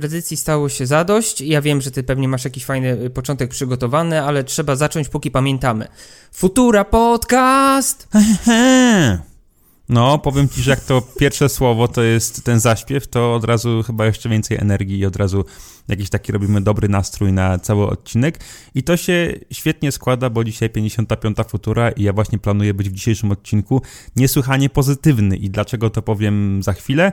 Tradycji 0.00 0.36
stało 0.36 0.68
się 0.68 0.86
zadość. 0.86 1.40
Ja 1.40 1.62
wiem, 1.62 1.80
że 1.80 1.90
ty 1.90 2.02
pewnie 2.02 2.28
masz 2.28 2.44
jakiś 2.44 2.64
fajny 2.64 3.10
początek 3.10 3.50
przygotowany, 3.50 4.22
ale 4.22 4.44
trzeba 4.44 4.76
zacząć, 4.76 5.08
póki 5.08 5.30
pamiętamy. 5.30 5.88
Futura 6.32 6.84
Podcast! 6.84 8.08
No, 9.88 10.18
powiem 10.18 10.48
ci, 10.48 10.62
że 10.62 10.70
jak 10.70 10.80
to 10.80 11.02
pierwsze 11.18 11.48
słowo 11.48 11.88
to 11.88 12.02
jest 12.02 12.44
ten 12.44 12.60
zaśpiew, 12.60 13.06
to 13.06 13.34
od 13.34 13.44
razu 13.44 13.82
chyba 13.82 14.06
jeszcze 14.06 14.28
więcej 14.28 14.58
energii 14.60 14.98
i 14.98 15.06
od 15.06 15.16
razu 15.16 15.44
jakiś 15.88 16.10
taki 16.10 16.32
robimy 16.32 16.60
dobry 16.60 16.88
nastrój 16.88 17.32
na 17.32 17.58
cały 17.58 17.86
odcinek. 17.86 18.40
I 18.74 18.82
to 18.82 18.96
się 18.96 19.34
świetnie 19.50 19.92
składa, 19.92 20.30
bo 20.30 20.44
dzisiaj 20.44 20.70
55. 20.70 21.36
Futura 21.48 21.90
i 21.90 22.02
ja 22.02 22.12
właśnie 22.12 22.38
planuję 22.38 22.74
być 22.74 22.90
w 22.90 22.92
dzisiejszym 22.92 23.32
odcinku 23.32 23.82
niesłychanie 24.16 24.70
pozytywny. 24.70 25.36
I 25.36 25.50
dlaczego 25.50 25.90
to 25.90 26.02
powiem 26.02 26.62
za 26.62 26.72
chwilę? 26.72 27.12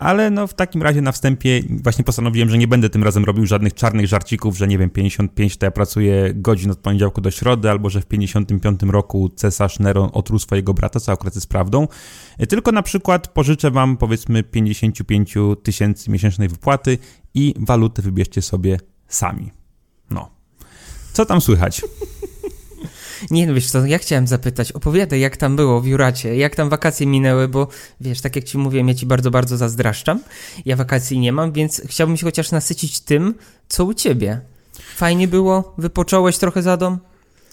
Ale 0.00 0.30
no 0.30 0.46
w 0.46 0.54
takim 0.54 0.82
razie 0.82 1.00
na 1.00 1.12
wstępie 1.12 1.62
właśnie 1.82 2.04
postanowiłem, 2.04 2.50
że 2.50 2.58
nie 2.58 2.68
będę 2.68 2.90
tym 2.90 3.04
razem 3.04 3.24
robił 3.24 3.46
żadnych 3.46 3.74
czarnych 3.74 4.06
żarcików, 4.06 4.56
że 4.56 4.68
nie 4.68 4.78
wiem, 4.78 4.90
55 4.90 5.56
to 5.56 5.66
ja 5.66 5.70
pracuję 5.70 6.34
godzin 6.34 6.70
od 6.70 6.78
poniedziałku 6.78 7.20
do 7.20 7.30
środy, 7.30 7.70
albo 7.70 7.90
że 7.90 8.00
w 8.00 8.06
55 8.06 8.82
roku 8.82 9.28
cesarz 9.28 9.78
Neron 9.78 10.10
otruł 10.12 10.38
swojego 10.38 10.74
brata, 10.74 11.00
co 11.00 11.12
akurat 11.12 11.34
jest 11.34 11.48
prawdą, 11.48 11.88
tylko 12.48 12.72
na 12.72 12.82
przykład 12.82 13.28
pożyczę 13.28 13.70
wam 13.70 13.96
powiedzmy 13.96 14.42
55 14.42 15.34
tysięcy 15.62 16.10
miesięcznej 16.10 16.48
wypłaty 16.48 16.98
i 17.34 17.54
walutę 17.58 18.02
wybierzcie 18.02 18.42
sobie 18.42 18.78
sami. 19.08 19.50
No. 20.10 20.30
Co 21.12 21.26
tam 21.26 21.40
słychać? 21.40 21.82
Nie, 23.30 23.46
no 23.46 23.54
wiesz 23.54 23.70
co, 23.70 23.86
ja 23.86 23.98
chciałem 23.98 24.26
zapytać, 24.26 24.72
opowiadaj 24.72 25.20
jak 25.20 25.36
tam 25.36 25.56
było 25.56 25.80
w 25.80 25.86
Juracie, 25.86 26.36
jak 26.36 26.56
tam 26.56 26.68
wakacje 26.68 27.06
minęły, 27.06 27.48
bo 27.48 27.68
wiesz, 28.00 28.20
tak 28.20 28.36
jak 28.36 28.44
ci 28.44 28.58
mówiłem, 28.58 28.88
ja 28.88 28.94
ci 28.94 29.06
bardzo, 29.06 29.30
bardzo 29.30 29.56
zazdraszczam. 29.56 30.20
Ja 30.64 30.76
wakacji 30.76 31.18
nie 31.18 31.32
mam, 31.32 31.52
więc 31.52 31.82
chciałbym 31.86 32.16
się 32.16 32.26
chociaż 32.26 32.50
nasycić 32.50 33.00
tym, 33.00 33.34
co 33.68 33.84
u 33.84 33.94
ciebie. 33.94 34.40
Fajnie 34.96 35.28
było? 35.28 35.74
Wypocząłeś 35.78 36.38
trochę 36.38 36.62
za 36.62 36.76
dom? 36.76 36.98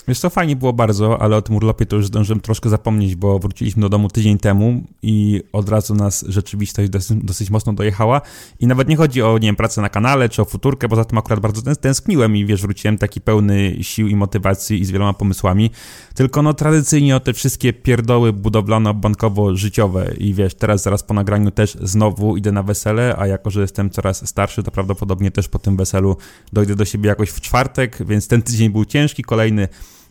Wiesz 0.08 0.19
co, 0.19 0.30
fajnie 0.30 0.55
było 0.55 0.73
bardzo, 0.73 1.22
ale 1.22 1.36
o 1.36 1.41
tym 1.41 1.55
urlopie 1.55 1.86
to 1.86 1.95
już 1.95 2.08
zdążyłem 2.08 2.39
troszkę 2.39 2.69
zapomnieć, 2.69 3.16
bo 3.16 3.39
wróciliśmy 3.39 3.81
do 3.81 3.89
domu 3.89 4.09
tydzień 4.09 4.38
temu 4.38 4.83
i 5.02 5.44
od 5.53 5.69
razu 5.69 5.95
nas 5.95 6.25
rzeczywistość 6.27 6.89
dosyć, 6.89 7.17
dosyć 7.23 7.49
mocno 7.49 7.73
dojechała. 7.73 8.22
I 8.59 8.67
nawet 8.67 8.88
nie 8.88 8.95
chodzi 8.95 9.22
o, 9.22 9.38
nie 9.38 9.47
wiem, 9.47 9.55
pracę 9.55 9.81
na 9.81 9.89
kanale 9.89 10.30
czy 10.30 10.41
o 10.41 10.45
futurkę, 10.45 10.88
bo 10.88 10.95
za 10.95 11.05
tym 11.05 11.17
akurat 11.17 11.39
bardzo 11.39 11.75
tęskniłem 11.75 12.36
i 12.36 12.45
wiesz, 12.45 12.61
wróciłem 12.61 12.97
taki 12.97 13.22
pełny 13.22 13.77
sił 13.81 14.08
i 14.08 14.16
motywacji 14.16 14.80
i 14.80 14.86
z 14.86 14.91
wieloma 14.91 15.14
pomysłami, 15.14 15.72
tylko 16.16 16.42
no 16.42 16.53
tradycyjnie 16.53 17.16
o 17.16 17.19
te 17.19 17.33
wszystkie 17.33 17.73
pierdoły 17.73 18.33
budowlano-bankowo-życiowe 18.33 20.17
i 20.17 20.33
wiesz, 20.33 20.55
teraz 20.55 20.83
zaraz 20.83 21.03
po 21.03 21.14
nagraniu 21.14 21.52
też 21.52 21.77
znowu 21.81 22.38
idę 22.38 22.52
na 22.52 22.64
wesele, 22.64 23.16
a 23.17 23.27
jako, 23.27 23.49
że 23.49 23.61
jestem 23.61 23.89
coraz 23.89 24.30
starszy, 24.30 24.64
to 24.64 24.71
prawdopodobnie 24.71 25.31
też 25.31 25.47
po 25.47 25.59
tym 25.59 25.77
weselu 25.77 26.17
dojdę 26.53 26.75
do 26.75 26.86
siebie 26.86 27.09
jakoś 27.09 27.30
w 27.30 27.42
czwartek, 27.42 27.97
więc 28.05 28.27
ten 28.27 28.42
tydzień 28.42 28.69
był 28.69 28.86
ciężki, 28.86 29.23
kolejny 29.23 29.67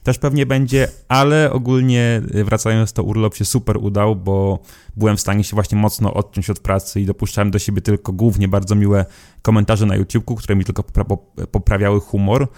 też 0.07 0.19
pewnie 0.19 0.47
będzie, 0.47 0.89
ale 1.09 1.53
ogólnie 1.53 2.23
y, 2.35 2.45
wracając 2.45 2.93
to 2.93 3.03
urlop 3.03 3.35
się 3.35 3.45
super 3.45 3.77
udał, 3.77 4.17
bo 4.17 4.59
byłem 4.97 5.17
w 5.17 5.21
stanie 5.21 5.45
się 5.45 5.55
właśnie 5.55 5.79
mocno 5.79 6.15
odciąć 6.15 6.51
od 6.51 6.59
pracy 6.59 7.01
i 7.01 7.07
dopuszczałem 7.07 7.51
do 7.51 7.59
siebie 7.59 7.83
tylko 7.83 8.13
głównie 8.13 8.49
bardzo 8.49 8.75
miłe 8.75 9.05
komentarze 9.43 9.87
na 9.87 9.97
YouTubeku, 9.97 10.35
które 10.35 10.57
mi 10.57 10.65
tylko 10.65 10.85
poprawiały 11.51 12.01
humor. 12.01 12.49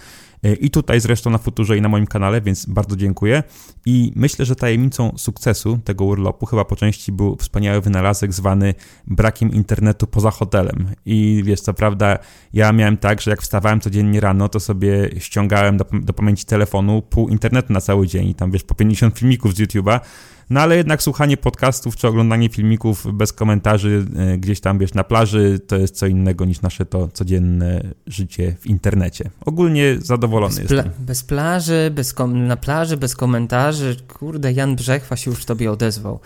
E, 0.43 0.53
i 0.53 0.69
tutaj 0.69 0.99
zresztą 0.99 1.29
na 1.29 1.37
Futurze 1.37 1.77
i 1.77 1.81
na 1.81 1.89
moim 1.89 2.07
kanale, 2.07 2.41
więc 2.41 2.65
bardzo 2.65 2.95
dziękuję. 2.95 3.43
I 3.85 4.11
myślę, 4.15 4.45
że 4.45 4.55
tajemnicą 4.55 5.13
sukcesu 5.17 5.79
tego 5.83 6.05
urlopu 6.05 6.45
chyba 6.45 6.65
po 6.65 6.75
części 6.75 7.11
był 7.11 7.35
wspaniały 7.35 7.81
wynalazek 7.81 8.33
zwany 8.33 8.73
brakiem 9.07 9.51
internetu 9.51 10.07
poza 10.07 10.31
hotelem. 10.31 10.87
I 11.05 11.41
wiesz, 11.45 11.61
co 11.61 11.73
prawda 11.73 12.17
ja 12.53 12.71
miałem 12.71 12.97
tak, 12.97 13.21
że 13.21 13.31
jak 13.31 13.41
wstawałem 13.41 13.79
codziennie 13.79 14.19
rano, 14.19 14.49
to 14.49 14.59
sobie 14.59 15.09
ściągałem 15.17 15.77
do, 15.77 15.85
do 15.93 16.13
pamięci 16.13 16.45
telefonu 16.45 17.01
pół 17.01 17.29
internetu 17.29 17.73
na 17.73 17.81
cały 17.81 18.07
dzień 18.07 18.27
i 18.27 18.35
tam 18.35 18.51
wiesz, 18.51 18.63
po 18.63 18.75
50 18.75 19.19
filmików 19.19 19.55
z 19.55 19.59
YouTube'a, 19.59 19.99
no 20.49 20.61
ale 20.61 20.77
jednak 20.77 21.03
słuchanie 21.03 21.37
podcastów 21.37 21.95
czy 21.95 22.07
oglądanie 22.07 22.49
filmików 22.49 23.07
bez 23.13 23.33
komentarzy 23.33 24.05
e, 24.15 24.37
gdzieś 24.37 24.59
tam, 24.59 24.79
wiesz, 24.79 24.93
na 24.93 25.03
plaży, 25.03 25.59
to 25.67 25.77
jest 25.77 25.95
co 25.95 26.07
innego 26.07 26.45
niż 26.45 26.61
nasze 26.61 26.85
to 26.85 27.07
codzienne 27.07 27.81
życie 28.07 28.55
w 28.59 28.67
internecie. 28.67 29.29
Ogólnie 29.45 29.97
zadowolony 30.01 30.61
bez 30.61 30.71
jestem. 30.71 30.91
Bez 30.99 31.23
plaży, 31.23 31.91
bez 31.95 32.15
na 32.33 32.57
plaży, 32.57 32.97
bez 32.97 33.15
komentarzy. 33.15 33.95
Kurde, 34.07 34.53
Jan 34.53 34.75
Brzechwa 34.75 35.15
się 35.15 35.31
już 35.31 35.45
tobie 35.45 35.71
odezwał. 35.71 36.19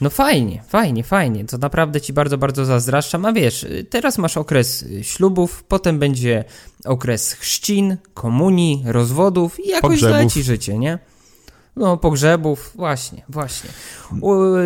No 0.00 0.10
fajnie, 0.10 0.62
fajnie, 0.68 1.04
fajnie. 1.04 1.44
To 1.44 1.58
naprawdę 1.58 2.00
ci 2.00 2.12
bardzo, 2.12 2.38
bardzo 2.38 2.64
zazdraszczam. 2.64 3.24
A 3.24 3.32
wiesz, 3.32 3.66
teraz 3.90 4.18
masz 4.18 4.36
okres 4.36 4.84
ślubów, 5.02 5.64
potem 5.68 5.98
będzie 5.98 6.44
okres 6.84 7.32
chrzcin, 7.32 7.96
komunii, 8.14 8.82
rozwodów 8.86 9.60
i 9.60 9.68
jakoś 9.68 9.90
Pogrzebów. 9.90 10.16
zleci 10.16 10.42
życie, 10.42 10.78
nie? 10.78 10.98
No, 11.76 11.96
pogrzebów, 11.96 12.72
właśnie, 12.74 13.22
właśnie. 13.28 13.70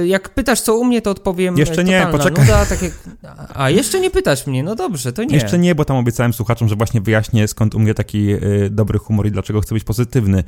jak 0.04 0.28
pytasz, 0.28 0.60
co 0.60 0.76
u 0.76 0.84
mnie, 0.84 1.03
to 1.03 1.10
odpowiem. 1.10 1.59
Jeszcze 1.59 1.84
nie, 1.84 2.06
poczekaj. 2.10 2.44
Nuda, 2.44 2.66
tak 2.66 2.82
jak... 2.82 2.92
A, 3.54 3.70
jeszcze 3.70 4.00
nie 4.00 4.10
pytasz 4.10 4.47
mnie, 4.47 4.62
no 4.62 4.75
dobrze, 4.75 5.12
to 5.12 5.25
nie. 5.25 5.34
Jeszcze 5.34 5.59
nie, 5.59 5.75
bo 5.75 5.84
tam 5.84 5.97
obiecałem 5.97 6.32
słuchaczom, 6.32 6.69
że 6.69 6.76
właśnie 6.76 7.00
wyjaśnię, 7.00 7.48
skąd 7.48 7.75
u 7.75 7.78
mnie 7.78 7.94
taki 7.94 8.32
y, 8.32 8.70
dobry 8.70 8.98
humor 8.98 9.26
i 9.26 9.31
dlaczego 9.31 9.60
chcę 9.60 9.75
być 9.75 9.84
pozytywny. 9.84 10.44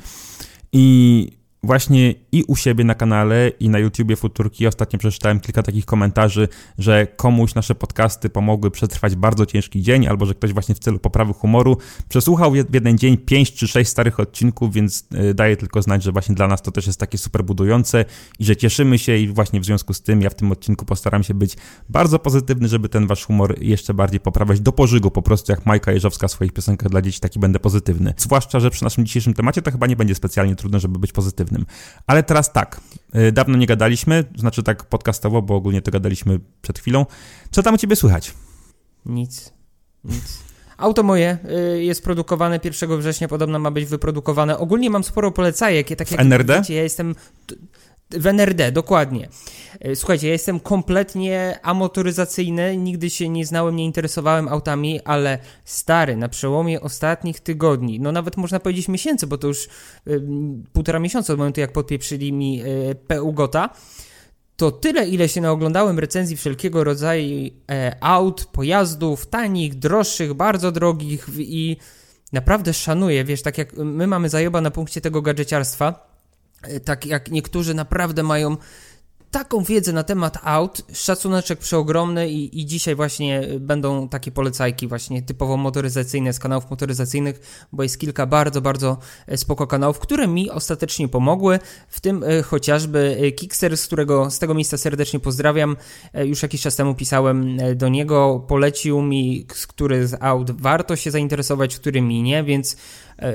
I 0.71 1.37
właśnie 1.63 2.13
i 2.31 2.43
u 2.43 2.55
siebie 2.55 2.83
na 2.83 2.95
kanale, 2.95 3.49
i 3.59 3.69
na 3.69 3.79
YouTubie 3.79 4.15
Futurki 4.15 4.67
ostatnio 4.67 4.99
przeczytałem 4.99 5.39
kilka 5.39 5.63
takich 5.63 5.85
komentarzy, 5.85 6.47
że 6.77 7.07
komuś 7.07 7.55
nasze 7.55 7.75
podcasty 7.75 8.29
pomogły 8.29 8.71
przetrwać 8.71 9.15
bardzo 9.15 9.45
ciężki 9.45 9.81
dzień, 9.81 10.07
albo 10.07 10.25
że 10.25 10.33
ktoś 10.33 10.53
właśnie 10.53 10.75
w 10.75 10.79
celu 10.79 10.99
poprawy 10.99 11.33
humoru 11.33 11.77
przesłuchał 12.09 12.51
w 12.51 12.55
jeden 12.73 12.97
dzień 12.97 13.17
5 13.17 13.53
czy 13.53 13.67
6 13.67 13.89
starych 13.89 14.19
odcinków, 14.19 14.73
więc 14.73 15.07
e, 15.13 15.33
daje 15.33 15.57
tylko 15.57 15.81
znać, 15.81 16.03
że 16.03 16.11
właśnie 16.11 16.35
dla 16.35 16.47
nas 16.47 16.61
to 16.61 16.71
też 16.71 16.87
jest 16.87 16.99
takie 16.99 17.17
super 17.17 17.43
budujące 17.43 18.05
i 18.39 18.45
że 18.45 18.55
cieszymy 18.55 18.99
się 18.99 19.17
i 19.17 19.27
właśnie 19.27 19.59
w 19.59 19.65
związku 19.65 19.93
z 19.93 20.01
tym 20.01 20.21
ja 20.21 20.29
w 20.29 20.35
tym 20.35 20.51
odcinku 20.51 20.85
postaram 20.85 21.23
się 21.23 21.33
być 21.33 21.57
bardzo 21.89 22.19
pozytywny, 22.19 22.67
żeby 22.67 22.89
ten 22.89 23.07
wasz 23.07 23.25
humor 23.25 23.55
jeszcze 23.61 23.93
bardziej 23.93 24.19
poprawiać 24.19 24.59
do 24.59 24.71
pożygu, 24.71 25.11
po 25.11 25.21
prostu 25.21 25.51
jak 25.51 25.65
Majka 25.65 25.91
Jeżowska 25.91 26.27
w 26.27 26.31
swoich 26.31 26.53
piosenkach 26.53 26.89
dla 26.89 27.01
dzieci, 27.01 27.19
taki 27.19 27.39
będę 27.39 27.59
pozytywny. 27.59 28.13
Zwłaszcza, 28.17 28.59
że 28.59 28.69
przy 28.69 28.83
naszym 28.83 29.05
dzisiejszym 29.05 29.33
temacie 29.33 29.61
to 29.61 29.71
chyba 29.71 29.87
nie 29.87 29.95
będzie 29.95 30.15
specjalnie 30.15 30.55
trudne, 30.55 30.79
żeby 30.79 30.99
być 30.99 31.11
pozytywny. 31.11 31.46
Ale 32.07 32.23
teraz 32.23 32.53
tak, 32.53 32.81
y, 33.15 33.31
dawno 33.31 33.57
nie 33.57 33.67
gadaliśmy, 33.67 34.23
znaczy 34.35 34.63
tak 34.63 34.83
podcastowo, 34.83 35.41
bo 35.41 35.55
ogólnie 35.55 35.81
to 35.81 35.91
gadaliśmy 35.91 36.39
przed 36.61 36.79
chwilą. 36.79 37.05
Co 37.51 37.63
tam 37.63 37.73
u 37.73 37.77
ciebie 37.77 37.95
słychać? 37.95 38.33
Nic, 39.05 39.53
nic. 40.03 40.47
Auto 40.77 41.03
moje 41.03 41.37
y, 41.75 41.83
jest 41.83 42.03
produkowane 42.03 42.59
1 42.63 42.99
września, 42.99 43.27
podobno 43.27 43.59
ma 43.59 43.71
być 43.71 43.85
wyprodukowane. 43.85 44.57
Ogólnie 44.57 44.89
mam 44.89 45.03
sporo 45.03 45.31
polecajek. 45.31 45.87
Tak 45.87 46.11
jak 46.11 46.19
w 46.19 46.23
NRD? 46.23 46.57
Wiecie, 46.57 46.75
ja 46.75 46.83
jestem 46.83 47.15
w 48.09 48.27
NRD, 48.27 48.71
dokładnie. 48.71 49.29
E, 49.79 49.95
słuchajcie, 49.95 50.27
ja 50.27 50.33
jestem 50.33 50.59
kompletnie 50.59 51.59
amotoryzacyjny, 51.63 52.77
nigdy 52.77 53.09
się 53.09 53.29
nie 53.29 53.45
znałem, 53.45 53.75
nie 53.75 53.85
interesowałem 53.85 54.47
autami, 54.47 55.01
ale 55.01 55.39
stary, 55.65 56.17
na 56.17 56.29
przełomie 56.29 56.81
ostatnich 56.81 57.39
tygodni, 57.39 57.99
no 57.99 58.11
nawet 58.11 58.37
można 58.37 58.59
powiedzieć 58.59 58.87
miesięcy, 58.87 59.27
bo 59.27 59.37
to 59.37 59.47
już 59.47 59.65
y, 60.07 60.21
półtora 60.73 60.99
miesiąca 60.99 61.33
od 61.33 61.39
momentu, 61.39 61.59
jak 61.59 61.73
podpieprzyli 61.73 62.33
mi 62.33 62.61
y, 62.63 62.95
PU 63.07 63.33
Gota, 63.33 63.69
to 64.57 64.71
tyle, 64.71 65.07
ile 65.07 65.29
się 65.29 65.41
naoglądałem 65.41 65.99
recenzji 65.99 66.37
wszelkiego 66.37 66.83
rodzaju 66.83 67.49
e, 67.71 67.97
aut, 68.01 68.45
pojazdów, 68.45 69.25
tanich, 69.25 69.75
droższych, 69.75 70.33
bardzo 70.33 70.71
drogich 70.71 71.27
i 71.39 71.77
naprawdę 72.33 72.73
szanuję, 72.73 73.23
wiesz, 73.23 73.41
tak 73.41 73.57
jak 73.57 73.73
my 73.77 74.07
mamy 74.07 74.29
zajoba 74.29 74.61
na 74.61 74.71
punkcie 74.71 75.01
tego 75.01 75.21
gadżeciarstwa, 75.21 76.06
tak 76.85 77.05
jak 77.05 77.31
niektórzy 77.31 77.73
naprawdę 77.73 78.23
mają 78.23 78.57
taką 79.31 79.63
wiedzę 79.63 79.93
na 79.93 80.03
temat 80.03 80.37
aut, 80.43 80.81
szacuneczek 80.93 81.59
przeogromny 81.59 82.29
i, 82.29 82.61
i 82.61 82.65
dzisiaj 82.65 82.95
właśnie 82.95 83.47
będą 83.59 84.09
takie 84.09 84.31
polecajki 84.31 84.87
właśnie 84.87 85.21
typowo 85.21 85.57
motoryzacyjne 85.57 86.33
z 86.33 86.39
kanałów 86.39 86.69
motoryzacyjnych, 86.69 87.67
bo 87.71 87.83
jest 87.83 87.99
kilka 87.99 88.25
bardzo, 88.25 88.61
bardzo 88.61 88.97
spoko 89.35 89.67
kanałów, 89.67 89.99
które 89.99 90.27
mi 90.27 90.49
ostatecznie 90.49 91.07
pomogły, 91.07 91.59
w 91.87 92.01
tym 92.01 92.23
e, 92.23 92.41
chociażby 92.41 93.17
e, 93.21 93.31
Kickster, 93.31 93.77
z 93.77 93.85
którego 93.85 94.31
z 94.31 94.39
tego 94.39 94.53
miejsca 94.53 94.77
serdecznie 94.77 95.19
pozdrawiam. 95.19 95.77
E, 96.13 96.25
już 96.25 96.43
jakiś 96.43 96.61
czas 96.61 96.75
temu 96.75 96.95
pisałem 96.95 97.57
do 97.75 97.89
niego, 97.89 98.45
polecił 98.47 99.01
mi, 99.01 99.45
który 99.67 100.07
z 100.07 100.17
aut 100.19 100.61
warto 100.61 100.95
się 100.95 101.11
zainteresować, 101.11 101.75
który 101.75 102.01
mi 102.01 102.23
nie, 102.23 102.43
więc 102.43 102.77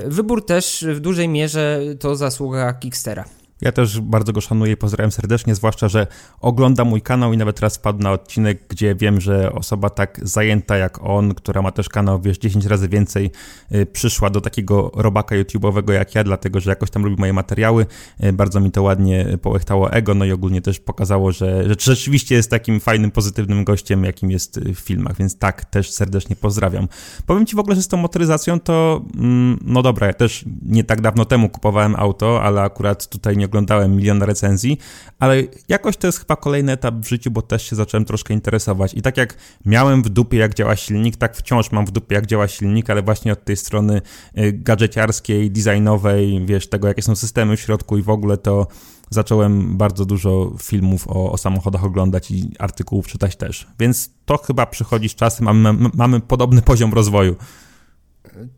wybór 0.05 0.45
też 0.45 0.85
w 0.89 0.99
dużej 0.99 1.29
mierze 1.29 1.81
to 1.99 2.15
zasługa 2.15 2.73
Kickstera. 2.73 3.42
Ja 3.63 3.71
też 3.71 4.01
bardzo 4.01 4.33
go 4.33 4.41
szanuję 4.41 4.71
i 4.71 4.77
pozdrawiam 4.77 5.11
serdecznie, 5.11 5.55
zwłaszcza, 5.55 5.87
że 5.87 6.07
ogląda 6.41 6.85
mój 6.85 7.01
kanał 7.01 7.33
i 7.33 7.37
nawet 7.37 7.55
teraz 7.55 7.77
wpadł 7.77 7.99
na 7.99 8.11
odcinek, 8.11 8.63
gdzie 8.69 8.95
wiem, 8.95 9.21
że 9.21 9.53
osoba 9.53 9.89
tak 9.89 10.19
zajęta 10.23 10.77
jak 10.77 11.03
on, 11.03 11.33
która 11.33 11.61
ma 11.61 11.71
też 11.71 11.89
kanał, 11.89 12.21
wiesz, 12.21 12.37
10 12.37 12.65
razy 12.65 12.89
więcej, 12.89 13.31
y, 13.75 13.85
przyszła 13.85 14.29
do 14.29 14.41
takiego 14.41 14.91
robaka 14.95 15.35
YouTube'owego 15.35 15.91
jak 15.91 16.15
ja, 16.15 16.23
dlatego, 16.23 16.59
że 16.59 16.69
jakoś 16.69 16.89
tam 16.89 17.03
lubi 17.03 17.15
moje 17.19 17.33
materiały. 17.33 17.85
Y, 18.23 18.33
bardzo 18.33 18.59
mi 18.59 18.71
to 18.71 18.83
ładnie 18.83 19.37
połechtało 19.41 19.91
ego, 19.91 20.13
no 20.13 20.25
i 20.25 20.31
ogólnie 20.31 20.61
też 20.61 20.79
pokazało, 20.79 21.31
że, 21.31 21.63
że 21.67 21.75
rzeczywiście 21.79 22.35
jest 22.35 22.49
takim 22.49 22.79
fajnym, 22.79 23.11
pozytywnym 23.11 23.63
gościem, 23.63 24.03
jakim 24.03 24.31
jest 24.31 24.59
w 24.59 24.79
filmach, 24.79 25.17
więc 25.17 25.37
tak, 25.37 25.65
też 25.65 25.91
serdecznie 25.91 26.35
pozdrawiam. 26.35 26.87
Powiem 27.25 27.45
Ci 27.45 27.55
w 27.55 27.59
ogóle, 27.59 27.75
że 27.75 27.81
z 27.81 27.87
tą 27.87 27.97
motoryzacją 27.97 28.59
to, 28.59 29.01
mm, 29.15 29.59
no 29.65 29.81
dobra, 29.81 30.07
ja 30.07 30.13
też 30.13 30.45
nie 30.65 30.83
tak 30.83 31.01
dawno 31.01 31.25
temu 31.25 31.49
kupowałem 31.49 31.95
auto, 31.95 32.43
ale 32.43 32.61
akurat 32.61 33.07
tutaj 33.07 33.37
nie 33.37 33.47
oglądałem 33.53 33.95
miliona 33.95 34.25
recenzji, 34.25 34.77
ale 35.19 35.43
jakoś 35.69 35.97
to 35.97 36.07
jest 36.07 36.19
chyba 36.19 36.35
kolejny 36.35 36.71
etap 36.71 36.95
w 36.95 37.07
życiu, 37.07 37.31
bo 37.31 37.41
też 37.41 37.69
się 37.69 37.75
zacząłem 37.75 38.05
troszkę 38.05 38.33
interesować. 38.33 38.93
I 38.93 39.01
tak 39.01 39.17
jak 39.17 39.37
miałem 39.65 40.03
w 40.03 40.09
dupie, 40.09 40.37
jak 40.37 40.53
działa 40.53 40.75
silnik, 40.75 41.17
tak 41.17 41.37
wciąż 41.37 41.71
mam 41.71 41.85
w 41.85 41.91
dupie, 41.91 42.15
jak 42.15 42.25
działa 42.25 42.47
silnik, 42.47 42.89
ale 42.89 43.01
właśnie 43.01 43.33
od 43.33 43.45
tej 43.45 43.57
strony 43.57 44.01
y, 44.37 44.53
gadżeciarskiej, 44.53 45.51
designowej, 45.51 46.45
wiesz, 46.45 46.69
tego, 46.69 46.87
jakie 46.87 47.01
są 47.01 47.15
systemy 47.15 47.57
w 47.57 47.59
środku 47.59 47.97
i 47.97 48.01
w 48.01 48.09
ogóle 48.09 48.37
to 48.37 48.67
zacząłem 49.09 49.77
bardzo 49.77 50.05
dużo 50.05 50.51
filmów 50.61 51.07
o, 51.07 51.31
o, 51.31 51.37
samochodach 51.37 51.83
oglądać 51.83 52.31
i 52.31 52.51
artykułów 52.59 53.07
czytać 53.07 53.35
też. 53.35 53.67
Więc 53.79 54.09
to 54.25 54.37
chyba 54.37 54.65
przychodzi 54.65 55.09
z 55.09 55.15
czasem, 55.15 55.47
a 55.47 55.53
my, 55.53 55.89
mamy 55.93 56.19
podobny 56.19 56.61
poziom 56.61 56.93
rozwoju. 56.93 57.35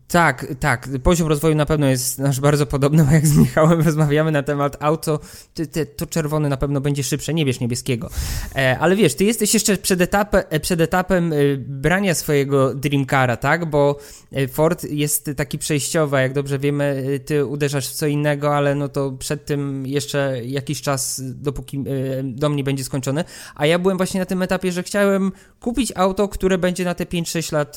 Tak, 0.08 0.46
tak. 0.60 0.88
Poziom 1.02 1.28
rozwoju 1.28 1.54
na 1.54 1.66
pewno 1.66 1.86
jest 1.86 2.18
nasz 2.18 2.40
bardzo 2.40 2.66
podobny, 2.66 3.04
bo 3.04 3.12
jak 3.12 3.26
z 3.26 3.36
Michałem 3.36 3.80
rozmawiamy 3.86 4.32
na 4.32 4.42
temat 4.42 4.76
auto, 4.80 5.20
ty, 5.54 5.66
ty, 5.66 5.86
to 5.86 6.06
czerwone 6.06 6.48
na 6.48 6.56
pewno 6.56 6.80
będzie 6.80 7.04
szybsze, 7.04 7.34
nie 7.34 7.44
bierz 7.44 7.60
niebieskiego. 7.60 8.10
E, 8.56 8.78
ale 8.78 8.96
wiesz, 8.96 9.14
ty 9.14 9.24
jesteś 9.24 9.54
jeszcze 9.54 9.76
przed, 9.76 10.00
etapem, 10.00 10.42
przed 10.62 10.80
etapem 10.80 11.32
e, 11.32 11.36
brania 11.56 12.14
swojego 12.14 12.74
Dreamcara, 12.74 13.36
tak? 13.36 13.70
Bo 13.70 13.98
e, 14.32 14.48
Ford 14.48 14.84
jest 14.84 15.30
taki 15.36 15.58
przejściowy, 15.58 16.16
jak 16.16 16.32
dobrze 16.32 16.58
wiemy, 16.58 17.04
e, 17.14 17.18
ty 17.18 17.46
uderzasz 17.46 17.88
w 17.88 17.92
co 17.92 18.06
innego, 18.06 18.56
ale 18.56 18.74
no 18.74 18.88
to 18.88 19.12
przed 19.12 19.44
tym 19.44 19.86
jeszcze 19.86 20.40
jakiś 20.44 20.82
czas, 20.82 21.22
dopóki 21.24 21.84
dom 22.24 22.56
nie 22.56 22.64
będzie 22.64 22.84
skończony. 22.84 23.24
A 23.54 23.66
ja 23.66 23.78
byłem 23.78 23.96
właśnie 23.96 24.20
na 24.20 24.26
tym 24.26 24.42
etapie, 24.42 24.72
że 24.72 24.82
chciałem 24.82 25.32
kupić 25.60 25.92
auto, 25.96 26.28
które 26.28 26.58
będzie 26.58 26.84
na 26.84 26.94
te 26.94 27.04
5-6 27.04 27.52
lat 27.52 27.76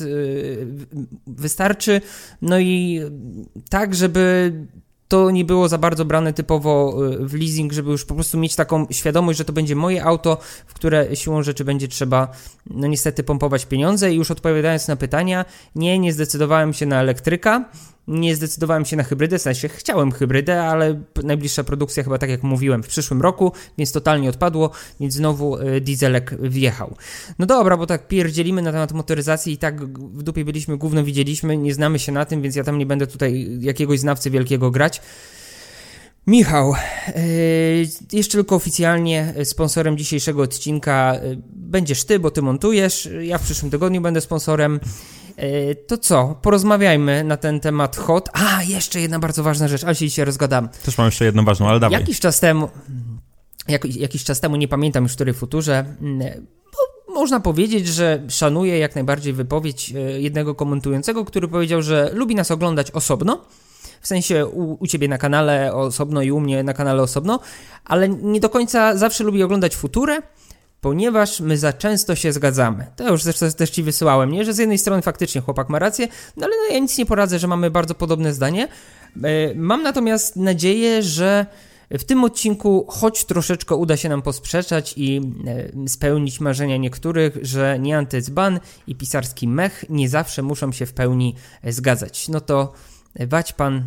wystarczy 1.27 2.01
no 2.41 2.59
i 2.59 3.01
tak, 3.69 3.95
żeby 3.95 4.53
to 5.09 5.31
nie 5.31 5.45
było 5.45 5.69
za 5.69 5.77
bardzo 5.77 6.05
brane 6.05 6.33
typowo 6.33 6.97
y, 7.13 7.27
w 7.27 7.33
leasing, 7.33 7.73
żeby 7.73 7.91
już 7.91 8.05
po 8.05 8.15
prostu 8.15 8.37
mieć 8.37 8.55
taką 8.55 8.87
świadomość, 8.91 9.37
że 9.37 9.45
to 9.45 9.53
będzie 9.53 9.75
moje 9.75 10.03
auto, 10.03 10.37
w 10.67 10.73
które 10.73 11.15
siłą 11.15 11.43
rzeczy 11.43 11.65
będzie 11.65 11.87
trzeba, 11.87 12.27
no 12.65 12.87
niestety, 12.87 13.23
pompować 13.23 13.65
pieniądze. 13.65 14.13
I 14.13 14.15
już 14.15 14.31
odpowiadając 14.31 14.87
na 14.87 14.95
pytania, 14.95 15.45
nie, 15.75 15.99
nie 15.99 16.13
zdecydowałem 16.13 16.73
się 16.73 16.85
na 16.85 16.99
elektryka. 17.01 17.69
Nie 18.09 18.35
zdecydowałem 18.35 18.85
się 18.85 18.95
na 18.95 19.03
hybrydę, 19.03 19.39
w 19.39 19.41
sensie 19.41 19.69
chciałem 19.69 20.11
hybrydę, 20.11 20.63
ale 20.63 21.01
najbliższa 21.23 21.63
produkcja 21.63 22.03
chyba 22.03 22.17
tak 22.17 22.29
jak 22.29 22.43
mówiłem 22.43 22.83
w 22.83 22.87
przyszłym 22.87 23.21
roku, 23.21 23.51
więc 23.77 23.91
totalnie 23.91 24.29
odpadło, 24.29 24.71
więc 24.99 25.13
znowu 25.13 25.57
e, 25.57 25.81
dieselek 25.81 26.35
wjechał. 26.41 26.95
No 27.39 27.45
dobra, 27.45 27.77
bo 27.77 27.85
tak 27.87 28.07
pierdzielimy 28.07 28.61
na 28.61 28.71
temat 28.71 28.91
motoryzacji 28.91 29.53
i 29.53 29.57
tak 29.57 29.85
w 29.97 30.23
dupie 30.23 30.45
byliśmy, 30.45 30.77
główno 30.77 31.03
widzieliśmy, 31.03 31.57
nie 31.57 31.73
znamy 31.73 31.99
się 31.99 32.11
na 32.11 32.25
tym, 32.25 32.41
więc 32.41 32.55
ja 32.55 32.63
tam 32.63 32.77
nie 32.77 32.85
będę 32.85 33.07
tutaj 33.07 33.57
jakiegoś 33.59 33.99
znawcy 33.99 34.29
wielkiego 34.29 34.71
grać. 34.71 35.01
Michał, 36.27 36.73
yy, 37.15 37.87
jeszcze 38.13 38.37
tylko 38.37 38.55
oficjalnie 38.55 39.33
sponsorem 39.43 39.97
dzisiejszego 39.97 40.41
odcinka 40.41 41.15
będziesz 41.55 42.03
ty, 42.03 42.19
bo 42.19 42.31
ty 42.31 42.41
montujesz. 42.41 43.09
Ja 43.21 43.37
w 43.37 43.43
przyszłym 43.43 43.71
tygodniu 43.71 44.01
będę 44.01 44.21
sponsorem. 44.21 44.79
E, 45.39 45.75
to 45.75 45.97
co? 45.97 46.35
Porozmawiajmy 46.41 47.23
na 47.23 47.37
ten 47.37 47.59
temat 47.59 47.95
hot. 47.95 48.29
A, 48.33 48.63
jeszcze 48.63 48.99
jedna 48.99 49.19
bardzo 49.19 49.43
ważna 49.43 49.67
rzecz, 49.67 49.83
ale 49.83 49.95
się 49.95 50.05
dzisiaj 50.05 50.25
rozgadam. 50.25 50.69
Też 50.69 50.97
mam 50.97 51.07
jeszcze 51.07 51.25
jedną 51.25 51.45
ważną, 51.45 51.67
ale 51.67 51.79
dawaj. 51.79 51.99
Jakiś 51.99 52.19
czas 52.19 52.39
temu, 52.39 52.69
jak, 53.67 53.95
jakiś 53.95 54.23
czas 54.23 54.39
temu, 54.39 54.55
nie 54.55 54.67
pamiętam 54.67 55.03
już 55.03 55.11
w 55.11 55.15
której 55.15 55.33
futurze, 55.33 55.85
można 57.09 57.39
powiedzieć, 57.39 57.87
że 57.87 58.21
szanuję 58.29 58.79
jak 58.79 58.95
najbardziej 58.95 59.33
wypowiedź 59.33 59.93
e, 59.95 60.21
jednego 60.21 60.55
komentującego, 60.55 61.25
który 61.25 61.47
powiedział, 61.47 61.81
że 61.81 62.11
lubi 62.13 62.35
nas 62.35 62.51
oglądać 62.51 62.91
osobno, 62.91 63.45
w 64.01 64.07
sensie 64.07 64.45
u, 64.45 64.77
u, 64.83 64.87
ciebie 64.87 65.07
na 65.07 65.17
kanale 65.17 65.73
osobno 65.73 66.21
i 66.21 66.31
u 66.31 66.39
mnie 66.39 66.63
na 66.63 66.73
kanale 66.73 67.01
osobno, 67.01 67.39
ale 67.85 68.09
nie 68.09 68.39
do 68.39 68.49
końca 68.49 68.97
zawsze 68.97 69.23
lubi 69.23 69.43
oglądać 69.43 69.75
futurę, 69.75 70.21
ponieważ 70.81 71.39
my 71.39 71.57
za 71.57 71.73
często 71.73 72.15
się 72.15 72.33
zgadzamy. 72.33 72.85
To 72.95 73.11
już 73.11 73.23
zresztą 73.23 73.51
też 73.51 73.69
ci 73.69 73.83
wysyłałem, 73.83 74.31
nie? 74.31 74.45
Że 74.45 74.53
z 74.53 74.57
jednej 74.57 74.77
strony 74.77 75.01
faktycznie 75.01 75.41
chłopak 75.41 75.69
ma 75.69 75.79
rację, 75.79 76.07
no 76.37 76.45
ale 76.45 76.55
no 76.55 76.73
ja 76.73 76.79
nic 76.79 76.97
nie 76.97 77.05
poradzę, 77.05 77.39
że 77.39 77.47
mamy 77.47 77.71
bardzo 77.71 77.95
podobne 77.95 78.33
zdanie. 78.33 78.67
E, 79.23 79.55
mam 79.55 79.83
natomiast 79.83 80.35
nadzieję, 80.35 81.03
że 81.03 81.45
w 81.91 82.03
tym 82.03 82.23
odcinku 82.23 82.85
choć 82.89 83.25
troszeczkę 83.25 83.75
uda 83.75 83.97
się 83.97 84.09
nam 84.09 84.21
posprzeczać 84.21 84.93
i 84.97 85.21
e, 85.85 85.89
spełnić 85.89 86.39
marzenia 86.39 86.77
niektórych, 86.77 87.37
że 87.41 87.79
nie 87.79 87.97
antyzban 87.97 88.59
i 88.87 88.95
pisarski 88.95 89.47
mech 89.47 89.85
nie 89.89 90.09
zawsze 90.09 90.41
muszą 90.41 90.71
się 90.71 90.85
w 90.85 90.93
pełni 90.93 91.35
e, 91.63 91.71
zgadzać. 91.73 92.27
No 92.29 92.41
to 92.41 92.73
wać 93.27 93.53
pan, 93.53 93.83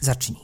zacznij. 0.00 0.38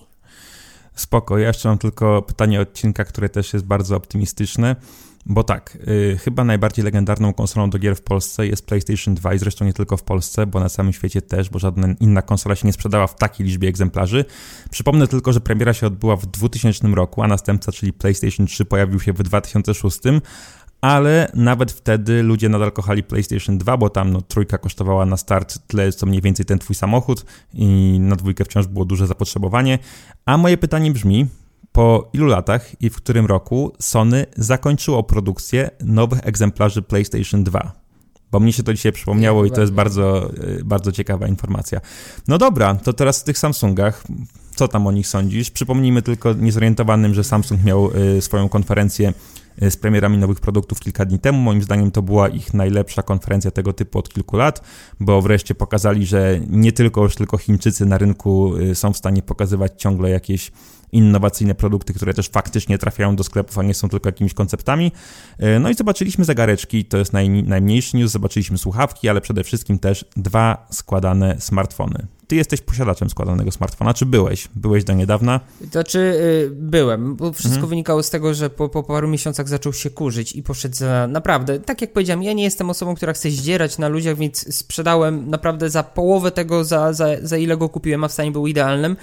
Spoko, 0.95 1.39
ja 1.39 1.49
jeszcze 1.49 1.69
mam 1.69 1.79
tylko 1.79 2.23
pytanie 2.23 2.61
odcinka, 2.61 3.05
które 3.05 3.29
też 3.29 3.53
jest 3.53 3.65
bardzo 3.65 3.97
optymistyczne. 3.97 4.77
Bo 5.27 5.45
tak, 5.45 5.79
yy, 5.87 6.19
chyba 6.19 6.45
najbardziej 6.45 6.85
legendarną 6.85 7.35
konsolą 7.35 7.71
do 7.71 7.79
gier 7.79 7.97
w 7.97 8.03
Polsce 8.03 8.47
jest 8.47 8.67
PlayStation 8.67 9.15
2 9.15 9.35
i 9.35 9.39
zresztą 9.39 9.65
nie 9.65 9.73
tylko 9.73 9.97
w 9.97 10.03
Polsce, 10.03 10.47
bo 10.47 10.61
na 10.61 10.69
całym 10.69 10.93
świecie 10.93 11.23
też, 11.23 11.51
bo 11.51 11.59
żadna 11.59 11.89
inna 12.01 12.23
konsola 12.23 12.55
się 12.55 12.67
nie 12.67 12.73
sprzedała 12.73 13.07
w 13.07 13.17
takiej 13.17 13.47
liczbie 13.47 13.69
egzemplarzy. 13.69 14.25
Przypomnę 14.71 15.07
tylko, 15.07 15.33
że 15.33 15.41
premiera 15.41 15.73
się 15.73 15.87
odbyła 15.87 16.17
w 16.17 16.27
2000 16.27 16.89
roku, 16.89 17.23
a 17.23 17.27
następca, 17.27 17.73
czyli 17.73 17.93
PlayStation 17.93 18.47
3 18.47 18.65
pojawił 18.65 19.01
się 19.01 19.13
w 19.13 19.23
2006, 19.23 19.99
ale 20.81 21.31
nawet 21.35 21.73
wtedy 21.73 22.23
ludzie 22.23 22.49
nadal 22.49 22.73
kochali 22.73 23.03
PlayStation 23.03 23.59
2, 23.59 23.77
bo 23.77 23.91
tam 23.91 24.13
no, 24.13 24.23
trójka 24.23 24.59
kosztowała 24.59 25.07
na 25.07 25.17
start 25.17 25.59
tyle, 25.67 25.93
co 25.93 26.07
mniej 26.07 26.23
więcej 26.23 26.47
ten 26.47 26.59
twój 26.59 26.77
samochód 26.77 27.25
i 27.55 27.97
na 28.01 28.17
dwójkę 28.17 28.45
wciąż 28.45 28.67
było 28.67 28.85
duże 28.85 29.07
zapotrzebowanie. 29.07 29.79
A 30.27 30.37
moje 30.37 30.59
pytanie 30.59 30.91
brzmi, 30.91 31.27
po 31.81 32.11
ilu 32.13 32.27
latach 32.27 32.83
i 32.83 32.91
w 32.91 32.97
którym 32.97 33.27
roku 33.27 33.73
Sony 33.79 34.27
zakończyło 34.37 35.03
produkcję 35.03 35.71
nowych 35.85 36.21
egzemplarzy 36.23 36.83
PlayStation 36.83 37.45
2? 37.45 37.73
Bo 38.33 38.41
mnie 38.41 38.53
się 38.53 38.63
to 38.63 38.75
dzisiaj 38.75 38.93
przypomniało 38.93 39.45
i 39.45 39.51
to 39.51 39.61
jest 39.61 39.73
bardzo, 39.73 40.31
e, 40.61 40.65
bardzo 40.65 40.93
ciekawa 40.93 41.27
informacja. 41.27 41.81
No 42.29 42.39
dobra, 42.39 42.75
to 42.75 42.93
teraz 42.93 43.21
w 43.21 43.25
tych 43.25 43.39
Samsungach. 43.39 44.05
Co 44.55 44.69
tam 44.69 44.87
o 44.87 44.93
nich 44.93 45.07
sądzisz? 45.07 45.51
Przypomnijmy 45.51 46.03
tylko 46.03 46.33
niezorientowanym, 46.33 47.15
że 47.15 47.25
Samsung 47.25 47.65
miał 47.65 47.91
e, 48.19 48.23
swoją 48.23 48.49
konferencję 48.49 49.13
e, 49.61 49.71
z 49.71 49.77
premierami 49.77 50.19
nowych 50.19 50.41
produktów 50.41 50.81
kilka 50.81 51.05
dni 51.05 51.19
temu. 51.19 51.39
Moim 51.39 51.63
zdaniem 51.63 51.91
to 51.91 52.03
była 52.03 52.29
ich 52.29 52.55
najlepsza 52.55 53.03
konferencja 53.03 53.51
tego 53.51 53.73
typu 53.73 53.99
od 53.99 54.09
kilku 54.09 54.37
lat, 54.37 54.63
bo 55.01 55.23
wreszcie 55.23 55.55
pokazali, 55.55 56.07
że 56.07 56.41
nie 56.49 56.73
tylko 56.73 57.03
już 57.03 57.15
tylko 57.15 57.39
Chińczycy 57.39 57.87
na 57.87 57.99
rynku 57.99 58.53
są 58.75 58.93
w 58.93 58.97
stanie 58.97 59.23
pokazywać 59.23 59.73
ciągle 59.77 60.11
jakieś 60.11 60.53
innowacyjne 60.93 61.55
produkty, 61.55 61.95
które 61.95 62.15
też 62.15 62.29
faktycznie 62.29 62.79
trafiają 62.79 63.17
do 63.17 63.25
sklepów, 63.25 63.59
a 63.59 63.63
nie 63.63 63.75
są 63.75 63.89
tylko 63.89 64.09
jakimiś 64.09 64.35
konceptami. 64.35 64.93
E, 65.39 65.59
no 65.59 65.71
i 65.71 65.75
zobaczyliśmy 65.75 66.25
zegareczki, 66.25 66.85
to 66.85 66.99
jest 66.99 67.13
naj, 67.13 67.29
najmniejszy 67.29 67.97
news, 67.97 68.11
zobaczyliśmy 68.13 68.59
słuchawki, 68.59 69.09
ale 69.09 69.21
przede 69.21 69.45
wszystkim 69.45 69.79
też 69.79 70.05
dwa 70.17 70.67
składane 70.71 71.41
smartfony. 71.41 72.07
Ty 72.27 72.37
jesteś 72.37 72.61
posiadaczem 72.61 73.11
składanego 73.11 73.51
smartfona, 73.51 73.95
czy 73.95 74.07
byłeś? 74.07 74.49
Byłeś 74.55 74.85
do 74.85 74.93
niedawna? 74.93 75.41
To 75.73 75.85
czy 75.85 75.99
y, 75.99 76.51
byłem, 76.53 77.17
bo 77.17 77.33
wszystko 77.33 77.55
mhm. 77.55 77.69
wynikało 77.69 78.03
z 78.03 78.11
tego, 78.11 78.35
że 78.35 78.51
po, 78.51 78.69
po 78.69 78.83
paru 78.83 79.09
miesiącach 79.09 79.49
zaczął 79.49 79.73
się 79.73 79.91
kurzyć 79.91 80.33
i 80.33 80.43
poszedł 80.43 80.75
za 80.75 81.07
naprawdę, 81.07 81.61
tak 81.61 81.81
jak 81.81 81.93
powiedziałem, 81.93 82.23
ja 82.23 82.33
nie 82.33 82.45
jestem 82.45 82.71
osobą, 82.71 82.95
która 82.95 83.13
chce 83.13 83.31
zdzierać 83.31 83.79
na 83.79 83.89
ludziach, 83.89 84.17
więc 84.17 84.57
sprzedałem 84.57 85.31
naprawdę 85.31 85.71
za 85.71 85.83
połowę 85.83 86.31
tego, 86.31 86.65
za, 86.65 86.93
za, 86.93 87.07
za 87.23 87.37
ile 87.37 87.57
go 87.57 87.69
kupiłem, 87.69 88.05
a 88.05 88.09
w 88.09 88.13
stanie 88.13 88.31
był 88.31 88.47
idealnym. 88.47 88.97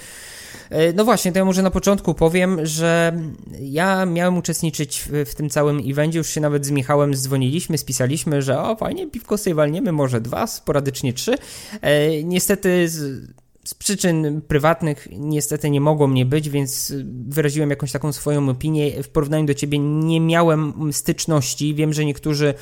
E, 0.70 0.94
no 0.94 1.06
właśnie, 1.06 1.32
to 1.32 1.40
ja 1.40 1.46
może 1.46 1.62
na 1.62 1.72
początku 1.72 2.14
powiem, 2.14 2.66
że 2.66 3.14
ja 3.62 4.06
miałem 4.06 4.38
uczestniczyć 4.38 5.00
w, 5.00 5.30
w 5.30 5.36
tym 5.36 5.50
całym 5.50 5.82
evencie, 5.86 6.18
już 6.18 6.28
się 6.28 6.42
nawet 6.42 6.66
z 6.66 6.72
Michałem 6.72 7.16
dzwoniliśmy, 7.16 7.78
spisaliśmy, 7.78 8.42
że 8.42 8.62
o 8.62 8.76
fajnie, 8.76 9.08
piwko 9.08 9.38
sobie 9.38 9.54
walniemy, 9.56 9.92
może 9.92 10.22
dwa, 10.22 10.48
sporadycznie 10.48 11.14
trzy. 11.14 11.36
E, 11.82 12.24
niestety 12.24 12.90
z, 12.90 13.32
z 13.68 13.74
przyczyn 13.74 14.42
prywatnych 14.48 15.08
niestety 15.12 15.70
nie 15.70 15.82
mogło 15.82 16.08
mnie 16.08 16.26
być, 16.26 16.50
więc 16.50 16.94
wyraziłem 17.28 17.70
jakąś 17.70 17.92
taką 17.92 18.14
swoją 18.14 18.50
opinię. 18.50 19.04
W 19.04 19.10
porównaniu 19.10 19.46
do 19.46 19.54
ciebie 19.54 19.80
nie 19.80 20.22
miałem 20.22 20.90
styczności. 20.92 21.76
Wiem, 21.76 21.94
że 21.94 22.06
niektórzy 22.06 22.54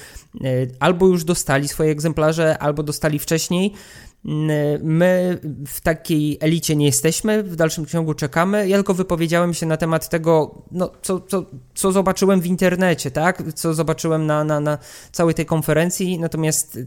e, 0.42 0.48
albo 0.80 1.08
już 1.08 1.24
dostali 1.24 1.68
swoje 1.68 1.92
egzemplarze, 1.92 2.58
albo 2.58 2.84
dostali 2.84 3.20
wcześniej. 3.20 3.74
My 4.84 5.40
w 5.68 5.82
takiej 5.82 6.38
elicie 6.42 6.76
nie 6.76 6.86
jesteśmy, 6.86 7.44
w 7.44 7.56
dalszym 7.56 7.86
ciągu 7.86 8.14
czekamy. 8.14 8.68
Ja 8.68 8.78
tylko 8.78 8.94
wypowiedziałem 8.94 9.54
się 9.54 9.66
na 9.66 9.78
temat 9.78 10.10
tego, 10.10 10.62
no, 10.72 10.92
co, 11.02 11.20
co, 11.20 11.46
co 11.76 11.92
zobaczyłem 11.92 12.42
w 12.42 12.46
internecie, 12.46 13.12
tak? 13.12 13.54
Co 13.54 13.74
zobaczyłem 13.74 14.26
na, 14.26 14.44
na, 14.44 14.60
na 14.60 14.78
całej 15.12 15.36
tej 15.36 15.46
konferencji, 15.46 16.20
natomiast 16.20 16.80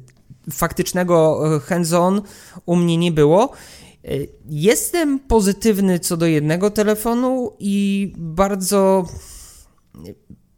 faktycznego 0.51 1.41
e, 1.57 1.61
hands-on 1.61 2.23
u 2.67 2.77
mnie 2.77 2.97
nie 2.97 3.13
było. 3.13 3.53
E, 4.05 4.09
jestem 4.49 5.19
pozytywny 5.19 5.99
co 5.99 6.17
do 6.17 6.27
jednego 6.27 6.71
telefonu 6.71 7.53
i 7.59 8.13
bardzo 8.17 9.07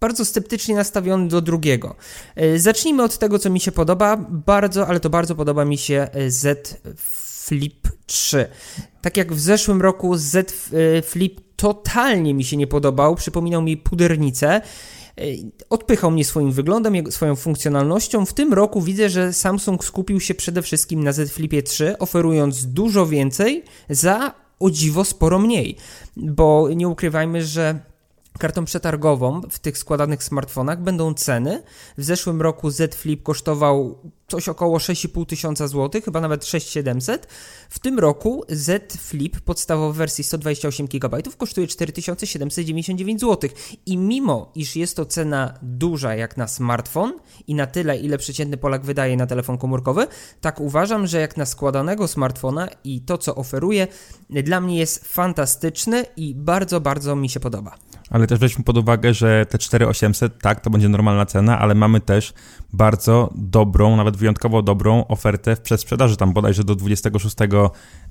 bardzo 0.00 0.24
sceptycznie 0.24 0.74
nastawiony 0.74 1.28
do 1.28 1.40
drugiego. 1.40 1.96
E, 2.36 2.58
zacznijmy 2.58 3.02
od 3.02 3.18
tego, 3.18 3.38
co 3.38 3.50
mi 3.50 3.60
się 3.60 3.72
podoba. 3.72 4.16
Bardzo, 4.30 4.86
ale 4.86 5.00
to 5.00 5.10
bardzo 5.10 5.34
podoba 5.34 5.64
mi 5.64 5.78
się 5.78 6.08
Z 6.28 6.80
Flip 7.46 7.88
3. 8.06 8.46
Tak 9.02 9.16
jak 9.16 9.32
w 9.32 9.40
zeszłym 9.40 9.82
roku 9.82 10.16
Z 10.16 10.52
Flip 11.04 11.40
totalnie 11.56 12.34
mi 12.34 12.44
się 12.44 12.56
nie 12.56 12.66
podobał, 12.66 13.14
przypominał 13.14 13.62
mi 13.62 13.76
pudernicę. 13.76 14.60
E, 15.18 15.22
odpychał 15.70 16.10
mnie 16.10 16.24
swoim 16.24 16.52
wyglądem, 16.52 17.12
swoją 17.12 17.36
funkcjonalnością. 17.36 18.26
W 18.26 18.32
tym 18.32 18.52
roku 18.52 18.82
widzę, 18.82 19.08
że 19.08 19.32
Samsung 19.32 19.84
skupił 19.84 20.20
się 20.20 20.34
przede 20.34 20.62
wszystkim 20.62 21.04
na 21.04 21.12
Z 21.12 21.32
Flipie 21.32 21.62
3, 21.62 21.98
oferując 21.98 22.66
dużo 22.66 23.06
więcej 23.06 23.64
za 23.90 24.34
o 24.60 24.70
dziwo 24.70 25.04
sporo 25.04 25.38
mniej. 25.38 25.76
Bo 26.16 26.68
nie 26.76 26.88
ukrywajmy, 26.88 27.44
że 27.44 27.89
kartą 28.38 28.64
przetargową 28.64 29.40
w 29.50 29.58
tych 29.58 29.78
składanych 29.78 30.24
smartfonach 30.24 30.82
będą 30.82 31.14
ceny. 31.14 31.62
W 31.98 32.04
zeszłym 32.04 32.42
roku 32.42 32.70
Z 32.70 32.94
Flip 32.94 33.22
kosztował 33.22 33.98
coś 34.28 34.48
około 34.48 34.78
6,5 34.78 35.26
tysiąca 35.26 35.68
złotych, 35.68 36.04
chyba 36.04 36.20
nawet 36.20 36.46
6700. 36.46 37.26
W 37.70 37.78
tym 37.78 37.98
roku 37.98 38.44
Z 38.48 38.92
Flip 38.92 39.40
podstawowej 39.40 39.98
wersji 39.98 40.24
128 40.24 40.86
GB 40.86 41.22
kosztuje 41.38 41.66
4799 41.66 43.20
zł. 43.20 43.50
I 43.86 43.96
mimo, 43.96 44.52
iż 44.54 44.76
jest 44.76 44.96
to 44.96 45.04
cena 45.04 45.54
duża 45.62 46.14
jak 46.14 46.36
na 46.36 46.48
smartfon 46.48 47.12
i 47.46 47.54
na 47.54 47.66
tyle, 47.66 47.96
ile 47.96 48.18
przeciętny 48.18 48.56
Polak 48.56 48.84
wydaje 48.84 49.16
na 49.16 49.26
telefon 49.26 49.58
komórkowy, 49.58 50.06
tak 50.40 50.60
uważam, 50.60 51.06
że 51.06 51.20
jak 51.20 51.36
na 51.36 51.46
składanego 51.46 52.08
smartfona 52.08 52.68
i 52.84 53.00
to, 53.00 53.18
co 53.18 53.34
oferuje, 53.34 53.86
dla 54.30 54.60
mnie 54.60 54.78
jest 54.78 55.04
fantastyczny 55.04 56.04
i 56.16 56.34
bardzo, 56.34 56.80
bardzo 56.80 57.16
mi 57.16 57.28
się 57.28 57.40
podoba. 57.40 57.89
Ale 58.10 58.26
też 58.26 58.38
weźmy 58.38 58.64
pod 58.64 58.78
uwagę, 58.78 59.14
że 59.14 59.46
te 59.46 59.58
4800, 59.58 60.38
tak, 60.38 60.60
to 60.60 60.70
będzie 60.70 60.88
normalna 60.88 61.26
cena, 61.26 61.58
ale 61.58 61.74
mamy 61.74 62.00
też 62.00 62.32
bardzo 62.72 63.30
dobrą, 63.34 63.96
nawet 63.96 64.16
wyjątkowo 64.16 64.62
dobrą 64.62 65.06
ofertę 65.06 65.56
w 65.56 65.60
przedsprzedaży, 65.60 66.16
tam 66.16 66.32
bodajże 66.32 66.64
do 66.64 66.74
26 66.74 67.36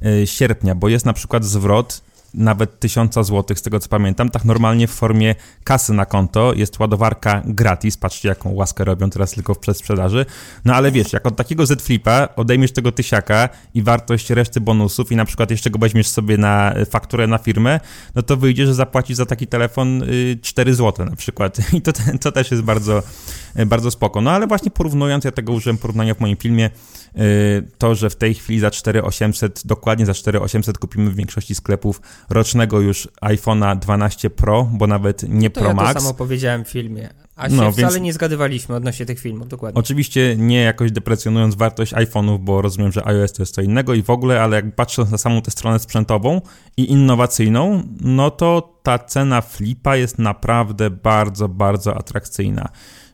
y, 0.06 0.28
sierpnia, 0.28 0.76
bo 0.76 0.90
jest 0.90 1.06
na 1.06 1.14
przykład 1.14 1.46
zwrot 1.46 2.02
nawet 2.34 2.80
1000 2.80 3.16
zł, 3.16 3.58
z 3.58 3.62
tego 3.62 3.80
co 3.80 3.90
pamiętam, 3.90 4.30
tak 4.30 4.46
normalnie 4.46 4.88
w 4.88 4.92
formie 4.92 5.36
kasy 5.64 5.94
na 5.94 6.06
konto, 6.06 6.54
jest 6.54 6.80
ładowarka 6.80 7.42
gratis, 7.46 7.98
patrzcie 7.98 8.30
jaką 8.30 8.54
łaskę 8.54 8.84
robią 8.84 9.10
teraz 9.10 9.32
tylko 9.32 9.54
w 9.54 9.60
przedsprzedaży, 9.60 10.26
no 10.66 10.76
ale 10.76 10.92
wiesz, 10.92 11.14
jak 11.14 11.26
od 11.26 11.36
takiego 11.36 11.66
Z 11.66 11.82
Flipa 11.82 12.28
odejmiesz 12.36 12.72
tego 12.72 12.92
tysiaka 12.92 13.50
i 13.74 13.84
wartość 13.84 14.30
reszty 14.30 14.62
bonusów 14.62 15.12
i 15.12 15.16
na 15.16 15.26
przykład 15.26 15.52
jeszcze 15.52 15.70
go 15.70 15.80
weźmiesz 15.80 16.08
sobie 16.08 16.38
na 16.38 16.74
fakturę 16.90 17.28
na 17.28 17.38
firmę, 17.38 17.80
no 18.16 18.22
to 18.22 18.38
wyjdzie, 18.38 18.66
że 18.66 18.74
zapłacisz 18.74 19.18
za 19.18 19.26
taki 19.26 19.48
telefon 19.48 20.04
4 20.42 20.72
y, 20.72 20.76
zł 20.76 21.06
na 21.06 21.16
przykład. 21.16 21.58
I 21.74 21.82
to, 21.82 21.92
to 22.22 22.32
też 22.32 22.52
jest 22.52 22.64
bardzo, 22.64 23.04
bardzo 23.66 23.92
spoko, 23.92 24.22
no 24.22 24.32
ale 24.32 24.48
właśnie 24.48 24.72
porównując, 24.72 25.24
ja 25.24 25.32
tego 25.32 25.54
użyłem 25.54 25.78
porównania 25.78 26.14
w 26.14 26.20
moim 26.20 26.38
filmie, 26.38 26.70
Y, 26.70 26.99
to, 27.78 27.96
że 27.96 28.10
w 28.10 28.16
tej 28.16 28.34
chwili 28.34 28.60
za 28.60 28.72
4800, 28.72 29.62
dokładnie 29.66 30.06
za 30.06 30.14
4800 30.14 30.78
kupimy 30.78 31.12
w 31.12 31.16
większości 31.16 31.56
sklepów 31.56 32.02
rocznego 32.30 32.80
już 32.80 33.08
iPhone'a 33.22 33.80
12 33.80 34.30
Pro, 34.30 34.70
bo 34.74 34.88
nawet 34.88 35.24
nie 35.30 35.50
to 35.50 35.60
Pro 35.60 35.70
ja 35.70 35.76
Max. 35.76 35.94
to 35.94 36.00
samo 36.00 36.14
powiedziałem 36.14 36.66
w 36.66 36.70
filmie. 36.70 37.10
A 37.36 37.50
się 37.50 37.56
no, 37.56 37.72
wcale 37.72 37.94
więc... 37.94 38.04
nie 38.04 38.14
zgadywaliśmy 38.14 38.76
odnośnie 38.76 39.06
tych 39.06 39.20
filmów, 39.20 39.48
dokładnie. 39.48 39.80
Oczywiście 39.80 40.36
nie 40.38 40.62
jakoś 40.62 40.92
deprecjonując 40.92 41.56
wartość 41.56 41.94
iPhone'ów, 41.94 42.40
bo 42.40 42.62
rozumiem, 42.62 42.92
że 42.92 43.08
iOS 43.08 43.34
to 43.34 43.42
jest 43.42 43.56
co 43.56 43.62
innego 43.62 43.94
i 43.94 44.04
w 44.04 44.10
ogóle, 44.10 44.42
ale 44.42 44.56
jak 44.56 44.76
patrząc 44.76 45.12
na 45.12 45.18
samą 45.18 45.42
tę 45.42 45.52
stronę 45.52 45.80
sprzętową 45.80 46.42
i 46.78 46.92
innowacyjną, 46.92 47.84
no 48.02 48.32
to 48.32 48.80
ta 48.84 49.00
cena 49.00 49.42
flipa 49.42 49.96
jest 49.96 50.20
naprawdę 50.20 50.90
bardzo, 50.90 51.50
bardzo 51.50 51.98
atrakcyjna. 51.98 52.70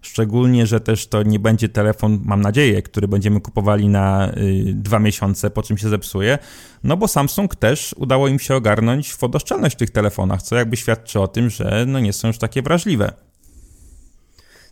Szczególnie, 0.05 0.67
że 0.67 0.79
też 0.79 1.07
to 1.07 1.23
nie 1.23 1.39
będzie 1.39 1.69
telefon, 1.69 2.19
mam 2.23 2.41
nadzieję, 2.41 2.81
który 2.81 3.07
będziemy 3.07 3.41
kupowali 3.41 3.87
na 3.87 4.31
y, 4.37 4.73
dwa 4.73 4.99
miesiące, 4.99 5.49
po 5.49 5.63
czym 5.63 5.77
się 5.77 5.89
zepsuje. 5.89 6.37
No 6.83 6.97
bo 6.97 7.07
Samsung 7.07 7.55
też 7.55 7.95
udało 7.97 8.27
im 8.27 8.39
się 8.39 8.55
ogarnąć 8.55 9.15
wodoszczelność 9.15 9.75
w 9.75 9.79
tych 9.79 9.89
telefonach, 9.89 10.41
co 10.41 10.55
jakby 10.55 10.77
świadczy 10.77 11.19
o 11.19 11.27
tym, 11.27 11.49
że 11.49 11.85
no 11.87 11.99
nie 11.99 12.13
są 12.13 12.27
już 12.27 12.37
takie 12.37 12.61
wrażliwe. 12.61 13.13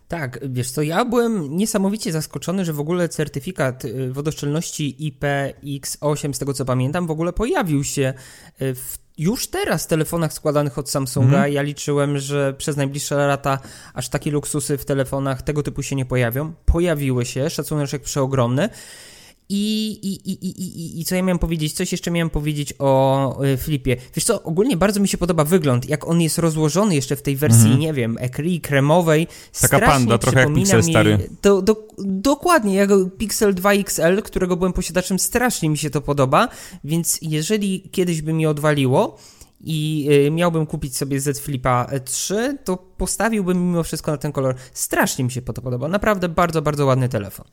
Tak, 0.08 0.40
wiesz 0.48 0.70
co, 0.70 0.82
ja 0.82 1.04
byłem 1.04 1.56
niesamowicie 1.56 2.12
zaskoczony, 2.12 2.64
że 2.64 2.72
w 2.72 2.80
ogóle 2.80 3.08
certyfikat 3.08 3.84
y, 3.84 4.12
wodoszczelności 4.12 4.96
IPX8, 5.00 6.32
z 6.32 6.38
tego 6.38 6.54
co 6.54 6.64
pamiętam, 6.64 7.06
w 7.06 7.10
ogóle 7.10 7.32
pojawił 7.32 7.84
się 7.84 8.14
y, 8.62 8.74
w 8.74 9.03
już 9.18 9.46
teraz 9.46 9.84
w 9.84 9.86
telefonach 9.86 10.32
składanych 10.32 10.78
od 10.78 10.90
Samsunga. 10.90 11.36
Mhm. 11.36 11.52
Ja 11.52 11.62
liczyłem, 11.62 12.18
że 12.18 12.54
przez 12.54 12.76
najbliższe 12.76 13.14
lata 13.26 13.58
aż 13.94 14.08
takie 14.08 14.30
luksusy 14.30 14.78
w 14.78 14.84
telefonach 14.84 15.42
tego 15.42 15.62
typu 15.62 15.82
się 15.82 15.96
nie 15.96 16.04
pojawią. 16.04 16.52
Pojawiły 16.66 17.24
się, 17.24 17.50
szacunek 17.50 18.02
przeogromny. 18.02 18.68
I, 19.48 19.90
i, 20.02 20.30
i, 20.30 20.44
i, 20.44 21.00
I 21.00 21.04
co 21.04 21.14
ja 21.14 21.22
miałem 21.22 21.38
powiedzieć? 21.38 21.72
Coś 21.72 21.92
jeszcze 21.92 22.10
miałem 22.10 22.30
powiedzieć 22.30 22.74
o 22.78 23.44
y, 23.44 23.56
Flipie. 23.56 23.96
Wiesz 24.14 24.24
co, 24.24 24.42
ogólnie 24.42 24.76
bardzo 24.76 25.00
mi 25.00 25.08
się 25.08 25.18
podoba 25.18 25.44
wygląd, 25.44 25.88
jak 25.88 26.08
on 26.08 26.20
jest 26.20 26.38
rozłożony 26.38 26.94
jeszcze 26.94 27.16
w 27.16 27.22
tej 27.22 27.36
wersji, 27.36 27.66
mm 27.66 27.76
-hmm. 27.76 27.80
nie 27.80 27.92
wiem, 27.92 28.16
ekri 28.20 28.60
kremowej. 28.60 29.26
Taka 29.60 29.80
panda, 29.80 30.18
trochę 30.18 30.40
jak 30.40 30.54
Pixel 30.54 30.82
mi, 30.82 30.90
stary. 30.90 31.28
Do, 31.42 31.62
do, 31.62 31.88
dokładnie, 31.98 32.74
jak 32.74 32.90
Pixel 33.18 33.54
2 33.54 33.72
XL, 33.72 34.22
którego 34.22 34.56
byłem 34.56 34.72
posiadaczem, 34.72 35.18
strasznie 35.18 35.70
mi 35.70 35.78
się 35.78 35.90
to 35.90 36.00
podoba, 36.00 36.48
więc 36.84 37.18
jeżeli 37.22 37.88
kiedyś 37.90 38.22
by 38.22 38.32
mi 38.32 38.46
odwaliło, 38.46 39.18
i 39.66 40.08
y, 40.26 40.30
miałbym 40.30 40.66
kupić 40.66 40.96
sobie 40.96 41.20
Z 41.20 41.40
Flipa 41.40 41.86
3, 42.04 42.58
to 42.64 42.76
postawiłbym 42.76 43.58
mimo 43.58 43.82
wszystko 43.82 44.10
na 44.10 44.16
ten 44.16 44.32
kolor. 44.32 44.54
Strasznie 44.72 45.24
mi 45.24 45.30
się 45.30 45.42
to 45.42 45.62
podoba. 45.62 45.88
Naprawdę 45.88 46.28
bardzo, 46.28 46.62
bardzo 46.62 46.86
ładny 46.86 47.08
telefon. 47.08 47.46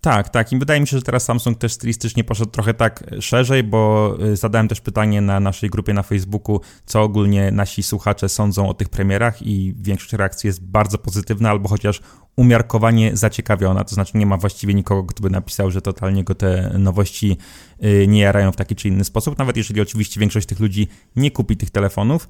Tak, 0.00 0.28
tak. 0.28 0.52
I 0.52 0.58
wydaje 0.58 0.80
mi 0.80 0.86
się, 0.86 0.96
że 0.96 1.02
teraz 1.02 1.24
Samsung 1.24 1.58
też 1.58 1.72
stylistycznie 1.72 2.24
poszedł 2.24 2.50
trochę 2.50 2.74
tak 2.74 3.04
szerzej, 3.20 3.64
bo 3.64 4.14
y, 4.24 4.36
zadałem 4.36 4.68
też 4.68 4.80
pytanie 4.80 5.20
na 5.20 5.40
naszej 5.40 5.70
grupie 5.70 5.92
na 5.94 6.02
Facebooku, 6.02 6.60
co 6.86 7.02
ogólnie 7.02 7.50
nasi 7.50 7.82
słuchacze 7.82 8.28
sądzą 8.28 8.68
o 8.68 8.74
tych 8.74 8.88
premierach 8.88 9.42
i 9.42 9.74
większość 9.78 10.12
reakcji 10.12 10.46
jest 10.46 10.64
bardzo 10.64 10.98
pozytywna, 10.98 11.50
albo 11.50 11.68
chociaż 11.68 12.00
umiarkowanie 12.36 13.16
zaciekawiona, 13.16 13.84
to 13.84 13.94
znaczy 13.94 14.18
nie 14.18 14.26
ma 14.26 14.36
właściwie 14.36 14.74
nikogo, 14.74 15.04
kto 15.04 15.22
by 15.22 15.30
napisał, 15.30 15.70
że 15.70 15.82
totalnie 15.82 16.24
go 16.24 16.34
te 16.34 16.74
nowości 16.78 17.36
y, 17.84 18.06
nie 18.08 18.20
jarają 18.20 18.52
w 18.52 18.56
taki 18.56 18.76
czy 18.76 18.88
inny 18.88 19.04
sposób, 19.04 19.38
nawet 19.38 19.56
jeżeli 19.56 19.80
oczywiście 19.80 20.20
większość 20.20 20.46
tych 20.46 20.60
ludzi 20.60 20.88
nie 21.16 21.30
kupi 21.30 21.56
tych 21.56 21.70
telefonów, 21.70 22.28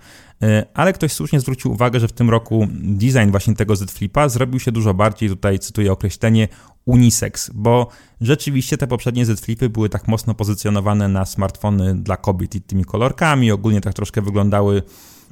ale 0.75 0.93
ktoś 0.93 1.13
słusznie 1.13 1.41
zwrócił 1.41 1.73
uwagę, 1.73 2.01
że 2.01 2.09
w 2.09 2.13
tym 2.13 2.31
roku 2.31 2.69
design 2.71 3.31
właśnie 3.31 3.55
tego 3.55 3.77
Z 3.77 3.91
Flipa 3.91 4.29
zrobił 4.29 4.61
się 4.61 4.73
dużo 4.73 4.95
bardziej, 4.95 5.29
tutaj 5.29 5.59
cytuję 5.59 5.93
określenie, 5.93 6.49
unisex, 6.89 7.51
bo 7.55 7.89
rzeczywiście 8.21 8.79
te 8.79 8.87
poprzednie 8.87 9.27
Z 9.27 9.41
Flipy 9.41 9.69
były 9.69 9.89
tak 9.89 10.09
mocno 10.09 10.35
pozycjonowane 10.35 11.09
na 11.09 11.25
smartfony 11.25 11.95
dla 11.95 12.17
kobiet 12.17 12.55
i 12.55 12.61
tymi 12.61 12.85
kolorkami, 12.85 13.53
ogólnie 13.53 13.81
tak 13.81 13.95
troszkę 13.95 14.23
wyglądały 14.23 14.83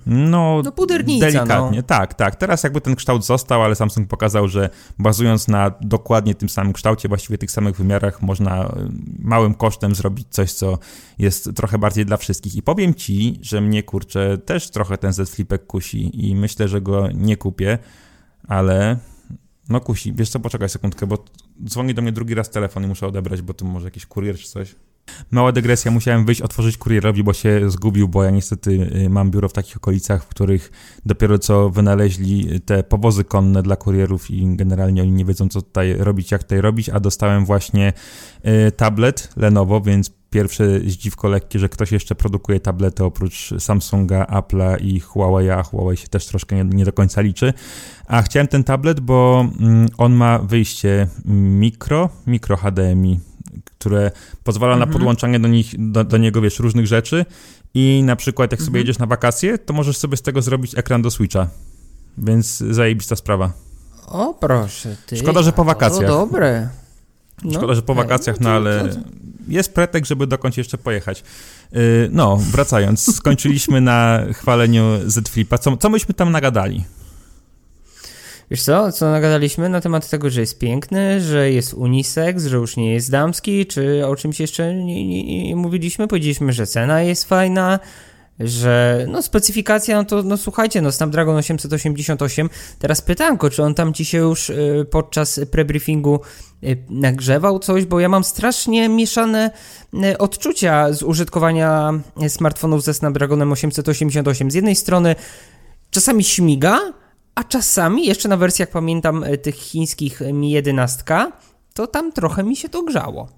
no, 0.06 0.60
no 0.64 0.72
pudernica, 0.72 1.26
delikatnie, 1.26 1.78
no. 1.78 1.82
tak, 1.82 2.14
tak. 2.14 2.36
Teraz 2.36 2.62
jakby 2.62 2.80
ten 2.80 2.94
kształt 2.96 3.26
został, 3.26 3.62
ale 3.62 3.74
Samsung 3.74 4.08
pokazał, 4.08 4.48
że 4.48 4.70
bazując 4.98 5.48
na 5.48 5.72
dokładnie 5.80 6.34
tym 6.34 6.48
samym 6.48 6.72
kształcie, 6.72 7.08
właściwie 7.08 7.38
tych 7.38 7.50
samych 7.50 7.76
wymiarach, 7.76 8.22
można 8.22 8.64
y, 8.64 8.68
małym 9.18 9.54
kosztem 9.54 9.94
zrobić 9.94 10.26
coś, 10.30 10.52
co 10.52 10.78
jest 11.18 11.50
trochę 11.54 11.78
bardziej 11.78 12.06
dla 12.06 12.16
wszystkich. 12.16 12.56
I 12.56 12.62
powiem 12.62 12.94
ci, 12.94 13.38
że 13.42 13.60
mnie 13.60 13.82
kurczę 13.82 14.38
też 14.38 14.70
trochę 14.70 14.98
ten 14.98 15.12
Z 15.12 15.30
Flipek 15.30 15.66
kusi 15.66 16.26
i 16.28 16.36
myślę, 16.36 16.68
że 16.68 16.80
go 16.80 17.08
nie 17.14 17.36
kupię, 17.36 17.78
ale 18.48 18.98
no 19.68 19.80
kusi. 19.80 20.12
Wiesz 20.12 20.28
co, 20.28 20.40
poczekaj 20.40 20.68
sekundkę, 20.68 21.06
bo 21.06 21.24
dzwoni 21.64 21.94
do 21.94 22.02
mnie 22.02 22.12
drugi 22.12 22.34
raz 22.34 22.50
telefon 22.50 22.84
i 22.84 22.86
muszę 22.86 23.06
odebrać, 23.06 23.42
bo 23.42 23.54
tu 23.54 23.64
może 23.64 23.86
jakiś 23.86 24.06
kurier 24.06 24.38
czy 24.38 24.48
coś. 24.48 24.74
Mała 25.30 25.52
dygresja, 25.52 25.90
musiałem 25.90 26.24
wyjść, 26.24 26.42
otworzyć 26.42 26.78
kurierowi, 26.78 27.22
bo 27.22 27.32
się 27.32 27.70
zgubił, 27.70 28.08
bo 28.08 28.24
ja 28.24 28.30
niestety 28.30 28.70
y, 29.04 29.10
mam 29.10 29.30
biuro 29.30 29.48
w 29.48 29.52
takich 29.52 29.76
okolicach, 29.76 30.24
w 30.24 30.28
których 30.28 30.72
dopiero 31.06 31.38
co 31.38 31.70
wynaleźli 31.70 32.60
te 32.60 32.82
powozy 32.82 33.24
konne 33.24 33.62
dla 33.62 33.76
kurierów 33.76 34.30
i 34.30 34.56
generalnie 34.56 35.02
oni 35.02 35.12
nie 35.12 35.24
wiedzą, 35.24 35.48
co 35.48 35.62
tutaj 35.62 35.94
robić, 35.98 36.30
jak 36.30 36.42
tutaj 36.42 36.60
robić, 36.60 36.88
a 36.88 37.00
dostałem 37.00 37.44
właśnie 37.44 37.92
y, 38.68 38.72
tablet 38.72 39.32
Lenovo, 39.36 39.80
więc 39.80 40.10
pierwsze 40.36 40.80
zdziwko 40.80 41.28
lekkie, 41.28 41.58
że 41.58 41.68
ktoś 41.68 41.92
jeszcze 41.92 42.14
produkuje 42.14 42.60
tablety 42.60 43.04
oprócz 43.04 43.54
Samsunga, 43.58 44.24
Apple'a 44.24 44.76
i 44.80 45.00
Huawei, 45.00 45.50
a 45.50 45.62
Huawei 45.62 45.96
się 45.96 46.08
też 46.08 46.26
troszkę 46.26 46.56
nie, 46.56 46.64
nie 46.64 46.84
do 46.84 46.92
końca 46.92 47.20
liczy. 47.20 47.52
A 48.06 48.22
chciałem 48.22 48.48
ten 48.48 48.64
tablet, 48.64 49.00
bo 49.00 49.48
mm, 49.60 49.88
on 49.98 50.12
ma 50.12 50.38
wyjście 50.38 51.08
mikro, 51.24 52.08
mikro 52.26 52.56
HDMI, 52.56 53.20
które 53.64 54.10
pozwala 54.44 54.72
mhm. 54.72 54.88
na 54.88 54.92
podłączanie 54.92 55.40
do, 55.40 55.48
nich, 55.48 55.74
do, 55.78 56.04
do 56.04 56.16
niego, 56.16 56.40
wiesz, 56.40 56.58
różnych 56.58 56.86
rzeczy 56.86 57.24
i 57.74 58.02
na 58.04 58.16
przykład 58.16 58.52
jak 58.52 58.60
mhm. 58.60 58.66
sobie 58.66 58.80
jedziesz 58.80 58.98
na 58.98 59.06
wakacje, 59.06 59.58
to 59.58 59.72
możesz 59.74 59.96
sobie 59.96 60.16
z 60.16 60.22
tego 60.22 60.42
zrobić 60.42 60.78
ekran 60.78 61.02
do 61.02 61.10
Switcha. 61.10 61.48
Więc 62.18 62.58
zajebista 62.58 63.16
sprawa. 63.16 63.52
O 64.06 64.34
proszę, 64.34 64.96
ty. 65.06 65.16
Szkoda, 65.16 65.42
że 65.42 65.52
po 65.52 65.64
wakacjach. 65.64 66.10
To 66.10 66.18
dobre. 66.18 66.68
No, 67.44 67.52
Szkoda, 67.52 67.74
że 67.74 67.82
po 67.82 67.94
wakacjach, 67.94 68.40
no 68.40 68.50
ale 68.50 68.88
jest 69.48 69.74
pretekst, 69.74 70.08
żeby 70.08 70.26
dokądś 70.26 70.58
jeszcze 70.58 70.78
pojechać. 70.78 71.22
Y, 71.76 72.08
no, 72.12 72.36
wracając, 72.36 73.16
skończyliśmy 73.16 73.80
na 73.80 74.20
chwaleniu 74.32 74.84
Z 75.06 75.28
Flipa. 75.28 75.58
Co, 75.58 75.76
co 75.76 75.88
myśmy 75.88 76.14
tam 76.14 76.32
nagadali? 76.32 76.84
Wiesz 78.50 78.62
co, 78.62 78.92
co 78.92 79.10
nagadaliśmy 79.10 79.68
na 79.68 79.80
temat 79.80 80.10
tego, 80.10 80.30
że 80.30 80.40
jest 80.40 80.58
piękny, 80.58 81.20
że 81.20 81.50
jest 81.50 81.74
unisex, 81.74 82.44
że 82.44 82.56
już 82.56 82.76
nie 82.76 82.92
jest 82.92 83.10
damski, 83.10 83.66
czy 83.66 84.06
o 84.06 84.16
czymś 84.16 84.40
jeszcze 84.40 84.74
nie, 84.74 85.06
nie, 85.06 85.48
nie 85.48 85.56
mówiliśmy? 85.56 86.08
Powiedzieliśmy, 86.08 86.52
że 86.52 86.66
cena 86.66 87.02
jest 87.02 87.24
fajna, 87.24 87.78
że 88.40 89.06
no 89.08 89.22
specyfikacja, 89.22 89.96
no 89.96 90.04
to 90.04 90.22
no 90.22 90.36
słuchajcie, 90.36 90.82
no 90.82 90.92
Snapdragon 90.92 91.36
888, 91.36 92.50
teraz 92.78 93.02
pytanko, 93.02 93.50
czy 93.50 93.62
on 93.62 93.74
tam 93.74 93.94
ci 93.94 94.04
się 94.04 94.18
już 94.18 94.50
y, 94.50 94.86
podczas 94.90 95.40
prebriefingu 95.50 96.20
y, 96.64 96.84
nagrzewał 96.90 97.58
coś, 97.58 97.84
bo 97.84 98.00
ja 98.00 98.08
mam 98.08 98.24
strasznie 98.24 98.88
mieszane 98.88 99.50
y, 99.94 100.18
odczucia 100.18 100.92
z 100.92 101.02
użytkowania 101.02 101.92
smartfonów 102.28 102.82
ze 102.82 102.94
Snapdragonem 102.94 103.52
888. 103.52 104.50
Z 104.50 104.54
jednej 104.54 104.76
strony 104.76 105.14
czasami 105.90 106.24
śmiga, 106.24 106.80
a 107.34 107.44
czasami, 107.44 108.06
jeszcze 108.06 108.28
na 108.28 108.36
wersjach 108.36 108.70
pamiętam 108.70 109.24
tych 109.42 109.54
chińskich 109.54 110.20
Mi 110.32 110.50
11, 110.50 111.04
to 111.74 111.86
tam 111.86 112.12
trochę 112.12 112.44
mi 112.44 112.56
się 112.56 112.68
to 112.68 112.82
grzało. 112.82 113.28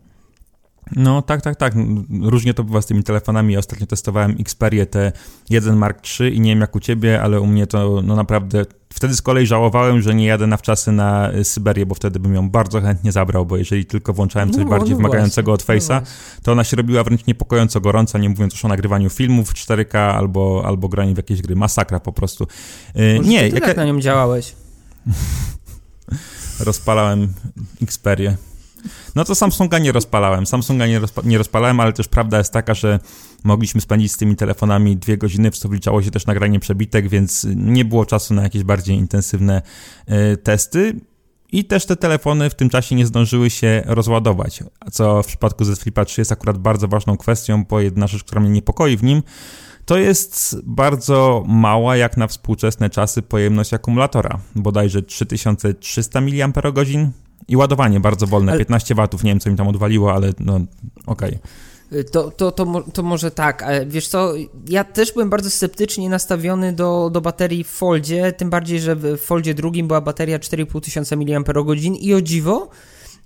No 0.97 1.23
tak, 1.23 1.43
tak, 1.43 1.57
tak. 1.57 1.75
Różnie 2.23 2.55
to 2.55 2.65
bywa 2.65 2.83
z 2.83 2.87
tymi 2.87 3.03
telefonami. 3.03 3.57
Ostatnio 3.57 3.87
testowałem 3.87 4.37
Xperia 4.41 4.85
T1 4.85 5.77
Mark 5.77 6.03
III 6.21 6.37
i 6.37 6.41
nie 6.41 6.51
wiem 6.51 6.61
jak 6.61 6.77
u 6.77 6.81
ciebie, 6.81 7.23
ale 7.23 7.41
u 7.41 7.47
mnie 7.47 7.67
to 7.67 8.03
no 8.05 8.17
naprawdę... 8.17 8.67
Wtedy 8.93 9.15
z 9.15 9.23
kolei 9.23 9.47
żałowałem, 9.47 10.03
że 10.03 10.15
nie 10.15 10.27
jadę 10.27 10.47
na 10.47 10.57
wczasy 10.57 10.93
na 10.93 11.31
Syberię, 11.43 11.87
bo 11.87 11.95
wtedy 11.95 12.21
bym 12.21 12.35
ją 12.35 12.51
bardzo 12.51 12.81
chętnie 12.81 13.13
zabrał, 13.13 13.47
bo 13.47 13.57
jeżeli 13.57 13.87
tylko 13.87 14.13
włączałem 14.13 14.51
coś 14.51 14.65
no, 14.65 14.71
bardziej 14.71 14.91
no 14.91 14.97
wymagającego 14.97 15.53
od 15.53 15.63
Face'a, 15.63 16.01
no 16.01 16.07
to 16.43 16.53
ona 16.53 16.65
się 16.65 16.77
robiła 16.77 17.05
wręcz 17.05 17.27
niepokojąco 17.27 17.81
gorąca, 17.81 18.19
nie 18.19 18.29
mówiąc 18.29 18.53
już 18.53 18.65
o 18.65 18.69
nagrywaniu 18.69 19.11
filmów 19.11 19.55
4K 19.55 19.99
albo, 19.99 20.63
albo 20.67 20.89
graniu 20.89 21.15
w 21.15 21.17
jakieś 21.17 21.43
gry. 21.43 21.57
Masakra 21.57 22.01
po 22.01 22.13
prostu. 22.13 22.47
Yy, 22.95 23.21
nie, 23.25 23.49
ty 23.49 23.55
jaka... 23.55 23.67
tak 23.67 23.77
na 23.77 23.85
nią 23.85 24.01
działałeś? 24.01 24.55
Rozpalałem 26.61 27.33
Xperię. 27.83 28.37
No 29.15 29.25
to 29.25 29.35
Samsunga 29.35 29.79
nie 29.79 29.93
rozpalałem. 29.93 30.47
Samsunga 30.47 30.87
nie, 30.87 30.99
rozpa 30.99 31.23
nie 31.25 31.39
rozpalałem, 31.39 31.81
ale 31.81 31.93
też 31.93 32.09
prawda 32.09 32.39
jest 32.39 32.53
taka, 32.53 32.75
że 32.75 32.99
mogliśmy 33.45 33.81
spędzić 33.81 34.13
z 34.13 34.17
tymi 34.17 34.37
telefonami 34.37 34.97
dwie 34.97 35.19
godziny, 35.19 35.51
w 35.51 35.59
co 35.59 35.69
wliczało 35.69 36.03
się 36.03 36.11
też 36.11 36.27
nagranie 36.27 36.61
przebitek, 36.61 37.09
więc 37.09 37.47
nie 37.57 37.85
było 37.85 38.07
czasu 38.07 38.35
na 38.35 38.43
jakieś 38.43 38.63
bardziej 38.63 38.97
intensywne 38.97 39.63
y, 40.33 40.37
testy. 40.37 41.01
I 41.53 41.65
też 41.65 41.87
te 41.87 41.97
telefony 41.97 42.51
w 42.51 42.55
tym 42.55 42.71
czasie 42.71 42.95
nie 42.95 43.07
zdążyły 43.07 43.51
się 43.51 43.83
rozładować, 43.87 44.63
co 44.93 45.23
w 45.23 45.27
przypadku 45.27 45.65
Z 45.65 45.79
Flipa 45.81 46.05
3 46.05 46.21
jest 46.21 46.33
akurat 46.33 46.59
bardzo 46.59 46.89
ważną 46.89 47.17
kwestią, 47.17 47.65
bo 47.65 47.81
jedna 47.81 48.07
rzecz, 48.07 48.25
która 48.25 48.41
mnie 48.41 48.51
niepokoi 48.51 48.97
w 48.97 49.03
nim, 49.03 49.23
to 49.85 49.99
jest 49.99 50.57
bardzo 50.65 51.45
mała, 51.47 51.97
jak 51.97 52.17
na 52.17 52.27
współczesne 52.27 52.91
czasy, 52.91 53.23
pojemność 53.23 53.75
akumulatora. 53.75 54.39
Bodajże 54.55 55.03
3300 55.03 56.21
mAh, 56.21 56.31
i 57.49 57.57
ładowanie 57.57 58.01
bardzo 58.01 58.27
wolne, 58.27 58.53
ale... 58.53 58.59
15 58.59 58.95
watów, 58.95 59.25
nie 59.25 59.31
wiem 59.31 59.41
co 59.41 59.51
mi 59.51 59.57
tam 59.57 59.69
odwaliło, 59.69 60.15
ale 60.15 60.33
no 60.41 60.61
okej. 61.07 61.29
Okay. 61.29 61.39
To, 62.13 62.31
to, 62.31 62.53
to, 62.53 62.85
to 62.93 63.03
może 63.03 63.31
tak, 63.31 63.63
ale 63.63 63.87
wiesz 63.87 64.09
co, 64.09 64.33
ja 64.69 64.85
też 64.85 65.13
byłem 65.13 65.31
bardzo 65.31 65.51
sceptycznie 65.51 66.09
nastawiony 66.09 66.73
do, 66.73 67.11
do 67.13 67.21
baterii 67.21 67.65
w 67.65 67.69
Foldzie, 67.69 68.33
tym 68.33 68.51
bardziej, 68.51 68.81
że 68.81 68.97
w 68.97 69.19
Foldzie 69.19 69.55
drugim 69.55 69.87
była 69.87 70.01
bateria 70.01 70.39
4500 70.39 71.19
mAh 71.19 72.01
i 72.01 72.15
o 72.15 72.21
dziwo, 72.21 72.69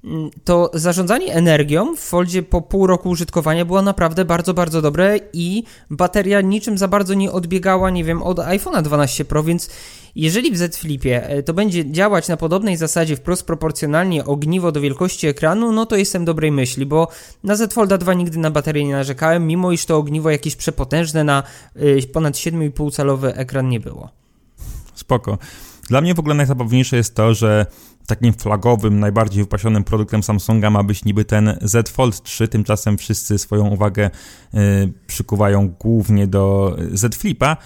mm, 0.04 0.30
to 0.44 0.70
zarządzanie 0.74 1.34
energią 1.34 1.96
w 1.96 2.00
Foldzie 2.00 2.42
po 2.42 2.62
pół 2.62 2.86
roku 2.86 3.08
użytkowania 3.08 3.64
było 3.64 3.82
naprawdę 3.82 4.24
bardzo, 4.24 4.54
bardzo 4.54 4.82
dobre 4.82 5.20
i 5.32 5.64
bateria 5.90 6.40
niczym 6.40 6.78
za 6.78 6.88
bardzo 6.88 7.14
nie 7.14 7.32
odbiegała, 7.32 7.90
nie 7.90 8.04
wiem, 8.04 8.22
od 8.22 8.38
iPhone'a 8.38 8.82
12 8.82 9.24
Pro, 9.24 9.42
więc 9.42 9.70
jeżeli 10.14 10.52
w 10.52 10.56
Z 10.56 10.76
Flipie 10.76 11.28
e, 11.28 11.42
to 11.42 11.54
będzie 11.54 11.90
działać 11.90 12.28
na 12.28 12.36
podobnej 12.36 12.76
zasadzie 12.76 13.16
wprost 13.16 13.46
proporcjonalnie 13.46 14.24
ogniwo 14.24 14.72
do 14.72 14.80
wielkości 14.80 15.26
ekranu, 15.26 15.72
no 15.72 15.86
to 15.86 15.96
jestem 15.96 16.24
dobrej 16.24 16.52
myśli, 16.52 16.86
bo 16.86 17.08
na 17.44 17.56
Z 17.56 17.72
Folda 17.72 17.98
2 17.98 18.14
nigdy 18.14 18.38
na 18.38 18.50
baterię 18.50 18.84
nie 18.84 18.92
narzekałem, 18.92 19.46
mimo 19.46 19.72
iż 19.72 19.86
to 19.86 19.96
ogniwo 19.96 20.30
jakieś 20.30 20.56
przepotężne 20.56 21.24
na 21.24 21.42
e, 21.76 22.06
ponad 22.12 22.34
7,5 22.34 22.92
calowy 22.92 23.34
ekran 23.34 23.68
nie 23.68 23.80
było. 23.80 24.10
Spoko. 24.94 25.38
Dla 25.88 26.00
mnie 26.00 26.14
w 26.14 26.18
ogóle 26.18 26.34
najzabawniejsze 26.34 26.96
jest 26.96 27.14
to, 27.14 27.34
że 27.34 27.66
takim 28.06 28.32
flagowym, 28.32 29.00
najbardziej 29.00 29.42
wypasionym 29.42 29.84
produktem 29.84 30.22
Samsunga 30.22 30.70
ma 30.70 30.82
być 30.82 31.04
niby 31.04 31.24
ten 31.24 31.58
Z 31.62 31.88
Fold 31.88 32.22
3, 32.22 32.48
tymczasem 32.48 32.98
wszyscy 32.98 33.38
swoją 33.38 33.68
uwagę 33.68 34.10
y, 34.54 34.58
przykuwają 35.06 35.68
głównie 35.68 36.26
do 36.26 36.76
Z 36.92 37.14
Flipa, 37.14 37.56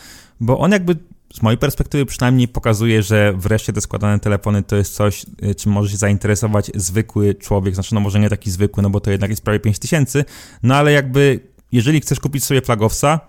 bo 0.40 0.58
on 0.58 0.72
jakby 0.72 0.96
z 1.34 1.42
mojej 1.42 1.58
perspektywy 1.58 2.06
przynajmniej 2.06 2.48
pokazuje, 2.48 3.02
że 3.02 3.32
wreszcie 3.36 3.72
te 3.72 3.80
składane 3.80 4.20
telefony 4.20 4.62
to 4.62 4.76
jest 4.76 4.94
coś, 4.94 5.26
y, 5.42 5.54
czym 5.54 5.72
może 5.72 5.90
się 5.90 5.96
zainteresować 5.96 6.70
zwykły 6.74 7.34
człowiek. 7.34 7.74
Znaczy, 7.74 7.94
no 7.94 8.00
może 8.00 8.20
nie 8.20 8.30
taki 8.30 8.50
zwykły, 8.50 8.82
no 8.82 8.90
bo 8.90 9.00
to 9.00 9.10
jednak 9.10 9.30
jest 9.30 9.44
prawie 9.44 9.60
5000, 9.60 10.24
no 10.62 10.76
ale 10.76 10.92
jakby, 10.92 11.40
jeżeli 11.72 12.00
chcesz 12.00 12.20
kupić 12.20 12.44
sobie 12.44 12.62
flagowca, 12.62 13.20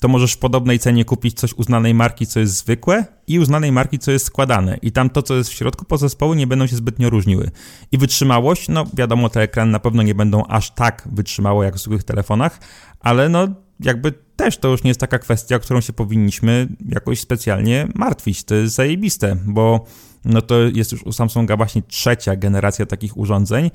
to 0.00 0.08
możesz 0.08 0.32
w 0.32 0.38
podobnej 0.38 0.78
cenie 0.78 1.04
kupić 1.04 1.38
coś 1.38 1.54
uznanej 1.54 1.94
marki, 1.94 2.26
co 2.26 2.40
jest 2.40 2.56
zwykłe 2.56 3.04
i 3.26 3.38
uznanej 3.38 3.72
marki, 3.72 3.98
co 3.98 4.10
jest 4.10 4.26
składane. 4.26 4.78
I 4.82 4.92
tam 4.92 5.10
to, 5.10 5.22
co 5.22 5.34
jest 5.34 5.50
w 5.50 5.52
środku 5.52 5.84
podzespołu, 5.84 6.34
nie 6.34 6.46
będą 6.46 6.66
się 6.66 6.76
zbytnio 6.76 7.10
różniły. 7.10 7.50
I 7.92 7.98
wytrzymałość, 7.98 8.68
no 8.68 8.84
wiadomo, 8.94 9.28
te 9.28 9.40
ekrany 9.40 9.72
na 9.72 9.78
pewno 9.78 10.02
nie 10.02 10.14
będą 10.14 10.46
aż 10.46 10.70
tak 10.70 11.08
wytrzymałe 11.12 11.64
jak 11.64 11.74
w 11.74 11.78
zwykłych 11.78 12.04
telefonach, 12.04 12.60
ale 13.00 13.28
no 13.28 13.48
jakby 13.84 14.12
też 14.36 14.58
to 14.58 14.68
już 14.68 14.82
nie 14.82 14.90
jest 14.90 15.00
taka 15.00 15.18
kwestia, 15.18 15.58
którą 15.58 15.80
się 15.80 15.92
powinniśmy 15.92 16.68
jakoś 16.88 17.20
specjalnie 17.20 17.88
martwić. 17.94 18.44
To 18.44 18.54
jest 18.54 18.74
zajebiste, 18.74 19.36
bo 19.44 19.84
no 20.24 20.42
to 20.42 20.60
jest 20.60 20.92
już 20.92 21.02
u 21.02 21.12
Samsunga 21.12 21.56
właśnie 21.56 21.82
trzecia 21.82 22.36
generacja 22.36 22.86
takich 22.86 23.16
urządzeń 23.16 23.70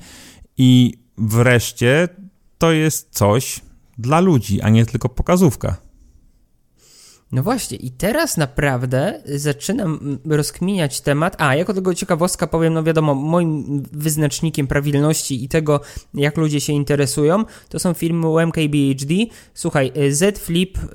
i 0.58 0.92
wreszcie 1.18 2.08
to 2.58 2.72
jest 2.72 3.08
coś 3.10 3.60
dla 3.98 4.20
ludzi, 4.20 4.60
a 4.60 4.68
nie 4.68 4.86
tylko 4.86 5.08
pokazówka. 5.08 5.85
No 7.36 7.42
właśnie, 7.42 7.76
i 7.78 7.90
teraz 7.90 8.36
naprawdę 8.36 9.22
zaczynam 9.24 10.18
rozkminiać 10.24 11.00
temat. 11.00 11.36
A, 11.38 11.54
jako 11.54 11.74
tego 11.74 11.94
ciekawostka 11.94 12.46
powiem, 12.46 12.74
no 12.74 12.82
wiadomo, 12.82 13.14
moim 13.14 13.82
wyznacznikiem 13.92 14.66
prawilności 14.66 15.44
i 15.44 15.48
tego, 15.48 15.80
jak 16.14 16.36
ludzie 16.36 16.60
się 16.60 16.72
interesują, 16.72 17.44
to 17.68 17.78
są 17.78 17.94
filmy 17.94 18.28
UMKBHD. 18.28 19.14
Słuchaj, 19.54 19.92
Z 20.10 20.38
Flip 20.38 20.78
yy, 20.78 20.88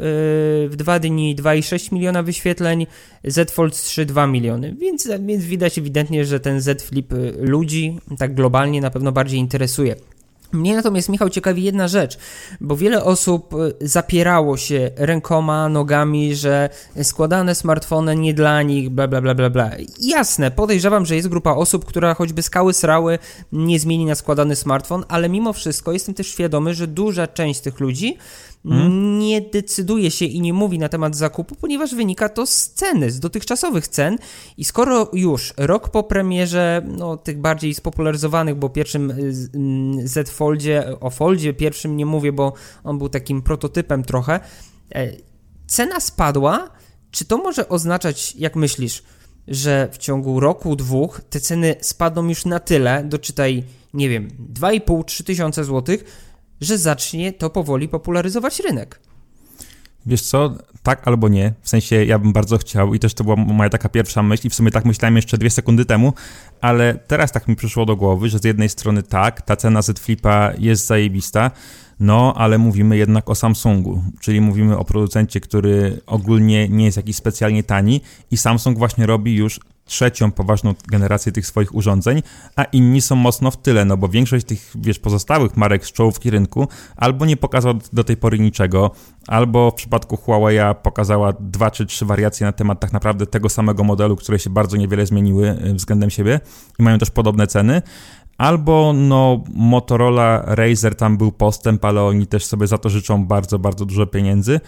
w 0.69 0.73
dwa 0.75 0.99
dni 0.99 1.35
2,6 1.35 1.93
miliona 1.93 2.23
wyświetleń, 2.23 2.87
Z 3.23 3.51
Fold 3.51 3.75
3 3.75 4.05
2 4.05 4.27
miliony, 4.27 4.75
więc, 4.79 5.09
więc 5.19 5.45
widać 5.45 5.77
ewidentnie, 5.77 6.25
że 6.25 6.39
ten 6.39 6.61
Z 6.61 6.81
Flip 6.81 7.13
y, 7.13 7.33
ludzi 7.39 7.99
tak 8.17 8.35
globalnie 8.35 8.81
na 8.81 8.89
pewno 8.89 9.11
bardziej 9.11 9.39
interesuje. 9.39 9.95
Mnie 10.51 10.75
natomiast, 10.75 11.09
Michał, 11.09 11.29
ciekawi 11.29 11.63
jedna 11.63 11.87
rzecz, 11.87 12.17
bo 12.61 12.75
wiele 12.75 13.03
osób 13.03 13.53
y, 13.53 13.87
zapierało 13.87 14.57
się 14.57 14.91
rękoma, 14.95 15.69
nogami, 15.69 16.35
że 16.35 16.69
składane 17.03 17.55
smartfony 17.55 18.15
nie 18.15 18.33
dla 18.33 18.61
nich, 18.61 18.89
bla, 18.89 19.07
bla, 19.07 19.21
bla, 19.21 19.35
bla, 19.35 19.49
bla. 19.49 19.71
Jasne, 19.99 20.51
podejrzewam, 20.51 21.05
że 21.05 21.15
jest 21.15 21.27
grupa 21.27 21.51
osób, 21.51 21.85
która 21.85 22.13
choćby 22.13 22.41
skały 22.41 22.73
srały 22.73 23.19
nie 23.51 23.79
zmieni 23.79 24.05
na 24.05 24.15
składany 24.15 24.55
smartfon, 24.55 25.05
ale 25.07 25.29
mimo 25.29 25.53
wszystko 25.53 25.91
jestem 25.91 26.15
też 26.15 26.27
świadomy, 26.27 26.73
że 26.73 26.87
duża 26.87 27.27
część 27.27 27.59
tych 27.59 27.79
ludzi 27.79 28.17
hmm? 28.69 29.19
nie 29.19 29.41
decyduje 29.41 30.11
się 30.11 30.25
i 30.25 30.41
nie 30.41 30.53
mówi 30.53 30.79
na 30.79 30.89
temat 30.89 31.15
zakupu, 31.15 31.55
ponieważ 31.55 31.95
wynika 31.95 32.29
to 32.29 32.45
z 32.45 32.69
ceny, 32.69 33.11
z 33.11 33.19
dotychczasowych 33.19 33.87
cen. 33.87 34.17
I 34.57 34.65
skoro 34.65 35.09
już 35.13 35.53
rok 35.57 35.89
po 35.89 36.03
premierze, 36.03 36.81
no, 36.97 37.17
tych 37.17 37.37
bardziej 37.37 37.73
spopularyzowanych, 37.73 38.55
bo 38.55 38.69
pierwszym 38.69 39.11
y, 39.11 39.33
mm, 39.55 40.07
Z 40.07 40.29
Foldzie, 40.29 40.99
o 40.99 41.09
Foldzie 41.09 41.53
pierwszym 41.53 41.97
nie 41.97 42.05
mówię, 42.05 42.31
bo 42.31 42.53
on 42.83 42.97
był 42.97 43.09
takim 43.09 43.41
prototypem 43.41 44.03
trochę, 44.03 44.39
e, 44.95 45.11
cena 45.67 45.99
spadła. 45.99 46.69
Czy 47.11 47.25
to 47.25 47.37
może 47.37 47.69
oznaczać, 47.69 48.35
jak 48.35 48.55
myślisz, 48.55 49.03
że 49.47 49.89
w 49.91 49.97
ciągu 49.97 50.39
roku, 50.39 50.75
dwóch 50.75 51.21
te 51.29 51.39
ceny 51.39 51.75
spadną 51.81 52.29
już 52.29 52.45
na 52.45 52.59
tyle, 52.59 53.03
doczytaj, 53.03 53.63
nie 53.93 54.09
wiem, 54.09 54.27
2,5-3 54.53 55.23
tysiące 55.23 55.63
złotych, 55.63 56.30
że 56.61 56.77
zacznie 56.77 57.33
to 57.33 57.49
powoli 57.49 57.87
popularyzować 57.87 58.59
rynek. 58.59 58.99
Wiesz 60.05 60.21
co, 60.21 60.55
tak 60.83 61.07
albo 61.07 61.29
nie, 61.29 61.53
w 61.61 61.69
sensie 61.69 62.05
ja 62.05 62.19
bym 62.19 62.33
bardzo 62.33 62.57
chciał 62.57 62.93
i 62.93 62.99
też 62.99 63.13
to 63.13 63.23
była 63.23 63.35
moja 63.35 63.69
taka 63.69 63.89
pierwsza 63.89 64.23
myśl 64.23 64.47
i 64.47 64.49
w 64.49 64.55
sumie 64.55 64.71
tak 64.71 64.85
myślałem 64.85 65.15
jeszcze 65.15 65.37
dwie 65.37 65.49
sekundy 65.49 65.85
temu, 65.85 66.13
ale 66.61 66.93
teraz 67.07 67.31
tak 67.31 67.47
mi 67.47 67.55
przyszło 67.55 67.85
do 67.85 67.95
głowy, 67.95 68.29
że 68.29 68.39
z 68.39 68.43
jednej 68.43 68.69
strony 68.69 69.03
tak, 69.03 69.41
ta 69.41 69.55
cena 69.55 69.81
Z 69.81 69.99
Flipa 69.99 70.51
jest 70.57 70.87
zajebista, 70.87 71.51
no 71.99 72.33
ale 72.37 72.57
mówimy 72.57 72.97
jednak 72.97 73.29
o 73.29 73.35
Samsungu, 73.35 74.01
czyli 74.19 74.41
mówimy 74.41 74.77
o 74.77 74.85
producencie, 74.85 75.39
który 75.39 76.01
ogólnie 76.05 76.69
nie 76.69 76.85
jest 76.85 76.97
jakiś 76.97 77.15
specjalnie 77.15 77.63
tani 77.63 78.01
i 78.31 78.37
Samsung 78.37 78.77
właśnie 78.77 79.05
robi 79.05 79.35
już 79.35 79.59
trzecią 79.91 80.31
poważną 80.31 80.73
generację 80.87 81.31
tych 81.31 81.47
swoich 81.47 81.75
urządzeń, 81.75 82.21
a 82.55 82.63
inni 82.63 83.01
są 83.01 83.15
mocno 83.15 83.51
w 83.51 83.57
tyle, 83.57 83.85
no 83.85 83.97
bo 83.97 84.07
większość 84.07 84.45
tych, 84.45 84.71
wiesz, 84.75 84.99
pozostałych 84.99 85.57
marek 85.57 85.85
z 85.85 85.91
czołówki 85.91 86.29
rynku 86.29 86.67
albo 86.95 87.25
nie 87.25 87.37
pokazała 87.37 87.75
do 87.93 88.03
tej 88.03 88.17
pory 88.17 88.39
niczego, 88.39 88.91
albo 89.27 89.71
w 89.71 89.73
przypadku 89.73 90.17
Huawei 90.17 90.59
pokazała 90.83 91.33
dwa 91.39 91.71
czy 91.71 91.85
trzy 91.85 92.05
wariacje 92.05 92.45
na 92.45 92.51
temat 92.51 92.79
tak 92.79 92.93
naprawdę 92.93 93.25
tego 93.25 93.49
samego 93.49 93.83
modelu, 93.83 94.15
które 94.15 94.39
się 94.39 94.49
bardzo 94.49 94.77
niewiele 94.77 95.05
zmieniły 95.05 95.57
y, 95.65 95.73
względem 95.73 96.09
siebie 96.09 96.39
i 96.79 96.83
mają 96.83 96.97
też 96.97 97.11
podobne 97.11 97.47
ceny, 97.47 97.81
Albo 98.37 98.93
no 98.93 99.43
Motorola 99.53 100.43
Razer 100.45 100.95
tam 100.95 101.17
był 101.17 101.31
postęp, 101.31 101.85
ale 101.85 102.03
oni 102.03 102.27
też 102.27 102.45
sobie 102.45 102.67
za 102.67 102.77
to 102.77 102.89
życzą 102.89 103.25
bardzo, 103.25 103.59
bardzo 103.59 103.85
dużo 103.85 104.07
pieniędzy. 104.07 104.59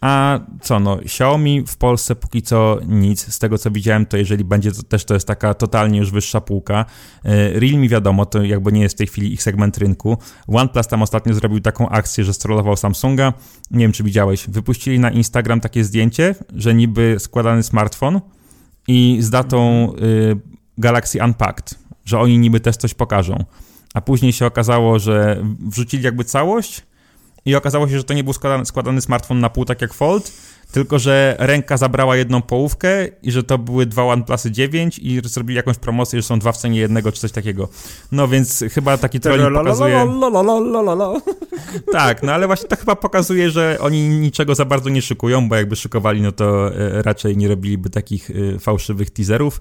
A 0.00 0.40
co 0.62 0.80
no, 0.80 1.00
Xiaomi 1.00 1.64
w 1.66 1.76
Polsce 1.76 2.14
póki 2.14 2.42
co 2.42 2.78
nic. 2.86 3.34
Z 3.34 3.38
tego 3.38 3.58
co 3.58 3.70
widziałem, 3.70 4.06
to 4.06 4.16
jeżeli 4.16 4.44
będzie, 4.44 4.72
to 4.72 4.82
też 4.82 5.04
to 5.04 5.14
jest 5.14 5.26
taka 5.26 5.54
totalnie 5.54 5.98
już 5.98 6.10
wyższa 6.10 6.40
półka. 6.40 6.84
E, 7.24 7.60
Realme 7.60 7.88
wiadomo, 7.88 8.26
to 8.26 8.42
jakby 8.42 8.72
nie 8.72 8.82
jest 8.82 8.94
w 8.94 8.98
tej 8.98 9.06
chwili 9.06 9.32
ich 9.32 9.42
segment 9.42 9.78
rynku. 9.78 10.18
OnePlus 10.46 10.86
tam 10.86 11.02
ostatnio 11.02 11.34
zrobił 11.34 11.60
taką 11.60 11.88
akcję, 11.88 12.24
że 12.24 12.34
strollował 12.34 12.76
Samsunga. 12.76 13.32
Nie 13.70 13.84
wiem, 13.84 13.92
czy 13.92 14.02
widziałeś. 14.02 14.48
Wypuścili 14.48 14.98
na 14.98 15.10
Instagram 15.10 15.60
takie 15.60 15.84
zdjęcie, 15.84 16.34
że 16.54 16.74
niby 16.74 17.16
składany 17.18 17.62
smartfon 17.62 18.20
i 18.88 19.18
z 19.20 19.30
datą 19.30 19.92
y, 19.94 20.40
Galaxy 20.78 21.18
Unpacked, 21.24 21.74
że 22.04 22.18
oni 22.18 22.38
niby 22.38 22.60
też 22.60 22.76
coś 22.76 22.94
pokażą. 22.94 23.44
A 23.94 24.00
później 24.00 24.32
się 24.32 24.46
okazało, 24.46 24.98
że 24.98 25.44
wrzucili 25.60 26.02
jakby 26.02 26.24
całość, 26.24 26.85
i 27.46 27.54
okazało 27.54 27.88
się, 27.88 27.96
że 27.96 28.04
to 28.04 28.14
nie 28.14 28.24
był 28.24 28.32
składany, 28.32 28.66
składany 28.66 29.00
smartfon 29.00 29.40
na 29.40 29.50
pół, 29.50 29.64
tak 29.64 29.82
jak 29.82 29.94
Fold, 29.94 30.32
tylko 30.72 30.98
że 30.98 31.36
ręka 31.38 31.76
zabrała 31.76 32.16
jedną 32.16 32.42
połówkę 32.42 33.08
i 33.22 33.32
że 33.32 33.42
to 33.42 33.58
były 33.58 33.86
dwa 33.86 34.04
OnePlusy 34.04 34.50
9 34.50 34.98
i 34.98 35.20
zrobili 35.24 35.56
jakąś 35.56 35.76
promocję, 35.76 36.22
że 36.22 36.28
są 36.28 36.38
dwa 36.38 36.52
w 36.52 36.56
cenie 36.56 36.80
jednego, 36.80 37.12
czy 37.12 37.20
coś 37.20 37.32
takiego. 37.32 37.68
No 38.12 38.28
więc 38.28 38.64
chyba 38.70 38.98
taki 38.98 39.20
trolling 39.20 39.48
pokazuje... 39.64 39.96
Tak, 41.92 42.22
no 42.22 42.32
ale 42.32 42.46
właśnie 42.46 42.68
to 42.68 42.76
chyba 42.76 42.96
pokazuje, 42.96 43.50
że 43.50 43.78
oni 43.80 44.08
niczego 44.08 44.54
za 44.54 44.64
bardzo 44.64 44.90
nie 44.90 45.02
szykują, 45.02 45.48
bo 45.48 45.56
jakby 45.56 45.76
szykowali, 45.76 46.22
no 46.22 46.32
to 46.32 46.74
e, 46.74 47.02
raczej 47.02 47.36
nie 47.36 47.48
robiliby 47.48 47.90
takich 47.90 48.30
e, 48.30 48.58
fałszywych 48.58 49.10
teaserów. 49.10 49.60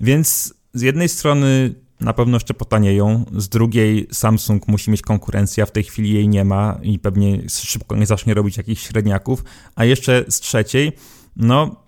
Więc 0.00 0.54
z 0.74 0.82
jednej 0.82 1.08
strony 1.08 1.74
na 2.00 2.12
pewno 2.12 2.36
jeszcze 2.36 2.54
potanieją. 2.54 3.24
Z 3.36 3.48
drugiej 3.48 4.06
Samsung 4.12 4.68
musi 4.68 4.90
mieć 4.90 5.02
konkurencję, 5.02 5.62
a 5.62 5.66
w 5.66 5.70
tej 5.72 5.82
chwili 5.82 6.14
jej 6.14 6.28
nie 6.28 6.44
ma 6.44 6.78
i 6.82 6.98
pewnie 6.98 7.42
szybko 7.48 7.96
nie 7.96 8.06
zacznie 8.06 8.34
robić 8.34 8.56
jakichś 8.56 8.86
średniaków. 8.86 9.44
A 9.74 9.84
jeszcze 9.84 10.24
z 10.28 10.40
trzeciej, 10.40 10.92
no 11.36 11.84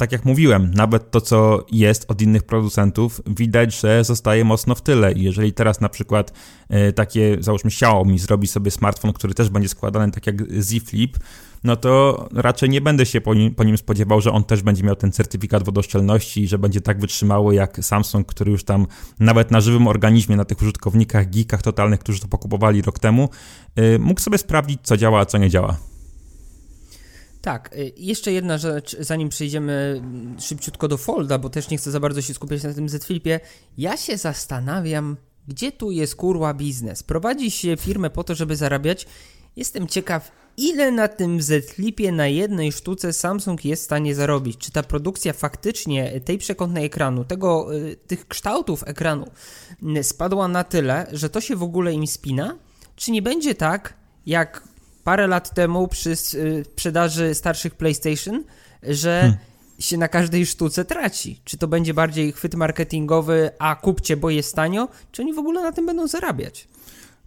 tak 0.00 0.12
jak 0.12 0.24
mówiłem, 0.24 0.70
nawet 0.74 1.10
to, 1.10 1.20
co 1.20 1.66
jest 1.72 2.10
od 2.10 2.22
innych 2.22 2.42
producentów, 2.42 3.20
widać, 3.26 3.80
że 3.80 4.04
zostaje 4.04 4.44
mocno 4.44 4.74
w 4.74 4.82
tyle. 4.82 5.12
Jeżeli 5.16 5.52
teraz 5.52 5.80
na 5.80 5.88
przykład 5.88 6.32
e, 6.68 6.92
takie, 6.92 7.36
załóżmy, 7.40 7.68
Xiaomi 7.68 8.18
zrobi 8.18 8.46
sobie 8.46 8.70
smartfon, 8.70 9.12
który 9.12 9.34
też 9.34 9.48
będzie 9.48 9.68
składany 9.68 10.12
tak 10.12 10.26
jak 10.26 10.52
Z 10.62 10.84
Flip, 10.88 11.18
no 11.64 11.76
to 11.76 12.28
raczej 12.34 12.68
nie 12.68 12.80
będę 12.80 13.06
się 13.06 13.20
po 13.20 13.34
nim, 13.34 13.54
po 13.54 13.64
nim, 13.64 13.78
spodziewał, 13.78 14.20
że 14.20 14.32
on 14.32 14.44
też 14.44 14.62
będzie 14.62 14.82
miał 14.82 14.96
ten 14.96 15.12
certyfikat 15.12 15.64
wodoszczelności 15.64 16.42
i 16.42 16.48
że 16.48 16.58
będzie 16.58 16.80
tak 16.80 17.00
wytrzymały 17.00 17.54
jak 17.54 17.84
Samsung, 17.84 18.26
który 18.26 18.50
już 18.50 18.64
tam 18.64 18.86
nawet 19.18 19.50
na 19.50 19.60
żywym 19.60 19.86
organizmie, 19.86 20.36
na 20.36 20.44
tych 20.44 20.62
użytkownikach, 20.62 21.30
geekach 21.30 21.62
totalnych, 21.62 22.00
którzy 22.00 22.20
to 22.20 22.28
pokupowali 22.28 22.82
rok 22.82 22.98
temu, 22.98 23.28
yy, 23.76 23.98
mógł 23.98 24.20
sobie 24.20 24.38
sprawdzić, 24.38 24.80
co 24.82 24.96
działa, 24.96 25.20
a 25.20 25.26
co 25.26 25.38
nie 25.38 25.50
działa. 25.50 25.76
Tak, 27.40 27.76
y, 27.76 27.92
jeszcze 27.96 28.32
jedna 28.32 28.58
rzecz, 28.58 28.96
zanim 29.00 29.28
przejdziemy 29.28 30.02
szybciutko 30.38 30.88
do 30.88 30.96
Folda, 30.96 31.38
bo 31.38 31.50
też 31.50 31.70
nie 31.70 31.78
chcę 31.78 31.90
za 31.90 32.00
bardzo 32.00 32.22
się 32.22 32.34
skupiać 32.34 32.62
na 32.62 32.74
tym 32.74 32.88
Z 32.88 33.04
Flipie. 33.04 33.40
Ja 33.78 33.96
się 33.96 34.16
zastanawiam, 34.16 35.16
gdzie 35.48 35.72
tu 35.72 35.90
jest 35.90 36.16
kurła 36.16 36.54
biznes. 36.54 37.02
Prowadzi 37.02 37.50
się 37.50 37.76
firmę 37.76 38.10
po 38.10 38.24
to, 38.24 38.34
żeby 38.34 38.56
zarabiać. 38.56 39.06
Jestem 39.56 39.86
ciekaw, 39.86 40.32
ile 40.56 40.90
na 40.90 41.08
tym 41.08 41.42
Z-Flipie 41.42 42.12
na 42.12 42.26
jednej 42.26 42.72
sztuce 42.72 43.12
Samsung 43.12 43.64
jest 43.64 43.82
w 43.82 43.84
stanie 43.84 44.14
zarobić? 44.14 44.58
Czy 44.58 44.72
ta 44.72 44.82
produkcja 44.82 45.32
faktycznie 45.32 46.20
tej 46.20 46.38
przekątnej 46.38 46.84
ekranu, 46.84 47.24
tego, 47.24 47.74
y, 47.74 47.96
tych 48.06 48.28
kształtów 48.28 48.84
ekranu 48.86 49.30
y, 49.96 50.04
spadła 50.04 50.48
na 50.48 50.64
tyle, 50.64 51.06
że 51.12 51.30
to 51.30 51.40
się 51.40 51.56
w 51.56 51.62
ogóle 51.62 51.92
im 51.92 52.06
spina? 52.06 52.58
Czy 52.96 53.10
nie 53.10 53.22
będzie 53.22 53.54
tak, 53.54 53.94
jak 54.26 54.62
parę 55.04 55.26
lat 55.26 55.54
temu 55.54 55.88
przy 55.88 56.10
y, 56.10 56.64
sprzedaży 56.72 57.34
starszych 57.34 57.74
PlayStation, 57.74 58.44
że 58.82 59.20
hmm. 59.20 59.38
się 59.78 59.98
na 59.98 60.08
każdej 60.08 60.46
sztuce 60.46 60.84
traci? 60.84 61.40
Czy 61.44 61.58
to 61.58 61.68
będzie 61.68 61.94
bardziej 61.94 62.32
chwyt 62.32 62.54
marketingowy, 62.54 63.50
a 63.58 63.76
kupcie, 63.76 64.16
bo 64.16 64.30
jest 64.30 64.54
tanio, 64.54 64.88
czy 65.12 65.22
oni 65.22 65.32
w 65.32 65.38
ogóle 65.38 65.62
na 65.62 65.72
tym 65.72 65.86
będą 65.86 66.08
zarabiać? 66.08 66.68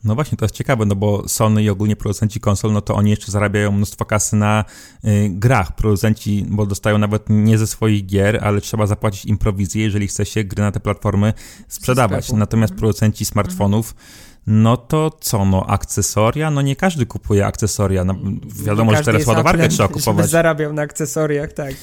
No 0.03 0.15
właśnie, 0.15 0.37
to 0.37 0.45
jest 0.45 0.55
ciekawe, 0.55 0.85
no 0.85 0.95
bo 0.95 1.27
Sony 1.27 1.63
i 1.63 1.69
ogólnie 1.69 1.95
producenci 1.95 2.39
konsol, 2.39 2.71
no 2.71 2.81
to 2.81 2.95
oni 2.95 3.09
jeszcze 3.09 3.31
zarabiają 3.31 3.71
mnóstwo 3.71 4.05
kasy 4.05 4.35
na 4.35 4.65
y, 5.05 5.29
grach. 5.29 5.75
Producenci, 5.75 6.45
bo 6.49 6.65
dostają 6.65 6.97
nawet 6.97 7.25
nie 7.29 7.57
ze 7.57 7.67
swoich 7.67 8.05
gier, 8.05 8.39
ale 8.43 8.61
trzeba 8.61 8.87
zapłacić 8.87 9.25
im 9.25 9.37
prowizję, 9.37 9.83
jeżeli 9.83 10.07
chce 10.07 10.25
się 10.25 10.43
gry 10.43 10.63
na 10.63 10.71
te 10.71 10.79
platformy 10.79 11.33
sprzedawać. 11.67 12.31
Natomiast 12.31 12.71
mhm. 12.71 12.79
producenci 12.79 13.25
smartfonów, 13.25 13.95
no 14.47 14.77
to 14.77 15.11
co, 15.19 15.45
no 15.45 15.65
akcesoria? 15.67 16.51
No 16.51 16.61
nie 16.61 16.75
każdy 16.75 17.05
kupuje 17.05 17.45
akcesoria. 17.45 18.03
No, 18.03 18.15
wiadomo, 18.65 18.95
że 18.95 19.03
teraz 19.03 19.25
ładowarkę 19.25 19.67
trzeba 19.67 19.89
kupować. 19.89 20.29
zarabiał 20.29 20.73
na 20.73 20.81
akcesoriach, 20.81 21.53
tak. 21.53 21.75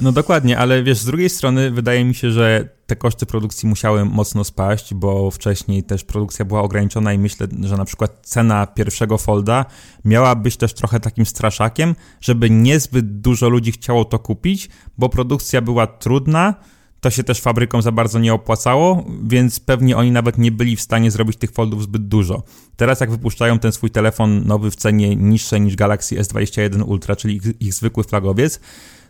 No 0.00 0.12
dokładnie, 0.12 0.58
ale 0.58 0.82
wiesz, 0.82 0.98
z 0.98 1.04
drugiej 1.04 1.30
strony 1.30 1.70
wydaje 1.70 2.04
mi 2.04 2.14
się, 2.14 2.30
że 2.30 2.68
te 2.86 2.96
koszty 2.96 3.26
produkcji 3.26 3.68
musiały 3.68 4.04
mocno 4.04 4.44
spaść, 4.44 4.94
bo 4.94 5.30
wcześniej 5.30 5.82
też 5.84 6.04
produkcja 6.04 6.44
była 6.44 6.62
ograniczona 6.62 7.12
i 7.12 7.18
myślę, 7.18 7.46
że 7.60 7.76
na 7.76 7.84
przykład 7.84 8.18
cena 8.22 8.66
pierwszego 8.66 9.18
folda 9.18 9.64
miała 10.04 10.34
być 10.34 10.56
też 10.56 10.74
trochę 10.74 11.00
takim 11.00 11.26
straszakiem, 11.26 11.94
żeby 12.20 12.50
niezbyt 12.50 13.20
dużo 13.20 13.48
ludzi 13.48 13.72
chciało 13.72 14.04
to 14.04 14.18
kupić, 14.18 14.68
bo 14.98 15.08
produkcja 15.08 15.60
była 15.60 15.86
trudna, 15.86 16.54
to 17.02 17.10
się 17.10 17.24
też 17.24 17.40
fabrykom 17.40 17.82
za 17.82 17.92
bardzo 17.92 18.18
nie 18.18 18.34
opłacało, 18.34 19.04
więc 19.24 19.60
pewnie 19.60 19.96
oni 19.96 20.10
nawet 20.10 20.38
nie 20.38 20.52
byli 20.52 20.76
w 20.76 20.80
stanie 20.80 21.10
zrobić 21.10 21.36
tych 21.36 21.50
foldów 21.50 21.82
zbyt 21.82 22.08
dużo. 22.08 22.42
Teraz 22.76 23.00
jak 23.00 23.10
wypuszczają 23.10 23.58
ten 23.58 23.72
swój 23.72 23.90
telefon 23.90 24.46
nowy 24.46 24.70
w 24.70 24.76
cenie 24.76 25.16
niższej 25.16 25.60
niż 25.60 25.76
Galaxy 25.76 26.16
S21 26.16 26.88
Ultra, 26.88 27.16
czyli 27.16 27.36
ich, 27.36 27.42
ich 27.60 27.74
zwykły 27.74 28.04
flagowiec, 28.04 28.60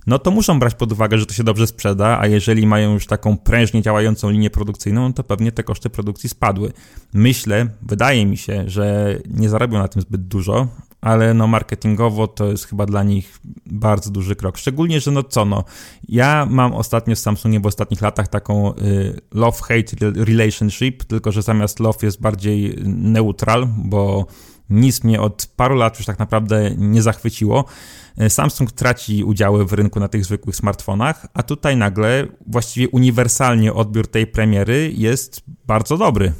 no 0.07 0.19
to 0.19 0.31
muszą 0.31 0.59
brać 0.59 0.75
pod 0.75 0.93
uwagę, 0.93 1.19
że 1.19 1.27
to 1.27 1.35
się 1.35 1.45
dobrze 1.45 1.67
sprzeda, 1.67 2.19
a 2.21 2.27
jeżeli 2.27 2.67
mają 2.67 2.93
już 2.93 3.07
taką 3.07 3.37
prężnie 3.37 3.83
działającą 3.83 4.31
linię 4.31 4.51
produkcyjną, 4.51 5.09
no 5.09 5.13
to 5.13 5.25
pewnie 5.25 5.53
te 5.53 5.63
koszty 5.63 5.91
produkcji 5.91 6.29
spadły. 6.29 6.73
Myślę, 7.15 7.67
wydaje 7.83 8.27
mi 8.27 8.37
się, 8.37 8.65
że 8.67 9.17
nie 9.31 9.49
zarobią 9.49 9.79
na 9.79 9.89
tym 9.89 10.03
zbyt 10.03 10.27
dużo, 10.27 10.69
ale 11.03 11.35
no 11.35 11.47
marketingowo 11.47 12.29
to 12.29 12.47
jest 12.47 12.67
chyba 12.67 12.87
dla 12.87 13.03
nich 13.03 13.41
bardzo 13.67 14.11
duży 14.11 14.37
krok. 14.37 14.59
Szczególnie, 14.59 15.01
że 15.01 15.11
no 15.11 15.23
co 15.23 15.45
no, 15.45 15.65
ja 16.09 16.47
mam 16.51 16.75
ostatnio 16.75 17.17
z 17.17 17.21
Samsungiem 17.21 17.63
w 17.63 17.67
ostatnich 17.67 18.01
latach 18.01 18.29
taką 18.29 18.75
y, 18.75 19.21
love-hate 19.35 20.25
relationship, 20.25 21.05
tylko 21.05 21.33
że 21.33 21.43
zamiast 21.43 21.81
love 21.81 21.99
jest 22.03 22.21
bardziej 22.21 22.79
neutral, 22.85 23.69
bo 23.85 24.27
nic 24.71 25.05
mnie 25.05 25.21
od 25.21 25.47
paru 25.57 25.75
lat 25.75 25.99
już 25.99 26.07
tak 26.07 26.19
naprawdę 26.19 26.71
nie 26.77 27.03
zachwyciło. 27.03 27.65
E, 28.19 28.31
Samsung 28.31 28.73
traci 28.73 29.25
udziały 29.25 29.67
w 29.67 29.73
rynku 29.73 30.01
na 30.01 30.09
tych 30.09 30.25
zwykłych 30.25 30.57
smartfonach, 30.57 31.27
a 31.35 31.43
tutaj 31.43 31.77
nagle 31.77 32.27
właściwie 32.47 32.89
uniwersalnie 32.89 33.73
odbiór 33.73 34.07
tej 34.07 34.27
premiery 34.27 34.93
jest 34.95 35.43
bardzo 35.67 35.99
dobry. 35.99 36.33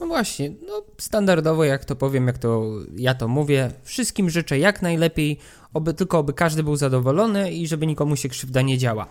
No 0.00 0.06
właśnie, 0.06 0.50
no 0.66 0.82
standardowo 0.98 1.64
jak 1.64 1.84
to 1.84 1.96
powiem, 1.96 2.26
jak 2.26 2.38
to 2.38 2.70
ja 2.96 3.14
to 3.14 3.28
mówię, 3.28 3.70
wszystkim 3.82 4.30
życzę 4.30 4.58
jak 4.58 4.82
najlepiej, 4.82 5.38
oby 5.74 5.94
tylko 5.94 6.18
oby 6.18 6.32
każdy 6.32 6.62
był 6.62 6.76
zadowolony 6.76 7.52
i 7.52 7.66
żeby 7.66 7.86
nikomu 7.86 8.16
się 8.16 8.28
krzywda 8.28 8.62
nie 8.62 8.78
działa. 8.78 9.06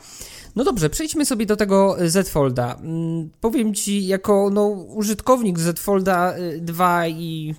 No 0.55 0.63
dobrze, 0.63 0.89
przejdźmy 0.89 1.25
sobie 1.25 1.45
do 1.45 1.55
tego 1.55 1.97
Z 2.05 2.29
Folda. 2.29 2.75
Mm, 2.75 3.29
powiem 3.41 3.73
ci, 3.73 4.07
jako 4.07 4.49
no, 4.53 4.67
użytkownik 4.67 5.59
Z 5.59 5.79
Folda 5.79 6.33
2 6.59 7.05
y, 7.05 7.09
i 7.09 7.55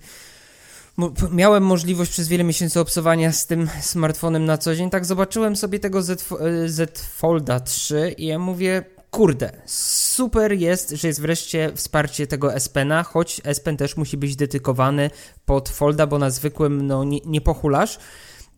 miałem 1.32 1.62
możliwość 1.62 2.10
przez 2.10 2.28
wiele 2.28 2.44
miesięcy 2.44 2.80
obsowania 2.80 3.32
z 3.32 3.46
tym 3.46 3.68
smartfonem 3.80 4.44
na 4.44 4.58
co 4.58 4.74
dzień, 4.74 4.90
tak 4.90 5.04
zobaczyłem 5.04 5.56
sobie 5.56 5.78
tego 5.78 6.02
Z, 6.02 6.28
Z 6.66 7.00
Folda 7.00 7.60
3 7.60 8.14
i 8.18 8.26
ja 8.26 8.38
mówię, 8.38 8.84
kurde, 9.10 9.52
super 9.66 10.52
jest, 10.52 10.90
że 10.90 11.08
jest 11.08 11.20
wreszcie 11.20 11.72
wsparcie 11.74 12.26
tego 12.26 12.54
S 12.54 12.68
Pena, 12.68 13.02
choć 13.02 13.40
S 13.44 13.60
Pen 13.60 13.76
też 13.76 13.96
musi 13.96 14.16
być 14.16 14.36
dedykowany 14.36 15.10
pod 15.44 15.68
folda, 15.68 16.06
bo 16.06 16.18
na 16.18 16.30
zwykłym 16.30 16.86
no, 16.86 17.04
nie, 17.04 17.20
nie 17.24 17.40
pochulasz. 17.40 17.98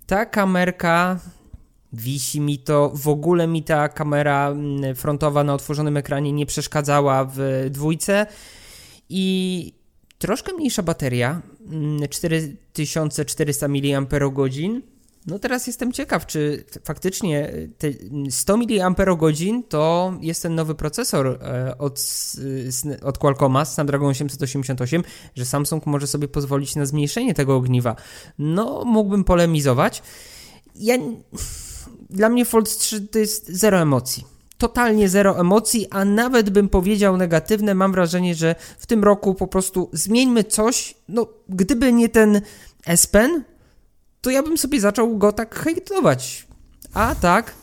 Ta 0.07 0.27
kamerka 0.27 1.21
wisi 1.93 2.41
mi 2.41 2.59
to, 2.59 2.93
w 2.95 3.09
ogóle 3.09 3.47
mi 3.47 3.63
ta 3.63 3.89
kamera 3.89 4.51
mm, 4.51 4.95
frontowa 4.95 5.45
na 5.45 5.55
otworzonym 5.55 5.97
ekranie 5.97 6.33
nie 6.33 6.47
przeszkadzała 6.47 7.25
w 7.25 7.67
dwójce 7.71 8.27
i 9.09 9.75
troszkę 10.19 10.53
mniejsza 10.53 10.83
bateria, 10.83 11.43
4400 12.11 13.67
mm, 13.67 14.07
mAh. 14.11 14.89
No 15.27 15.39
teraz 15.39 15.67
jestem 15.67 15.93
ciekaw, 15.93 16.27
czy 16.27 16.65
faktycznie 16.85 17.53
te 17.79 17.89
100 18.31 18.57
mAh 18.57 18.67
to 19.69 20.15
jest 20.21 20.43
ten 20.43 20.55
nowy 20.55 20.75
procesor 20.75 21.27
e, 21.27 21.79
od, 21.79 22.03
od 23.03 23.19
Qualcomma, 23.19 23.65
Snapdragon 23.65 24.09
888, 24.09 25.03
że 25.35 25.45
Samsung 25.45 25.87
może 25.87 26.07
sobie 26.07 26.29
pozwolić 26.29 26.77
na 26.77 26.87
zmniejszenie 26.87 27.35
tego 27.35 27.57
ogniwa. 27.57 27.97
No, 28.39 28.85
mógłbym 28.85 29.25
polemizować. 29.25 30.03
Ja, 30.75 30.95
dla 32.11 32.29
mnie 32.29 32.45
Fold 32.45 32.79
3 32.79 33.01
to 33.01 33.19
jest 33.19 33.49
zero 33.49 33.79
emocji 33.79 34.25
totalnie 34.61 35.09
zero 35.09 35.41
emocji, 35.41 35.87
a 35.91 36.05
nawet 36.05 36.51
bym 36.51 36.69
powiedział 36.69 37.17
negatywne. 37.17 37.75
Mam 37.75 37.93
wrażenie, 37.93 38.35
że 38.35 38.55
w 38.79 38.87
tym 38.87 39.05
roku 39.05 39.35
po 39.35 39.47
prostu 39.47 39.91
zmieńmy 39.93 40.45
coś. 40.45 40.95
No, 41.09 41.27
gdyby 41.49 41.93
nie 41.93 42.09
ten 42.09 42.41
S 42.87 43.07
Pen, 43.07 43.45
to 44.21 44.31
ja 44.31 44.43
bym 44.43 44.59
sobie 44.59 44.81
zaczął 44.81 45.19
go 45.19 45.33
tak 45.33 45.55
hejtować. 45.55 46.47
A 46.95 47.15
tak, 47.15 47.55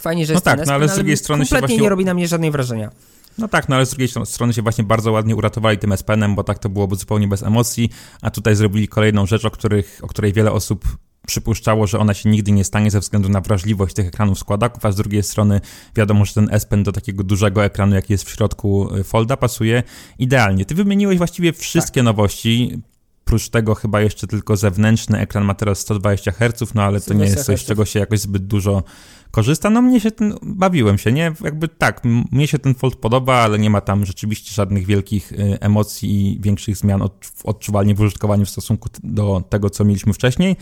fajnie, 0.00 0.26
że 0.26 0.32
no 0.32 0.36
jest 0.36 0.44
tak, 0.44 0.58
ten 0.58 0.66
no 0.66 0.72
ale 0.72 0.88
z 0.88 0.94
drugiej 0.94 1.16
strony 1.16 1.44
kompletnie 1.44 1.68
właśnie... 1.68 1.82
nie 1.82 1.88
robi 1.88 2.04
na 2.04 2.14
mnie 2.14 2.28
żadnej 2.28 2.50
wrażenia. 2.50 2.90
No 3.38 3.48
tak, 3.48 3.68
no 3.68 3.76
ale 3.76 3.86
z 3.86 3.90
drugiej 3.90 4.08
strony 4.24 4.52
się 4.52 4.62
właśnie 4.62 4.84
bardzo 4.84 5.12
ładnie 5.12 5.36
uratowali 5.36 5.78
tym 5.78 5.92
S-Penem, 5.92 6.34
bo 6.34 6.44
tak 6.44 6.58
to 6.58 6.68
byłoby 6.68 6.96
zupełnie 6.96 7.28
bez 7.28 7.42
emocji, 7.42 7.90
a 8.22 8.30
tutaj 8.30 8.56
zrobili 8.56 8.88
kolejną 8.88 9.26
rzecz, 9.26 9.44
o, 9.44 9.50
których, 9.50 10.00
o 10.02 10.06
której 10.06 10.32
wiele 10.32 10.52
osób 10.52 10.84
przypuszczało, 11.26 11.86
że 11.86 11.98
ona 11.98 12.14
się 12.14 12.28
nigdy 12.28 12.52
nie 12.52 12.64
stanie 12.64 12.90
ze 12.90 13.00
względu 13.00 13.28
na 13.28 13.40
wrażliwość 13.40 13.94
tych 13.94 14.06
ekranów 14.06 14.38
składaków, 14.38 14.86
a 14.86 14.92
z 14.92 14.96
drugiej 14.96 15.22
strony 15.22 15.60
wiadomo, 15.96 16.24
że 16.24 16.34
ten 16.34 16.48
S 16.50 16.66
Pen 16.66 16.82
do 16.82 16.92
takiego 16.92 17.24
dużego 17.24 17.64
ekranu, 17.64 17.94
jaki 17.94 18.12
jest 18.12 18.24
w 18.24 18.30
środku 18.30 18.94
y, 18.96 19.04
Folda, 19.04 19.36
pasuje 19.36 19.82
idealnie. 20.18 20.64
Ty 20.64 20.74
wymieniłeś 20.74 21.18
właściwie 21.18 21.52
wszystkie 21.52 22.00
tak. 22.00 22.04
nowości. 22.04 22.82
Prócz 23.24 23.48
tego 23.48 23.74
chyba 23.74 24.00
jeszcze 24.00 24.26
tylko 24.26 24.56
zewnętrzny 24.56 25.18
ekran 25.18 25.44
ma 25.44 25.54
teraz 25.54 25.78
120 25.78 26.32
Hz, 26.32 26.74
no 26.74 26.82
ale 26.82 27.00
to 27.00 27.14
nie 27.14 27.24
jest 27.24 27.44
coś, 27.44 27.60
z 27.60 27.64
czego 27.64 27.84
się 27.84 27.98
jakoś 27.98 28.20
zbyt 28.20 28.46
dużo 28.46 28.82
korzysta. 29.30 29.70
No 29.70 29.82
mnie 29.82 30.00
się 30.00 30.10
ten, 30.10 30.34
bawiłem 30.42 30.98
się, 30.98 31.12
nie? 31.12 31.32
Jakby 31.44 31.68
tak, 31.68 32.02
mnie 32.32 32.46
się 32.46 32.58
ten 32.58 32.74
Fold 32.74 32.96
podoba, 32.96 33.34
ale 33.34 33.58
nie 33.58 33.70
ma 33.70 33.80
tam 33.80 34.06
rzeczywiście 34.06 34.54
żadnych 34.54 34.86
wielkich 34.86 35.32
y, 35.32 35.58
emocji 35.60 36.32
i 36.32 36.40
większych 36.40 36.76
zmian 36.76 37.02
odczuwalnie 37.44 37.94
w 37.94 38.00
użytkowaniu 38.00 38.44
w 38.44 38.50
stosunku 38.50 38.88
do 39.02 39.42
tego, 39.48 39.70
co 39.70 39.84
mieliśmy 39.84 40.12
wcześniej. 40.12 40.56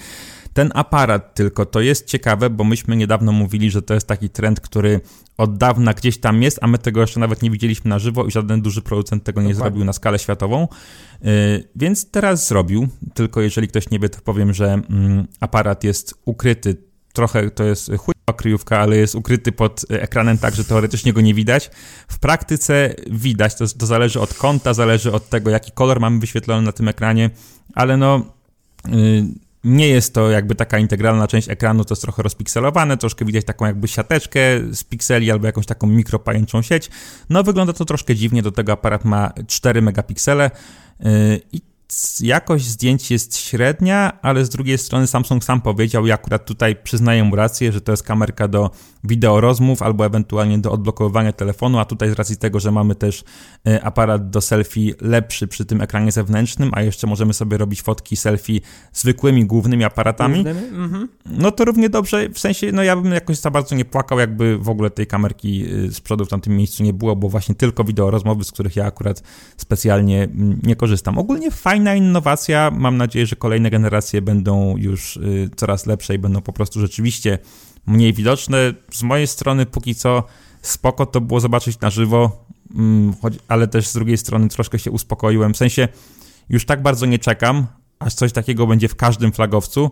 Ten 0.55 0.71
aparat 0.75 1.35
tylko, 1.35 1.67
to 1.67 1.81
jest 1.81 2.07
ciekawe, 2.07 2.51
bo 2.51 2.65
myśmy 2.65 2.97
niedawno 2.97 3.33
mówili, 3.33 3.71
że 3.71 3.83
to 3.83 3.95
jest 3.95 4.07
taki 4.07 4.31
trend, 4.31 4.61
który 4.61 5.01
od 5.39 5.59
dawna 5.59 5.95
gdzieś 5.95 6.19
tam 6.19 6.43
jest, 6.43 6.59
a 6.61 6.67
my 6.67 6.79
tego 6.79 7.01
jeszcze 7.01 7.21
nawet 7.21 7.43
nie 7.43 7.51
widzieliśmy 7.51 7.89
na 7.89 7.99
żywo 7.99 8.25
i 8.25 8.31
żaden 8.31 8.63
duży 8.63 8.83
producent 8.83 9.25
tego 9.25 9.43
nie 9.43 9.55
zrobił 9.55 9.85
na 9.85 9.93
skalę 9.93 10.19
światową. 10.19 10.69
Yy, 11.23 11.31
więc 11.77 12.11
teraz 12.11 12.49
zrobił, 12.49 12.89
tylko 13.15 13.41
jeżeli 13.41 13.69
ktoś 13.69 13.91
nie 13.91 13.99
wie, 13.99 14.09
to 14.09 14.21
powiem, 14.21 14.55
że 14.55 14.73
mm, 14.73 15.27
aparat 15.41 15.85
jest 15.85 16.15
ukryty 16.25 16.77
trochę 17.13 17.51
to 17.51 17.65
jest 17.65 17.87
chujowa 17.87 18.33
kryjówka, 18.37 18.79
ale 18.79 18.97
jest 18.97 19.15
ukryty 19.15 19.53
pod 19.53 19.85
ekranem 19.89 20.39
tak, 20.39 20.55
że 20.55 20.65
teoretycznie 20.65 21.13
go 21.13 21.21
nie 21.21 21.35
widać. 21.35 21.71
W 22.09 22.19
praktyce 22.19 22.95
widać, 23.11 23.55
to, 23.55 23.69
to 23.69 23.87
zależy 23.87 24.21
od 24.21 24.35
kąta, 24.35 24.75
zależy 24.75 25.13
od 25.13 25.29
tego, 25.29 25.51
jaki 25.51 25.73
kolor 25.73 26.01
mamy 26.01 26.19
wyświetlony 26.19 26.63
na 26.63 26.73
tym 26.73 26.89
ekranie, 26.89 27.31
ale 27.75 27.97
no... 27.97 28.27
Yy, 28.89 29.25
nie 29.65 29.89
jest 29.89 30.15
to 30.15 30.31
jakby 30.31 30.55
taka 30.55 30.79
integralna 30.79 31.29
część 31.29 31.49
ekranu, 31.49 31.85
to 31.85 31.93
jest 31.93 32.03
trochę 32.03 32.23
rozpikselowane, 32.23 32.97
troszkę 32.97 33.25
widać 33.25 33.45
taką 33.45 33.67
jakby 33.67 33.89
siateczkę 33.89 34.41
z 34.73 34.85
pikseli 34.85 35.31
albo 35.31 35.47
jakąś 35.47 35.67
taką 35.67 35.87
mikropajęczą 35.87 36.63
sieć. 36.63 36.91
No 37.31 37.43
wygląda 37.43 37.73
to 37.73 37.85
troszkę 37.85 38.15
dziwnie, 38.17 38.43
do 38.43 38.53
tego 38.53 38.73
aparat 38.73 39.05
ma 39.05 39.33
4 39.47 39.83
megapiksele 39.83 40.51
yy, 41.01 41.41
i 41.53 41.61
jakość 42.21 42.67
zdjęć 42.67 43.11
jest 43.11 43.37
średnia, 43.37 44.19
ale 44.23 44.45
z 44.45 44.49
drugiej 44.49 44.79
strony 44.79 45.07
Samsung 45.07 45.45
sam 45.45 45.61
powiedział 45.61 46.07
i 46.07 46.11
akurat 46.11 46.45
tutaj 46.45 46.77
przyznaję 46.77 47.25
mu 47.25 47.37
rację, 47.37 47.73
że 47.73 47.81
to 47.81 47.93
jest 47.93 48.03
kamerka 48.03 48.49
do 48.49 48.71
wideo 49.05 49.41
rozmów 49.41 49.83
albo 49.83 50.07
ewentualnie 50.07 50.59
do 50.59 50.73
odblokowywania 50.73 51.33
telefonu, 51.33 51.79
a 51.79 51.85
tutaj 51.85 52.11
z 52.11 52.13
racji 52.13 52.37
tego, 52.37 52.61
że 52.61 52.71
mamy 52.71 52.95
też 52.95 53.25
e, 53.67 53.85
aparat 53.85 54.31
do 54.31 54.41
selfie 54.41 54.95
lepszy 55.01 55.49
przy 55.49 55.65
tym 55.65 55.81
ekranie 55.81 56.13
zewnętrznym, 56.13 56.71
a 56.75 56.83
jeszcze 56.83 57.07
możemy 57.07 57.35
sobie 57.35 57.57
robić 57.57 57.83
fotki 57.83 58.17
selfie 58.17 58.61
zwykłymi 58.93 59.47
głównymi 59.47 59.85
aparatami, 59.85 60.39
mhm. 60.39 61.09
no 61.27 61.51
to 61.51 61.65
równie 61.65 61.89
dobrze, 61.89 62.29
w 62.29 62.39
sensie, 62.39 62.73
no 62.73 62.83
ja 62.83 62.97
bym 62.97 63.13
jakoś 63.13 63.37
za 63.37 63.51
bardzo 63.51 63.75
nie 63.75 63.85
płakał, 63.85 64.19
jakby 64.19 64.59
w 64.59 64.69
ogóle 64.69 64.91
tej 64.91 65.07
kamerki 65.07 65.65
e, 65.65 65.91
z 65.91 66.01
przodu 66.01 66.25
w 66.25 66.29
tamtym 66.29 66.57
miejscu 66.57 66.83
nie 66.83 66.93
było, 66.93 67.17
bo 67.17 67.29
właśnie 67.29 67.55
tylko 67.55 67.85
wideo 67.85 68.11
rozmowy, 68.11 68.45
z 68.45 68.53
których 68.53 68.77
ja 68.77 68.87
akurat 68.87 69.23
specjalnie 69.57 70.23
mm, 70.23 70.61
nie 70.63 70.77
korzystam. 70.77 71.19
Ogólnie 71.19 71.51
fajna 71.51 71.95
innowacja, 71.95 72.71
mam 72.71 72.97
nadzieję, 72.97 73.27
że 73.27 73.37
kolejne 73.37 73.71
generacje 73.71 74.23
będą 74.23 74.77
już 74.77 75.17
e, 75.17 75.21
coraz 75.57 75.87
lepsze 75.87 76.15
i 76.15 76.19
będą 76.19 76.41
po 76.41 76.53
prostu 76.53 76.81
rzeczywiście 76.81 77.39
mniej 77.87 78.13
widoczne. 78.13 78.75
Z 78.93 79.03
mojej 79.03 79.27
strony 79.27 79.67
póki 79.67 79.95
co 79.95 80.25
spoko 80.63 81.07
to 81.07 81.21
było 81.21 81.41
zobaczyć 81.41 81.81
na 81.81 81.91
żywo, 81.91 82.47
mm, 82.75 83.15
ale 83.49 83.69
też 83.69 83.87
z 83.89 83.93
drugiej 83.93 84.19
strony 84.19 84.49
troszkę 84.49 84.79
się 84.79 84.91
uspokoiłem. 84.91 85.55
W 85.55 85.57
sensie 85.57 85.89
już 86.49 86.67
tak 86.67 86.83
bardzo 86.83 87.07
nie 87.07 87.19
czekam, 87.19 87.67
aż 87.99 88.15
coś 88.15 88.33
takiego 88.33 88.67
będzie 88.67 88.89
w 88.89 88.97
każdym 88.97 89.33
flagowcu, 89.33 89.91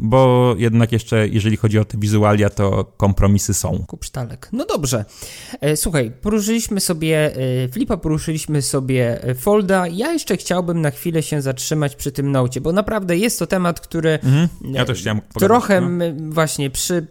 bo 0.00 0.54
jednak 0.58 0.92
jeszcze, 0.92 1.28
jeżeli 1.28 1.56
chodzi 1.56 1.78
o 1.78 1.84
te 1.84 1.98
wizualia, 1.98 2.50
to 2.50 2.84
kompromisy 2.84 3.54
są. 3.54 3.84
Kupsztalek. 3.86 4.48
No 4.52 4.64
dobrze. 4.64 5.04
E, 5.60 5.76
słuchaj, 5.76 6.12
poruszyliśmy 6.22 6.80
sobie 6.80 7.36
e, 7.64 7.68
Flipa, 7.68 7.96
poruszyliśmy 7.96 8.62
sobie 8.62 9.24
e, 9.24 9.34
Folda. 9.34 9.86
Ja 9.86 10.12
jeszcze 10.12 10.36
chciałbym 10.36 10.80
na 10.80 10.90
chwilę 10.90 11.22
się 11.22 11.42
zatrzymać 11.42 11.96
przy 11.96 12.12
tym 12.12 12.32
naucie, 12.32 12.60
bo 12.60 12.72
naprawdę 12.72 13.16
jest 13.16 13.38
to 13.38 13.46
temat, 13.46 13.80
który 13.80 14.10
mhm. 14.10 14.48
ja 14.62 14.84
też 14.84 15.00
chciałem 15.00 15.20
trochę 15.38 15.80
no. 15.80 16.04
właśnie 16.32 16.70
przy 16.70 17.06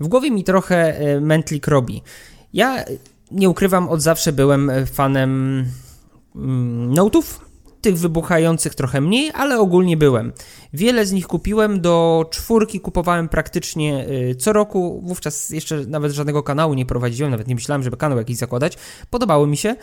w 0.00 0.08
głowie 0.08 0.30
mi 0.30 0.44
trochę 0.44 0.98
e, 0.98 1.20
mętlik 1.20 1.66
robi. 1.66 2.02
Ja 2.52 2.84
nie 3.30 3.50
ukrywam, 3.50 3.88
od 3.88 4.02
zawsze 4.02 4.32
byłem 4.32 4.70
fanem 4.86 5.64
mm, 6.36 6.94
Note'ów, 6.94 7.46
tych 7.86 7.98
wybuchających 7.98 8.74
trochę 8.74 9.00
mniej, 9.00 9.30
ale 9.34 9.58
ogólnie 9.58 9.96
byłem. 9.96 10.32
Wiele 10.72 11.06
z 11.06 11.12
nich 11.12 11.26
kupiłem, 11.26 11.80
do 11.80 12.26
czwórki 12.30 12.80
kupowałem 12.80 13.28
praktycznie 13.28 14.06
e, 14.30 14.34
co 14.34 14.52
roku, 14.52 15.02
wówczas 15.04 15.50
jeszcze 15.50 15.86
nawet 15.86 16.12
żadnego 16.12 16.42
kanału 16.42 16.74
nie 16.74 16.86
prowadziłem, 16.86 17.30
nawet 17.30 17.48
nie 17.48 17.54
myślałem, 17.54 17.82
żeby 17.82 17.96
kanał 17.96 18.18
jakiś 18.18 18.36
zakładać. 18.36 18.78
Podobało 19.10 19.46
mi 19.46 19.56
się. 19.56 19.76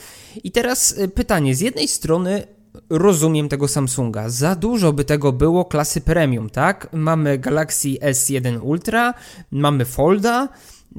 I 0.44 0.52
teraz 0.52 0.98
e, 0.98 1.08
pytanie, 1.08 1.56
z 1.56 1.62
jednej 1.62 1.88
strony 1.88 2.48
rozumiem 2.90 3.50
tego 3.50 3.68
Samsunga. 3.68 4.30
Za 4.30 4.56
dużo 4.56 4.94
by 4.94 5.06
tego 5.06 5.32
było 5.32 5.66
klasy 5.66 6.02
premium, 6.02 6.50
tak? 6.50 6.90
Mamy 6.94 7.38
Galaxy 7.38 7.90
S1 7.90 8.60
Ultra, 8.62 9.14
mamy 9.52 9.86
Folda, 9.86 10.50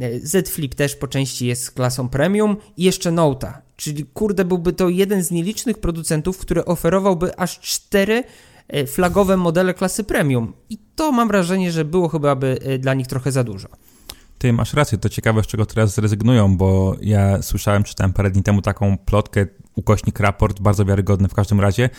e, 0.01 0.21
Z 0.21 0.49
Flip 0.51 0.75
też 0.75 0.97
po 0.97 1.09
części 1.09 1.47
jest 1.47 1.71
klasą 1.71 2.09
premium 2.09 2.57
i 2.77 2.85
jeszcze 2.85 3.11
Note'a. 3.11 3.53
Czyli 3.77 4.05
kurde 4.05 4.45
byłby 4.45 4.73
to 4.73 4.89
jeden 4.89 5.23
z 5.23 5.31
nielicznych 5.31 5.79
producentów, 5.79 6.39
który 6.39 6.65
oferowałby 6.65 7.39
aż 7.39 7.61
cztery 7.61 8.25
e, 8.69 8.87
flagowe 8.87 9.37
modele 9.37 9.75
klasy 9.75 10.05
premium. 10.05 10.53
I 10.71 10.79
to 10.97 11.13
mam 11.13 11.29
wrażenie, 11.29 11.73
że 11.73 11.85
było 11.85 12.09
chyba 12.09 12.37
by 12.37 12.59
e, 12.63 12.79
dla 12.79 12.95
nich 12.95 13.07
trochę 13.07 13.33
za 13.33 13.45
dużo. 13.45 13.69
Ty 14.39 14.53
masz 14.53 14.75
rację, 14.75 14.99
to 14.99 15.09
ciekawe, 15.09 15.43
z 15.43 15.47
czego 15.47 15.67
teraz 15.67 15.95
zrezygnują, 15.95 16.57
bo 16.57 16.97
ja 17.01 17.43
słyszałem, 17.43 17.83
czytałem 17.83 18.13
parę 18.13 18.31
dni 18.31 18.43
temu 18.43 18.63
taką 18.63 18.99
plotkę, 18.99 19.47
ukośnik 19.77 20.21
raport, 20.21 20.61
bardzo 20.61 20.85
wiarygodny 20.85 21.29
w 21.29 21.35
każdym 21.35 21.61
razie, 21.61 21.91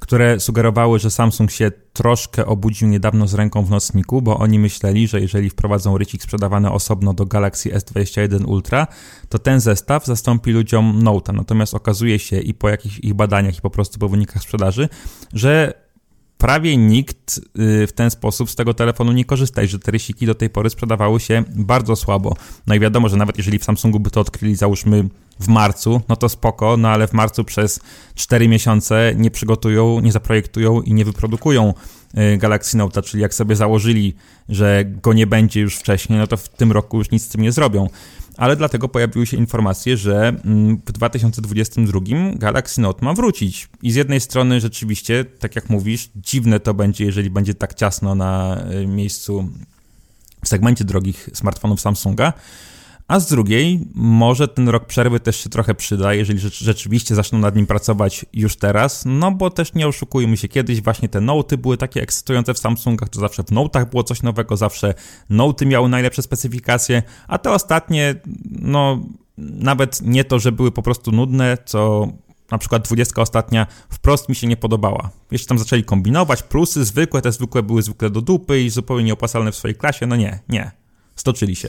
które 0.00 0.40
sugerowały, 0.40 0.98
że 0.98 1.10
Samsung 1.10 1.50
się 1.50 1.72
troszkę 1.92 2.46
obudził 2.46 2.88
niedawno 2.88 3.26
z 3.26 3.34
ręką 3.34 3.64
w 3.64 3.70
nocniku, 3.70 4.22
bo 4.22 4.38
oni 4.38 4.58
myśleli, 4.58 5.08
że 5.08 5.20
jeżeli 5.20 5.50
wprowadzą 5.50 5.98
rycik 5.98 6.22
sprzedawany 6.22 6.70
osobno 6.70 7.14
do 7.14 7.26
Galaxy 7.26 7.70
S21 7.70 8.46
Ultra, 8.46 8.86
to 9.28 9.38
ten 9.38 9.60
zestaw 9.60 10.06
zastąpi 10.06 10.50
ludziom 10.50 11.02
Note'a. 11.04 11.34
Natomiast 11.34 11.74
okazuje 11.74 12.18
się 12.18 12.40
i 12.40 12.54
po 12.54 12.68
jakichś 12.68 12.98
ich 12.98 13.14
badaniach 13.14 13.58
i 13.58 13.60
po 13.60 13.70
prostu 13.70 13.98
po 13.98 14.08
wynikach 14.08 14.42
sprzedaży, 14.42 14.88
że 15.32 15.83
prawie 16.44 16.76
nikt 16.76 17.38
y, 17.38 17.86
w 17.86 17.92
ten 17.92 18.10
sposób 18.10 18.50
z 18.50 18.54
tego 18.54 18.74
telefonu 18.74 19.12
nie 19.12 19.24
korzysta 19.24 19.62
i 19.62 19.68
że 19.68 19.78
te 19.78 19.90
rysiki 19.90 20.26
do 20.26 20.34
tej 20.34 20.50
pory 20.50 20.70
sprzedawały 20.70 21.20
się 21.20 21.44
bardzo 21.54 21.96
słabo. 21.96 22.36
No 22.66 22.74
i 22.74 22.80
wiadomo, 22.80 23.08
że 23.08 23.16
nawet 23.16 23.38
jeżeli 23.38 23.58
w 23.58 23.64
Samsungu 23.64 24.00
by 24.00 24.10
to 24.10 24.20
odkryli, 24.20 24.56
załóżmy 24.56 25.08
w 25.40 25.48
marcu, 25.48 26.00
no 26.08 26.16
to 26.16 26.28
spoko, 26.28 26.76
no 26.76 26.88
ale 26.88 27.08
w 27.08 27.12
marcu 27.12 27.44
przez 27.44 27.80
4 28.14 28.48
miesiące 28.48 29.12
nie 29.16 29.30
przygotują, 29.30 30.00
nie 30.00 30.12
zaprojektują 30.12 30.82
i 30.82 30.94
nie 30.94 31.04
wyprodukują 31.04 31.74
y, 32.34 32.36
Galaxy 32.36 32.76
Note, 32.76 33.02
czyli 33.02 33.22
jak 33.22 33.34
sobie 33.34 33.56
założyli, 33.56 34.14
że 34.48 34.84
go 35.02 35.12
nie 35.12 35.26
będzie 35.26 35.60
już 35.60 35.76
wcześniej, 35.76 36.18
no 36.18 36.26
to 36.26 36.36
w 36.36 36.48
tym 36.48 36.72
roku 36.72 36.98
już 36.98 37.10
nic 37.10 37.22
z 37.22 37.28
tym 37.28 37.40
nie 37.40 37.52
zrobią. 37.52 37.88
Ale 38.36 38.56
dlatego 38.56 38.88
pojawiły 38.88 39.26
się 39.26 39.36
informacje, 39.36 39.96
że 39.96 40.28
mm, 40.44 40.76
w 40.86 40.92
2022 40.92 42.00
Galaxy 42.34 42.80
Note 42.80 43.04
ma 43.04 43.14
wrócić. 43.14 43.68
I 43.82 43.92
z 43.92 43.94
jednej 43.94 44.20
strony 44.20 44.60
rzeczywiście, 44.60 45.24
tak 45.24 45.56
jak 45.56 45.70
mówisz, 45.70 46.10
dziwne 46.16 46.60
to 46.60 46.74
będzie, 46.74 47.04
jeżeli 47.04 47.30
będzie 47.30 47.54
tak 47.54 47.74
ciasno 47.74 48.14
na 48.14 48.62
y, 48.82 48.86
miejscu 48.86 49.48
w 50.44 50.48
segmencie 50.48 50.84
drogich 50.84 51.28
smartfonów 51.34 51.80
Samsunga, 51.80 52.32
a 53.08 53.20
z 53.20 53.28
drugiej, 53.28 53.88
może 53.94 54.48
ten 54.48 54.68
rok 54.68 54.86
przerwy 54.86 55.20
też 55.20 55.36
się 55.44 55.50
trochę 55.50 55.74
przyda, 55.74 56.14
jeżeli 56.14 56.38
rzeczywiście 56.38 57.14
zaczną 57.14 57.38
nad 57.38 57.56
nim 57.56 57.66
pracować 57.66 58.26
już 58.32 58.56
teraz, 58.56 59.02
no 59.06 59.30
bo 59.30 59.50
też 59.50 59.74
nie 59.74 59.88
oszukujmy 59.88 60.36
się, 60.36 60.48
kiedyś 60.48 60.82
właśnie 60.82 61.08
te 61.08 61.18
Note'y 61.18 61.56
były 61.56 61.76
takie 61.76 62.02
ekscytujące 62.02 62.54
w 62.54 62.58
Samsungach, 62.58 63.08
to 63.08 63.20
zawsze 63.20 63.42
w 63.42 63.46
Note'ach 63.46 63.90
było 63.90 64.04
coś 64.04 64.22
nowego, 64.22 64.56
zawsze 64.56 64.94
Note'y 65.30 65.66
miały 65.66 65.88
najlepsze 65.88 66.22
specyfikacje, 66.22 67.02
a 67.28 67.38
te 67.38 67.52
ostatnie, 67.52 68.14
no 68.50 68.98
nawet 69.38 70.02
nie 70.02 70.24
to, 70.24 70.38
że 70.38 70.52
były 70.52 70.72
po 70.72 70.82
prostu 70.82 71.12
nudne, 71.12 71.58
co 71.64 72.08
na 72.50 72.58
przykład 72.58 72.84
20 72.84 73.22
ostatnia 73.22 73.66
wprost 73.90 74.28
mi 74.28 74.34
się 74.34 74.46
nie 74.46 74.56
podobała. 74.56 75.10
Jeszcze 75.30 75.48
tam 75.48 75.58
zaczęli 75.58 75.84
kombinować, 75.84 76.42
plusy 76.42 76.84
zwykłe, 76.84 77.22
te 77.22 77.32
zwykłe 77.32 77.62
były 77.62 77.82
zwykle 77.82 78.10
do 78.10 78.20
dupy 78.20 78.62
i 78.62 78.70
zupełnie 78.70 79.04
nieopłacalne 79.04 79.52
w 79.52 79.56
swojej 79.56 79.74
klasie, 79.74 80.06
no 80.06 80.16
nie, 80.16 80.38
nie, 80.48 80.70
stoczyli 81.16 81.56
się. 81.56 81.68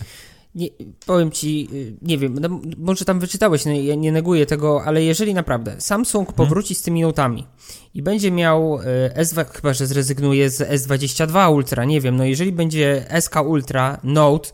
Nie, 0.56 0.68
powiem 1.06 1.32
ci, 1.32 1.68
y, 1.74 1.94
nie 2.02 2.18
wiem, 2.18 2.40
no, 2.40 2.60
może 2.78 3.06
tam 3.06 3.20
wyczytałeś, 3.20 3.66
no, 3.66 3.72
ja 3.72 3.96
nie 3.96 4.12
neguję 4.12 4.46
tego, 4.46 4.84
ale 4.86 5.04
jeżeli 5.04 5.34
naprawdę 5.34 5.82
Samsung 5.82 6.28
hmm. 6.28 6.38
powróci 6.38 6.76
z 6.76 6.82
tymi 6.82 7.02
notami 7.02 7.48
i 7.94 8.02
będzie 8.02 8.32
miał 8.32 8.80
y, 8.80 8.84
S2, 9.16 9.46
chyba 9.46 9.74
że 9.74 9.88
zrezygnuje 9.88 10.50
z 10.50 10.62
S22 10.62 11.54
Ultra, 11.54 11.86
nie 11.86 12.02
wiem, 12.02 12.16
no 12.16 12.26
jeżeli 12.26 12.52
będzie 12.52 13.06
SK 13.20 13.36
Ultra, 13.46 14.00
Note, 14.04 14.50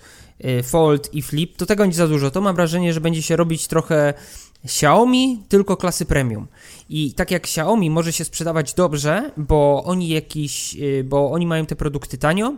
y, 0.46 0.64
Fold 0.64 1.14
i 1.14 1.22
Flip, 1.22 1.58
to 1.58 1.66
tego 1.66 1.86
nie 1.86 1.94
za 1.94 2.08
dużo. 2.08 2.32
To 2.32 2.42
mam 2.42 2.56
wrażenie, 2.56 2.94
że 2.94 3.02
będzie 3.02 3.22
się 3.22 3.36
robić 3.36 3.68
trochę 3.68 4.14
Xiaomi, 4.66 5.44
tylko 5.50 5.78
klasy 5.78 6.06
premium. 6.06 6.48
I 6.90 7.14
tak 7.14 7.32
jak 7.32 7.44
Xiaomi 7.44 7.90
może 7.90 8.14
się 8.14 8.26
sprzedawać 8.26 8.74
dobrze, 8.74 9.32
bo 9.38 9.84
oni 9.86 10.10
jakiś, 10.10 10.78
bo 11.04 11.32
oni 11.32 11.48
mają 11.48 11.66
te 11.66 11.76
produkty 11.76 12.18
tanio, 12.18 12.58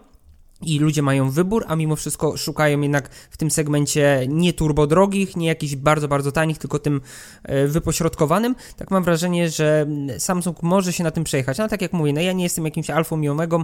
i 0.61 0.79
ludzie 0.79 1.01
mają 1.01 1.31
wybór, 1.31 1.65
a 1.67 1.75
mimo 1.75 1.95
wszystko 1.95 2.37
szukają 2.37 2.81
jednak 2.81 3.09
w 3.09 3.37
tym 3.37 3.51
segmencie 3.51 4.25
nie 4.27 4.53
turbo 4.53 4.87
drogich, 4.87 5.35
nie 5.35 5.47
jakichś 5.47 5.75
bardzo, 5.75 6.07
bardzo 6.07 6.31
tanich, 6.31 6.57
tylko 6.57 6.79
tym 6.79 7.01
e, 7.43 7.67
wypośrodkowanym. 7.67 8.55
Tak 8.77 8.91
mam 8.91 9.03
wrażenie, 9.03 9.49
że 9.49 9.87
Samsung 10.17 10.63
może 10.63 10.93
się 10.93 11.03
na 11.03 11.11
tym 11.11 11.23
przejechać. 11.23 11.57
No 11.57 11.67
tak 11.67 11.81
jak 11.81 11.93
mówię, 11.93 12.13
no 12.13 12.21
ja 12.21 12.33
nie 12.33 12.43
jestem 12.43 12.65
jakimś 12.65 12.89
alfą 12.89 13.21
i 13.21 13.29
omegą, 13.29 13.63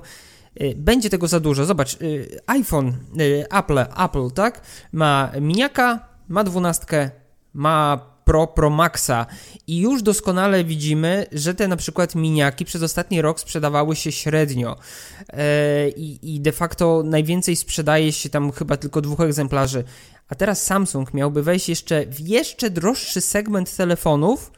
e, 0.55 0.75
będzie 0.75 1.09
tego 1.09 1.27
za 1.27 1.39
dużo. 1.39 1.65
Zobacz, 1.65 1.93
e, 1.93 1.97
iPhone, 2.47 2.93
Apple, 3.51 3.79
Apple, 3.79 4.31
tak? 4.33 4.61
Ma 4.91 5.31
miniaka, 5.41 6.09
ma 6.27 6.43
dwunastkę, 6.43 7.11
ma 7.53 8.09
Pro, 8.29 8.47
Pro 8.47 8.69
Maxa. 8.69 9.25
I 9.67 9.77
już 9.77 10.01
doskonale 10.01 10.63
widzimy, 10.63 11.25
że 11.31 11.55
te 11.55 11.67
na 11.67 11.75
przykład 11.75 12.15
miniaki 12.15 12.65
przez 12.65 12.83
ostatni 12.83 13.21
rok 13.21 13.39
sprzedawały 13.39 13.95
się 13.95 14.11
średnio. 14.11 14.77
E, 15.33 15.89
i, 15.89 16.35
i 16.35 16.39
de 16.41 16.51
facto 16.51 17.03
najwięcej 17.05 17.55
sprzedaje 17.55 18.11
się 18.11 18.29
tam 18.29 18.51
chyba 18.51 18.77
tylko 18.77 19.01
dwóch 19.01 19.21
egzemplarzy, 19.21 19.83
a 20.27 20.35
teraz 20.35 20.63
Samsung 20.63 21.13
miałby 21.13 21.43
wejść 21.43 21.69
jeszcze 21.69 22.05
w 22.05 22.19
jeszcze 22.19 22.69
droższy 22.69 23.21
segment 23.21 23.75
telefonów, 23.75 24.51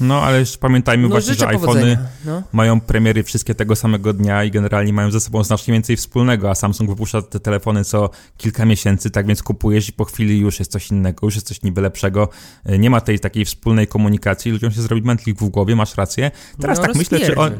no, 0.00 0.22
ale 0.22 0.40
już 0.40 0.56
pamiętajmy 0.56 1.02
no, 1.02 1.08
właśnie, 1.08 1.34
że 1.34 1.48
iPhony 1.48 1.98
no. 2.24 2.42
mają 2.52 2.80
premiery 2.80 3.22
wszystkie 3.22 3.54
tego 3.54 3.76
samego 3.76 4.12
dnia 4.12 4.44
i 4.44 4.50
generalnie 4.50 4.92
mają 4.92 5.10
ze 5.10 5.20
sobą 5.20 5.44
znacznie 5.44 5.72
więcej 5.72 5.96
wspólnego, 5.96 6.50
a 6.50 6.54
Samsung 6.54 6.90
wypuszcza 6.90 7.22
te 7.22 7.40
telefony 7.40 7.84
co 7.84 8.10
kilka 8.36 8.64
miesięcy, 8.64 9.10
tak 9.10 9.26
więc 9.26 9.42
kupujesz 9.42 9.88
i 9.88 9.92
po 9.92 10.04
chwili 10.04 10.40
już 10.40 10.58
jest 10.58 10.72
coś 10.72 10.90
innego, 10.90 11.26
już 11.26 11.34
jest 11.34 11.46
coś 11.46 11.62
niby 11.62 11.80
lepszego. 11.80 12.28
E, 12.64 12.78
nie 12.78 12.90
ma 12.90 13.00
tej 13.00 13.20
takiej 13.20 13.44
wspólnej 13.44 13.86
komunikacji, 13.86 14.52
ludziom 14.52 14.72
się 14.72 14.82
zrobi 14.82 15.02
mętlik 15.02 15.38
w 15.38 15.48
głowie, 15.48 15.76
masz 15.76 15.96
rację. 15.96 16.30
Teraz 16.60 16.78
no, 16.78 16.84
tak 16.84 16.94
myślę, 16.94 17.20
czy 17.20 17.36
on 17.36 17.52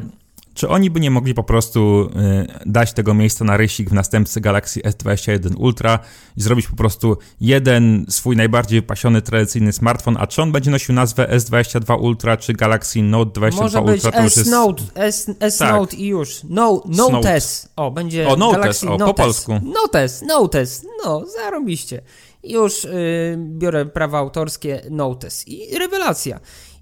czy 0.55 0.69
oni 0.69 0.89
by 0.89 0.99
nie 0.99 1.11
mogli 1.11 1.33
po 1.33 1.43
prostu 1.43 2.09
y, 2.45 2.47
dać 2.65 2.93
tego 2.93 3.13
miejsca 3.13 3.45
na 3.45 3.57
rysik 3.57 3.89
w 3.89 3.93
następcy 3.93 4.41
Galaxy 4.41 4.81
S21 4.81 5.55
Ultra 5.57 5.99
i 6.37 6.41
zrobić 6.41 6.67
po 6.67 6.75
prostu 6.75 7.17
jeden 7.41 8.05
swój 8.09 8.35
najbardziej 8.35 8.81
wypasiony 8.81 9.21
tradycyjny 9.21 9.73
smartfon, 9.73 10.17
a 10.19 10.27
czy 10.27 10.41
on 10.41 10.51
będzie 10.51 10.71
nosił 10.71 10.95
nazwę 10.95 11.27
S22 11.37 12.01
Ultra 12.01 12.37
czy 12.37 12.53
Galaxy 12.53 13.01
Note 13.01 13.31
22 13.31 13.61
Może 13.81 13.81
Ultra, 13.81 14.11
to 14.11 14.23
już 14.23 14.37
jest... 14.37 14.51
Note, 14.51 14.83
S, 14.95 15.31
S 15.39 15.57
tak. 15.57 15.71
Note 15.71 15.95
i 15.95 16.07
już. 16.07 16.41
No, 16.49 16.83
Notes. 16.85 17.69
O, 17.75 17.91
będzie 17.91 18.27
o, 18.27 18.35
Notes, 18.35 18.61
Galaxy 18.61 18.89
o, 18.89 18.97
po 18.97 19.13
polsku. 19.13 19.59
Notes, 19.63 20.21
Notes, 20.21 20.85
no, 21.05 21.25
zarobiście. 21.25 22.01
Już 22.43 22.83
yy, 22.83 22.89
biorę 23.37 23.85
prawa 23.85 24.19
autorskie 24.19 24.81
Notes 24.89 25.47
i 25.47 25.77
rewelacja. 25.77 26.39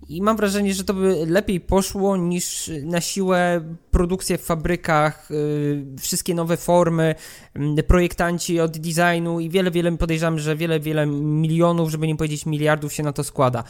I 0.07 0.21
mam 0.21 0.37
wrażenie, 0.37 0.73
że 0.73 0.83
to 0.83 0.93
by 0.93 1.25
lepiej 1.27 1.59
poszło 1.59 2.17
niż 2.17 2.71
na 2.83 3.01
siłę 3.01 3.61
produkcje 3.91 4.37
w 4.37 4.41
fabrykach, 4.41 5.27
yy, 5.29 5.85
wszystkie 5.99 6.35
nowe 6.35 6.57
formy, 6.57 7.15
yy, 7.55 7.83
projektanci 7.83 8.59
od 8.59 8.77
designu 8.77 9.39
i 9.39 9.49
wiele, 9.49 9.71
wiele 9.71 9.97
podejrzewam, 9.97 10.39
że 10.39 10.55
wiele, 10.55 10.79
wiele 10.79 11.05
milionów, 11.05 11.91
żeby 11.91 12.07
nie 12.07 12.15
powiedzieć 12.15 12.45
miliardów 12.45 12.93
się 12.93 13.03
na 13.03 13.13
to 13.13 13.23
składa. 13.23 13.63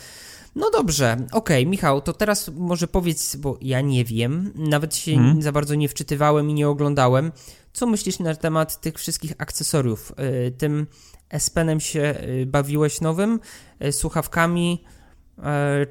No 0.56 0.70
dobrze, 0.70 1.14
okej, 1.14 1.64
okay, 1.64 1.66
Michał, 1.66 2.02
to 2.02 2.14
teraz 2.14 2.52
może 2.56 2.88
powiedz, 2.88 3.36
bo 3.36 3.58
ja 3.62 3.82
nie 3.82 4.06
wiem, 4.06 4.54
nawet 4.56 4.96
się 4.96 5.16
hmm. 5.16 5.42
za 5.42 5.52
bardzo 5.52 5.76
nie 5.76 5.90
wczytywałem 5.90 6.50
i 6.50 6.54
nie 6.54 6.70
oglądałem. 6.70 7.32
Co 7.74 7.86
myślisz 7.86 8.20
na 8.20 8.36
temat 8.36 8.82
tych 8.82 8.98
wszystkich 8.98 9.34
akcesoriów? 9.38 10.14
Yy, 10.18 10.52
tym 10.52 10.88
S-Penem 11.30 11.80
się 11.80 12.16
y, 12.42 12.46
bawiłeś 12.46 13.02
nowym, 13.02 13.40
y, 13.86 13.92
słuchawkami, 13.92 14.84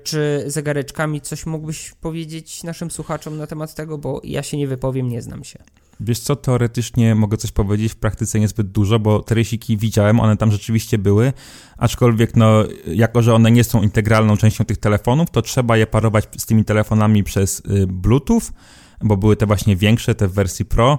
czy 0.02 0.44
zegareczkami 0.46 1.20
coś 1.20 1.46
mógłbyś 1.46 1.92
powiedzieć 2.00 2.62
naszym 2.62 2.90
słuchaczom 2.90 3.38
na 3.38 3.46
temat 3.46 3.74
tego, 3.74 3.98
bo 3.98 4.20
ja 4.24 4.42
się 4.42 4.56
nie 4.56 4.66
wypowiem, 4.66 5.08
nie 5.08 5.22
znam 5.22 5.44
się. 5.44 5.58
Wiesz 6.00 6.18
co, 6.18 6.36
teoretycznie 6.36 7.14
mogę 7.14 7.36
coś 7.36 7.52
powiedzieć, 7.52 7.92
w 7.92 7.96
praktyce 7.96 8.40
niezbyt 8.40 8.70
dużo, 8.70 8.98
bo 8.98 9.22
te 9.22 9.34
rysiki 9.34 9.76
widziałem, 9.76 10.20
one 10.20 10.36
tam 10.36 10.52
rzeczywiście 10.52 10.98
były, 10.98 11.32
aczkolwiek 11.76 12.36
no, 12.36 12.64
jako 12.86 13.22
że 13.22 13.34
one 13.34 13.50
nie 13.50 13.64
są 13.64 13.82
integralną 13.82 14.36
częścią 14.36 14.64
tych 14.64 14.76
telefonów, 14.76 15.30
to 15.30 15.42
trzeba 15.42 15.76
je 15.76 15.86
parować 15.86 16.28
z 16.36 16.46
tymi 16.46 16.64
telefonami 16.64 17.24
przez 17.24 17.60
y, 17.60 17.86
Bluetooth, 17.86 18.42
bo 19.00 19.16
były 19.16 19.36
te 19.36 19.46
właśnie 19.46 19.76
większe, 19.76 20.14
te 20.14 20.28
w 20.28 20.32
wersji 20.32 20.64
Pro, 20.64 20.98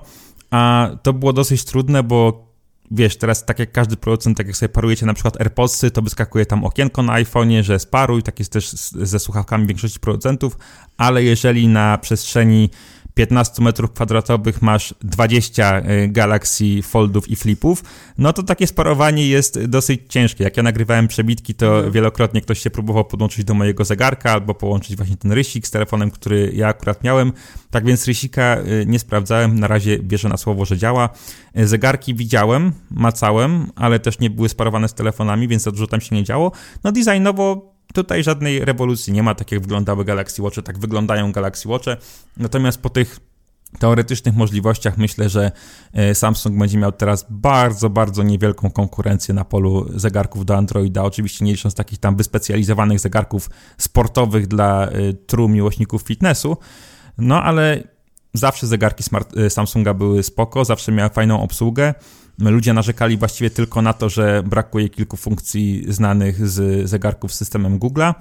a 0.52 0.90
to 1.04 1.14
było 1.14 1.34
dosyć 1.34 1.64
trudne, 1.66 2.04
bo 2.04 2.48
wiesz, 2.94 3.18
teraz 3.18 3.46
tak 3.46 3.60
jak 3.60 3.72
każdy 3.72 3.98
producent, 3.98 4.38
tak 4.38 4.48
jak 4.48 4.56
sobie 4.56 4.70
parujecie 4.70 5.06
na 5.06 5.14
przykład 5.14 5.42
AirPodsy, 5.42 5.92
to 5.92 6.02
wyskakuje 6.02 6.46
tam 6.46 6.66
okienko 6.66 7.04
na 7.04 7.14
iPhone'ie, 7.14 7.64
że 7.64 7.80
sparuj, 7.80 8.24
tak 8.24 8.40
jest 8.40 8.52
też 8.52 8.70
ze 8.92 9.20
słuchawkami 9.20 9.68
większości 9.68 10.00
producentów, 10.00 10.58
ale 10.98 11.24
jeżeli 11.24 11.68
na 11.68 11.98
przestrzeni 11.98 12.70
15 13.14 13.64
metrów 13.64 13.92
kwadratowych 13.92 14.62
masz 14.62 14.94
20 15.02 15.80
y, 15.80 16.08
Galaxy 16.08 16.82
Foldów 16.84 17.30
i 17.30 17.36
Flipów, 17.36 17.84
no 18.18 18.34
to 18.34 18.44
takie 18.44 18.68
sparowanie 18.68 19.28
jest 19.28 19.66
dosyć 19.66 20.02
ciężkie. 20.10 20.44
Jak 20.44 20.58
ja 20.58 20.64
nagrywałem 20.64 21.08
przebitki, 21.08 21.56
to 21.56 21.76
mhm. 21.76 21.92
wielokrotnie 21.92 22.42
ktoś 22.42 22.60
się 22.60 22.70
próbował 22.70 23.06
podłączyć 23.06 23.46
do 23.46 23.54
mojego 23.54 23.86
zegarka 23.86 24.32
albo 24.32 24.54
połączyć 24.54 24.96
właśnie 24.96 25.18
ten 25.18 25.32
rysik 25.32 25.68
z 25.68 25.72
telefonem, 25.72 26.12
który 26.12 26.52
ja 26.56 26.68
akurat 26.68 27.04
miałem. 27.04 27.34
Tak 27.72 27.86
więc 27.86 28.08
rysika 28.08 28.58
y, 28.58 28.86
nie 28.88 29.00
sprawdzałem, 29.00 29.60
na 29.60 29.68
razie 29.68 30.00
wierzę 30.04 30.30
na 30.30 30.38
słowo, 30.38 30.66
że 30.66 30.78
działa. 30.78 31.10
Y, 31.60 31.68
zegarki 31.68 32.16
widziałem, 32.16 32.72
macałem, 32.92 33.72
ale 33.76 34.00
też 34.00 34.20
nie 34.20 34.30
były 34.30 34.50
sparowane 34.50 34.88
z 34.88 34.94
telefonami, 34.94 35.48
więc 35.48 35.64
za 35.64 35.72
dużo 35.72 35.88
tam 35.88 36.02
się 36.02 36.16
nie 36.16 36.24
działo. 36.24 36.52
No 36.84 36.92
designowo 36.92 37.73
Tutaj 37.94 38.24
żadnej 38.24 38.66
rewolucji 38.66 39.14
nie 39.14 39.24
ma, 39.24 39.36
tak 39.36 39.52
jak 39.52 39.62
wyglądały 39.62 40.06
Galaxy 40.06 40.42
Watche, 40.42 40.62
tak 40.62 40.80
wyglądają 40.80 41.32
Galaxy 41.32 41.70
Watche. 41.70 41.98
Natomiast 42.38 42.82
po 42.82 42.90
tych 42.90 43.20
teoretycznych 43.80 44.36
możliwościach 44.36 44.98
myślę, 44.98 45.30
że 45.30 45.52
e, 45.94 46.16
Samsung 46.16 46.58
będzie 46.58 46.78
miał 46.78 46.92
teraz 46.92 47.26
bardzo, 47.30 47.90
bardzo 47.90 48.24
niewielką 48.24 48.72
konkurencję 48.72 49.34
na 49.34 49.46
polu 49.46 50.00
zegarków 50.00 50.46
do 50.46 50.58
Androida. 50.58 51.04
Oczywiście 51.04 51.46
nie 51.46 51.52
licząc 51.52 51.76
takich 51.76 52.00
tam 52.00 52.16
wyspecjalizowanych 52.16 53.00
zegarków 53.00 53.50
sportowych 53.78 54.48
dla 54.48 54.88
e, 54.88 55.14
true 55.14 55.50
miłośników 55.50 56.02
fitnessu. 56.02 56.58
No 57.18 57.44
ale 57.44 57.84
zawsze 58.34 58.68
zegarki 58.68 59.04
e, 59.38 59.50
Samsunga 59.50 59.94
były 59.94 60.24
spoko, 60.24 60.66
zawsze 60.66 60.92
miały 60.92 61.10
fajną 61.10 61.42
obsługę. 61.44 61.94
Ludzie 62.40 62.74
narzekali 62.74 63.18
właściwie 63.18 63.50
tylko 63.50 63.82
na 63.82 63.94
to, 63.94 64.10
że 64.10 64.44
brakuje 64.44 64.90
kilku 64.90 65.18
funkcji 65.18 65.86
znanych 65.88 66.48
z 66.48 66.90
zegarków 66.90 67.34
z 67.34 67.38
systemem 67.38 67.80
Google'a. 67.80 68.14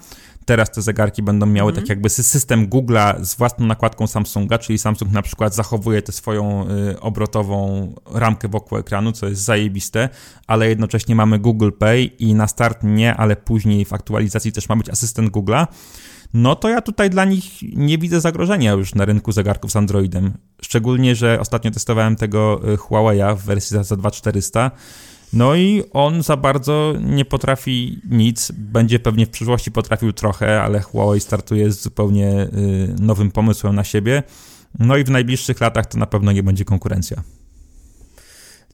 Teraz 0.44 0.70
te 0.70 0.82
zegarki 0.82 1.22
będą 1.22 1.46
miały 1.46 1.70
mm. 1.72 1.82
tak 1.82 1.88
jakby 1.88 2.08
system 2.08 2.68
Google'a 2.68 3.24
z 3.24 3.34
własną 3.34 3.66
nakładką 3.66 4.06
Samsunga, 4.06 4.58
czyli 4.58 4.78
Samsung 4.78 5.12
na 5.12 5.22
przykład 5.22 5.54
zachowuje 5.54 6.02
tę 6.02 6.12
swoją 6.12 6.66
y, 6.70 7.00
obrotową 7.00 7.92
ramkę 8.14 8.48
wokół 8.48 8.78
ekranu, 8.78 9.12
co 9.12 9.28
jest 9.28 9.42
zajebiste, 9.42 10.08
ale 10.46 10.68
jednocześnie 10.68 11.14
mamy 11.14 11.38
Google 11.38 11.70
Pay 11.78 12.04
i 12.04 12.34
na 12.34 12.48
start 12.48 12.78
nie, 12.82 13.14
ale 13.14 13.36
później 13.36 13.84
w 13.84 13.92
aktualizacji 13.92 14.52
też 14.52 14.68
ma 14.68 14.76
być 14.76 14.88
asystent 14.88 15.30
Google'a 15.30 15.66
no 16.34 16.56
to 16.56 16.68
ja 16.68 16.80
tutaj 16.80 17.10
dla 17.10 17.24
nich 17.24 17.44
nie 17.62 17.98
widzę 17.98 18.20
zagrożenia 18.20 18.72
już 18.72 18.94
na 18.94 19.04
rynku 19.04 19.32
zegarków 19.32 19.72
z 19.72 19.76
Androidem. 19.76 20.32
Szczególnie, 20.62 21.14
że 21.14 21.40
ostatnio 21.40 21.70
testowałem 21.70 22.16
tego 22.16 22.60
y, 22.72 22.76
Huawei'a 22.76 23.36
w 23.36 23.42
wersji 23.44 23.84
za 23.84 23.96
2400 23.96 24.70
No 25.32 25.54
i 25.54 25.82
on 25.92 26.22
za 26.22 26.36
bardzo 26.36 26.94
nie 27.00 27.24
potrafi 27.24 28.00
nic, 28.10 28.52
będzie 28.52 28.98
pewnie 28.98 29.26
w 29.26 29.30
przyszłości 29.30 29.72
potrafił 29.72 30.12
trochę, 30.12 30.62
ale 30.62 30.80
Huawei 30.80 31.20
startuje 31.20 31.72
z 31.72 31.82
zupełnie 31.82 32.42
y, 32.42 32.48
nowym 33.00 33.30
pomysłem 33.30 33.76
na 33.76 33.84
siebie. 33.84 34.22
No 34.78 34.96
i 34.96 35.04
w 35.04 35.10
najbliższych 35.10 35.60
latach 35.60 35.86
to 35.86 35.98
na 35.98 36.06
pewno 36.06 36.32
nie 36.32 36.42
będzie 36.42 36.64
konkurencja. 36.64 37.22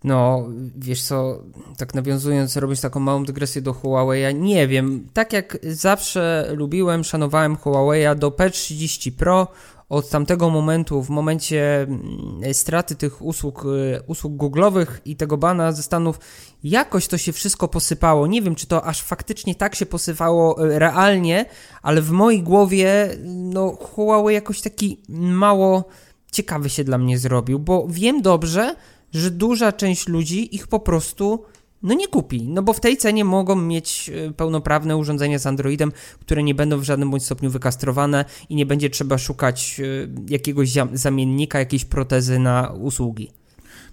No, 0.05 0.49
wiesz 0.77 1.03
co, 1.03 1.43
tak 1.77 1.95
nawiązując, 1.95 2.57
robić 2.57 2.81
taką 2.81 3.01
małą 3.01 3.25
dygresję 3.25 3.63
do 3.63 3.73
Huawei, 3.73 4.23
ja 4.23 4.33
nie 4.33 4.69
wiem, 4.69 5.09
tak 5.13 5.33
jak 5.33 5.59
zawsze 5.63 6.49
lubiłem, 6.55 7.05
szanowałem 7.05 7.57
Huawei 7.57 8.19
do 8.19 8.31
P30 8.31 9.13
Pro, 9.13 9.47
od 9.89 10.11
tamtego 10.11 10.51
momentu, 10.51 11.03
w 11.03 11.11
momencie 11.11 11.83
mm, 11.83 12.55
straty 12.55 12.97
tych 12.97 13.23
usług, 13.23 13.65
y, 13.65 14.03
usług 14.07 14.33
Google'owych 14.33 14.87
i 15.05 15.17
tego 15.17 15.37
bana 15.37 15.73
ze 15.73 15.83
Stanów, 15.83 16.21
jakoś 16.65 17.07
to 17.07 17.19
się 17.19 17.33
wszystko 17.33 17.69
posypało. 17.69 18.27
Nie 18.27 18.43
wiem, 18.43 18.55
czy 18.55 18.67
to 18.67 18.85
aż 18.85 19.03
faktycznie 19.03 19.55
tak 19.55 19.75
się 19.75 19.87
posypało 19.87 20.65
y, 20.67 20.79
realnie, 20.79 21.45
ale 21.83 22.03
w 22.03 22.11
mojej 22.11 22.43
głowie, 22.43 23.09
no, 23.25 23.71
Huawei 23.71 24.35
jakoś 24.35 24.61
taki 24.61 25.01
mało 25.09 25.85
ciekawy 26.33 26.71
się 26.71 26.85
dla 26.85 26.99
mnie 26.99 27.19
zrobił, 27.19 27.59
bo 27.59 27.87
wiem 27.89 28.23
dobrze, 28.23 28.75
że 29.13 29.31
duża 29.31 29.73
część 29.73 30.09
ludzi 30.09 30.55
ich 30.57 30.67
po 30.67 30.81
prostu 30.81 31.45
no 31.83 31.95
nie 31.95 32.09
kupi, 32.09 32.49
no 32.49 32.63
bo 32.63 32.73
w 32.73 32.81
tej 32.81 32.97
cenie 32.97 33.25
mogą 33.25 33.57
mieć 33.57 34.11
e, 34.11 34.33
pełnoprawne 34.33 34.97
urządzenia 34.97 35.39
z 35.39 35.47
Androidem, 35.47 35.93
które 36.21 36.43
nie 36.43 36.55
będą 36.55 36.79
w 36.79 36.83
żadnym 36.83 37.11
bądź 37.11 37.25
stopniu 37.25 37.51
wykastrowane 37.51 38.25
i 38.49 38.55
nie 38.55 38.67
będzie 38.67 38.91
trzeba 38.91 39.19
szukać 39.19 39.81
e, 39.81 39.85
jakiegoś 40.29 40.73
zamiennika, 40.93 41.59
jakiejś 41.59 41.85
protezy 41.85 42.39
na 42.39 42.75
usługi. 42.81 43.38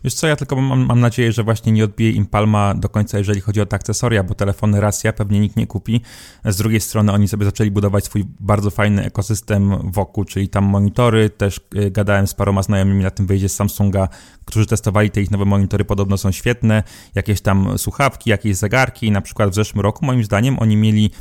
Wiesz 0.06 0.14
co, 0.14 0.28
ja 0.28 0.36
tylko 0.36 0.56
mam, 0.56 0.86
mam, 0.86 1.00
nadzieję, 1.00 1.32
że 1.32 1.44
właśnie 1.44 1.72
nie 1.72 1.84
odbije 1.84 2.12
im 2.12 2.26
palma 2.26 2.74
do 2.74 2.90
końca, 2.90 3.18
jeżeli 3.18 3.42
chodzi 3.42 3.62
o 3.62 3.66
te 3.66 3.76
akcesoria, 3.76 4.24
bo 4.24 4.36
telefony 4.36 4.82
racja 4.82 5.14
pewnie 5.14 5.40
nikt 5.40 5.56
nie 5.56 5.68
kupi. 5.68 6.02
Z 6.46 6.58
drugiej 6.58 6.82
strony 6.82 7.12
oni 7.12 7.28
sobie 7.28 7.46
zaczęli 7.46 7.72
budować 7.72 8.06
swój 8.06 8.26
bardzo 8.40 8.70
fajny 8.70 9.06
ekosystem 9.06 9.92
wokół, 9.92 10.26
czyli 10.26 10.50
tam 10.50 10.64
monitory, 10.64 11.30
też 11.30 11.60
e, 11.76 11.92
gadałem 11.92 12.28
z 12.28 12.34
paroma 12.34 12.64
znajomymi 12.64 13.04
na 13.04 13.12
tym 13.12 13.28
wyjeździe 13.28 13.50
z 13.50 13.56
Samsunga, 13.56 14.08
którzy 14.46 14.66
testowali 14.66 15.12
te 15.12 15.22
ich 15.22 15.32
nowe 15.32 15.46
monitory, 15.46 15.86
podobno 15.86 16.18
są 16.18 16.32
świetne, 16.32 16.84
jakieś 17.16 17.42
tam 17.42 17.78
słuchawki, 17.78 18.30
jakieś 18.30 18.56
zegarki, 18.56 19.12
na 19.12 19.22
przykład 19.22 19.50
w 19.50 19.56
zeszłym 19.56 19.82
roku 19.82 20.06
moim 20.06 20.24
zdaniem 20.24 20.60
oni 20.60 20.78
mieli 20.78 21.12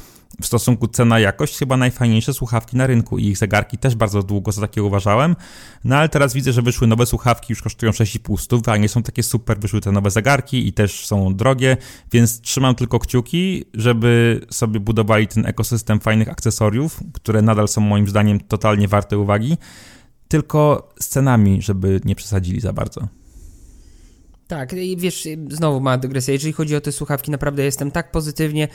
w 0.43 0.47
stosunku 0.47 0.89
cena-jakość 0.89 1.59
chyba 1.59 1.77
najfajniejsze 1.77 2.35
słuchawki 2.35 2.77
na 2.77 2.87
rynku 2.87 3.19
i 3.19 3.27
ich 3.27 3.39
zegarki 3.39 3.79
też 3.79 3.95
bardzo 3.95 4.23
długo 4.23 4.53
za 4.53 4.61
takie 4.61 4.83
uważałem. 4.83 5.37
No 5.85 5.97
ale 5.97 6.09
teraz 6.09 6.35
widzę, 6.35 6.53
że 6.53 6.63
wyszły 6.63 6.87
nowe 6.87 7.07
słuchawki, 7.07 7.53
już 7.53 7.63
kosztują 7.63 7.93
6,5 7.93 8.41
stów, 8.41 8.69
a 8.69 8.77
nie 8.77 8.89
są 8.89 9.03
takie 9.03 9.23
super, 9.23 9.59
wyszły 9.59 9.81
te 9.81 9.93
nowe 9.93 10.11
zegarki 10.11 10.69
i 10.69 10.73
też 10.73 11.07
są 11.07 11.35
drogie, 11.35 11.77
więc 12.13 12.41
trzymam 12.41 12.75
tylko 12.75 12.99
kciuki, 12.99 13.65
żeby 13.75 14.41
sobie 14.51 14.81
budowali 14.81 15.29
ten 15.29 15.47
ekosystem 15.47 16.01
fajnych 16.01 16.29
akcesoriów, 16.29 17.01
które 17.13 17.43
nadal 17.43 17.69
są 17.69 17.81
moim 17.81 18.09
zdaniem 18.09 18.41
totalnie 18.41 18.89
warte 18.89 19.19
uwagi, 19.19 19.57
tylko 20.29 20.93
z 21.01 21.09
cenami, 21.09 21.63
żeby 21.63 22.01
nie 22.05 22.15
przesadzili 22.15 22.61
za 22.61 22.73
bardzo. 22.73 23.09
Tak, 24.49 24.73
i 24.73 24.97
wiesz, 24.97 25.29
znowu 25.51 25.81
ma 25.81 25.99
dygresja. 25.99 26.33
Jeżeli 26.33 26.53
chodzi 26.53 26.77
o 26.77 26.81
te 26.81 26.93
słuchawki, 26.93 27.31
naprawdę 27.31 27.65
jestem 27.65 27.91
tak 27.91 28.11
pozytywnie 28.11 28.69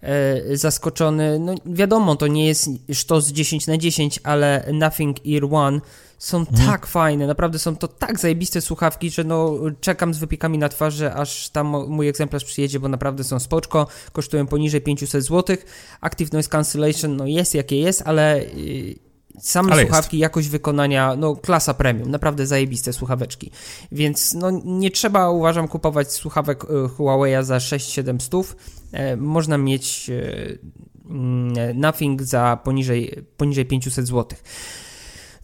e, 0.00 0.56
zaskoczony. 0.56 1.38
No 1.38 1.54
wiadomo, 1.66 2.16
to 2.16 2.26
nie 2.26 2.46
jest 2.46 2.70
sztos 2.92 3.28
10 3.28 3.66
na 3.66 3.78
10, 3.78 4.20
ale 4.22 4.68
Nothing 4.72 5.16
Ear 5.26 5.44
One 5.50 5.80
są 6.18 6.38
mhm. 6.38 6.66
tak 6.66 6.86
fajne, 6.86 7.26
naprawdę 7.26 7.58
są 7.58 7.76
to 7.76 7.88
tak 7.88 8.20
zajebiste 8.20 8.60
słuchawki, 8.60 9.10
że 9.10 9.24
no 9.24 9.58
czekam 9.80 10.14
z 10.14 10.18
wypiekami 10.18 10.58
na 10.58 10.68
twarzy, 10.68 11.12
aż 11.12 11.48
tam 11.48 11.66
mój 11.88 12.08
egzemplarz 12.08 12.44
przyjedzie, 12.44 12.80
bo 12.80 12.88
naprawdę 12.88 13.24
są 13.24 13.40
spoczko, 13.40 13.86
kosztują 14.12 14.46
poniżej 14.46 14.80
500 14.80 15.24
zł. 15.24 15.56
Active 16.00 16.32
Noise 16.32 16.48
Cancellation 16.48 17.16
no 17.16 17.26
jest 17.26 17.54
jakie 17.54 17.76
jest, 17.76 18.02
ale... 18.04 18.44
Yy, 18.44 19.11
Same 19.40 19.72
Ale 19.72 19.82
słuchawki, 19.82 20.16
jest. 20.16 20.22
jakość 20.22 20.48
wykonania, 20.48 21.16
no 21.16 21.36
klasa 21.36 21.74
premium, 21.74 22.10
naprawdę 22.10 22.46
zajebiste 22.46 22.92
słuchaweczki. 22.92 23.50
Więc 23.92 24.34
no 24.34 24.50
nie 24.64 24.90
trzeba, 24.90 25.30
uważam, 25.30 25.68
kupować 25.68 26.12
słuchawek 26.12 26.64
e, 26.64 26.88
Huawei 26.88 27.44
za 27.44 27.58
6-7 27.58 28.20
stów. 28.20 28.56
E, 28.92 29.16
można 29.16 29.58
mieć 29.58 30.10
e, 30.10 31.10
mm, 31.10 31.80
Nothing 31.80 32.22
za 32.22 32.58
poniżej, 32.64 33.24
poniżej 33.36 33.66
500 33.66 34.06
złotych. 34.06 34.42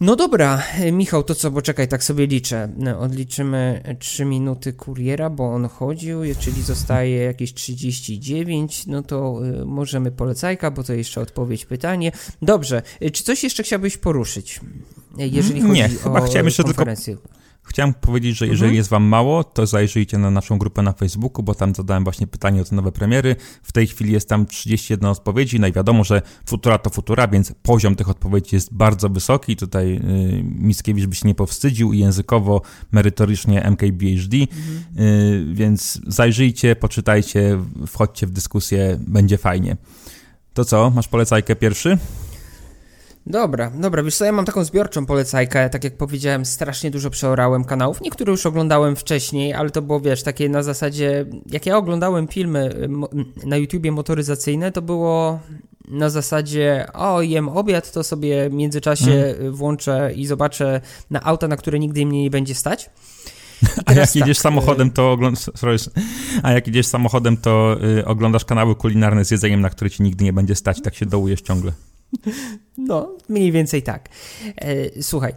No 0.00 0.16
dobra, 0.16 0.62
Michał, 0.92 1.22
to 1.22 1.34
co, 1.34 1.50
bo 1.50 1.62
czekaj, 1.62 1.88
tak 1.88 2.04
sobie 2.04 2.26
liczę. 2.26 2.68
No, 2.76 3.00
odliczymy 3.00 3.82
3 3.98 4.24
minuty 4.24 4.72
kuriera, 4.72 5.30
bo 5.30 5.54
on 5.54 5.68
chodził, 5.68 6.20
czyli 6.38 6.62
zostaje 6.62 7.16
jakieś 7.16 7.54
39, 7.54 8.86
no 8.86 9.02
to 9.02 9.40
y, 9.62 9.64
możemy 9.64 10.10
polecajka, 10.12 10.70
bo 10.70 10.84
to 10.84 10.92
jeszcze 10.92 11.20
odpowiedź, 11.20 11.66
pytanie. 11.66 12.12
Dobrze, 12.42 12.82
czy 13.12 13.22
coś 13.24 13.44
jeszcze 13.44 13.62
chciałbyś 13.62 13.96
poruszyć, 13.96 14.60
jeżeli 15.16 15.60
chodzi 15.60 15.74
Nie, 15.74 15.86
o 15.86 16.02
chyba 16.02 16.20
chciałem 16.20 16.46
jeszcze? 16.46 16.64
Tylko 16.64 16.84
Chciałem 17.68 17.94
powiedzieć, 17.94 18.36
że 18.36 18.46
jeżeli 18.46 18.64
mhm. 18.64 18.76
jest 18.76 18.90
Wam 18.90 19.04
mało, 19.04 19.44
to 19.44 19.66
zajrzyjcie 19.66 20.18
na 20.18 20.30
naszą 20.30 20.58
grupę 20.58 20.82
na 20.82 20.92
Facebooku, 20.92 21.42
bo 21.42 21.54
tam 21.54 21.74
zadałem 21.74 22.04
właśnie 22.04 22.26
pytanie 22.26 22.62
o 22.62 22.64
te 22.64 22.74
nowe 22.74 22.92
premiery. 22.92 23.36
W 23.62 23.72
tej 23.72 23.86
chwili 23.86 24.12
jest 24.12 24.28
tam 24.28 24.46
31 24.46 25.10
odpowiedzi. 25.10 25.60
No 25.60 25.66
i 25.66 25.72
wiadomo, 25.72 26.04
że 26.04 26.22
futura 26.46 26.78
to 26.78 26.90
futura, 26.90 27.28
więc 27.28 27.52
poziom 27.62 27.96
tych 27.96 28.08
odpowiedzi 28.08 28.56
jest 28.56 28.74
bardzo 28.74 29.08
wysoki. 29.08 29.56
Tutaj 29.56 29.96
y, 29.96 30.42
Mickiewicz 30.44 31.06
by 31.06 31.14
się 31.14 31.28
nie 31.28 31.34
powstydził 31.34 31.92
i 31.92 31.98
językowo, 31.98 32.62
merytorycznie 32.92 33.62
MKBHD. 33.62 34.36
Mhm. 34.36 35.06
Y, 35.06 35.54
więc 35.54 36.00
zajrzyjcie, 36.06 36.76
poczytajcie, 36.76 37.58
wchodźcie 37.86 38.26
w 38.26 38.30
dyskusję, 38.30 38.98
będzie 39.06 39.38
fajnie. 39.38 39.76
To 40.54 40.64
co, 40.64 40.90
masz 40.90 41.08
polecajkę 41.08 41.56
pierwszy? 41.56 41.98
Dobra, 43.28 43.70
dobra, 43.70 44.02
wiesz 44.02 44.16
co, 44.16 44.24
ja 44.24 44.32
mam 44.32 44.44
taką 44.44 44.64
zbiorczą 44.64 45.06
polecajkę, 45.06 45.70
tak 45.70 45.84
jak 45.84 45.96
powiedziałem, 45.96 46.44
strasznie 46.44 46.90
dużo 46.90 47.10
przeorałem 47.10 47.64
kanałów, 47.64 48.00
niektóre 48.00 48.30
już 48.30 48.46
oglądałem 48.46 48.96
wcześniej, 48.96 49.54
ale 49.54 49.70
to 49.70 49.82
było, 49.82 50.00
wiesz, 50.00 50.22
takie 50.22 50.48
na 50.48 50.62
zasadzie, 50.62 51.26
jak 51.46 51.66
ja 51.66 51.76
oglądałem 51.76 52.28
filmy 52.28 52.88
na 53.44 53.56
YouTubie 53.56 53.92
motoryzacyjne, 53.92 54.72
to 54.72 54.82
było 54.82 55.40
na 55.88 56.10
zasadzie, 56.10 56.86
o, 56.94 57.22
jem 57.22 57.48
obiad, 57.48 57.92
to 57.92 58.04
sobie 58.04 58.50
w 58.50 58.52
międzyczasie 58.52 59.10
hmm. 59.10 59.52
włączę 59.52 60.12
i 60.14 60.26
zobaczę 60.26 60.80
na 61.10 61.22
auta, 61.22 61.48
na 61.48 61.56
które 61.56 61.78
nigdy 61.78 62.06
mnie 62.06 62.22
nie 62.22 62.30
będzie 62.30 62.54
stać. 62.54 62.90
A 63.86 63.92
jak 63.92 64.16
jedziesz 64.16 64.36
tak, 64.36 64.42
samochodem, 64.42 64.90
to 64.90 65.12
oglądasz, 65.12 65.50
a 66.42 66.52
jak 66.52 66.66
jedziesz 66.66 66.86
samochodem, 66.86 67.36
to 67.36 67.76
y, 67.98 68.04
oglądasz 68.04 68.44
kanały 68.44 68.74
kulinarne 68.74 69.24
z 69.24 69.30
jedzeniem, 69.30 69.60
na 69.60 69.70
które 69.70 69.90
ci 69.90 70.02
nigdy 70.02 70.24
nie 70.24 70.32
będzie 70.32 70.54
stać, 70.54 70.82
tak 70.82 70.94
się 70.94 71.06
dołujesz 71.06 71.40
ciągle. 71.40 71.72
No, 72.78 73.16
mniej 73.28 73.52
więcej 73.52 73.82
tak. 73.82 74.08
E, 74.56 75.02
słuchaj. 75.02 75.32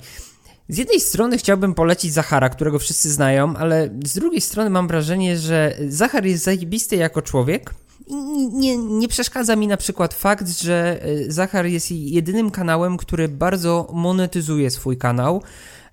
Z 0.70 0.78
jednej 0.78 1.00
strony 1.00 1.38
chciałbym 1.38 1.74
polecić 1.74 2.14
Zachara, 2.14 2.50
którego 2.50 2.80
wszyscy 2.80 3.12
znają, 3.12 3.56
ale 3.56 3.90
z 4.06 4.14
drugiej 4.14 4.42
strony 4.42 4.70
mam 4.70 4.88
wrażenie, 4.88 5.38
że 5.38 5.78
Zachar 5.88 6.26
jest 6.26 6.44
zajebisty 6.44 6.96
jako 6.96 7.22
człowiek. 7.22 7.74
I 8.08 8.16
nie, 8.54 8.78
nie 8.78 9.08
przeszkadza 9.08 9.56
mi 9.56 9.68
na 9.68 9.78
przykład 9.78 10.14
fakt, 10.14 10.48
że 10.48 11.04
e, 11.04 11.32
Zachar 11.32 11.66
jest 11.66 11.92
jedynym 11.92 12.52
kanałem, 12.52 12.98
który 12.98 13.28
bardzo 13.28 13.88
monetyzuje 13.94 14.70
swój 14.70 14.98
kanał. 14.98 15.44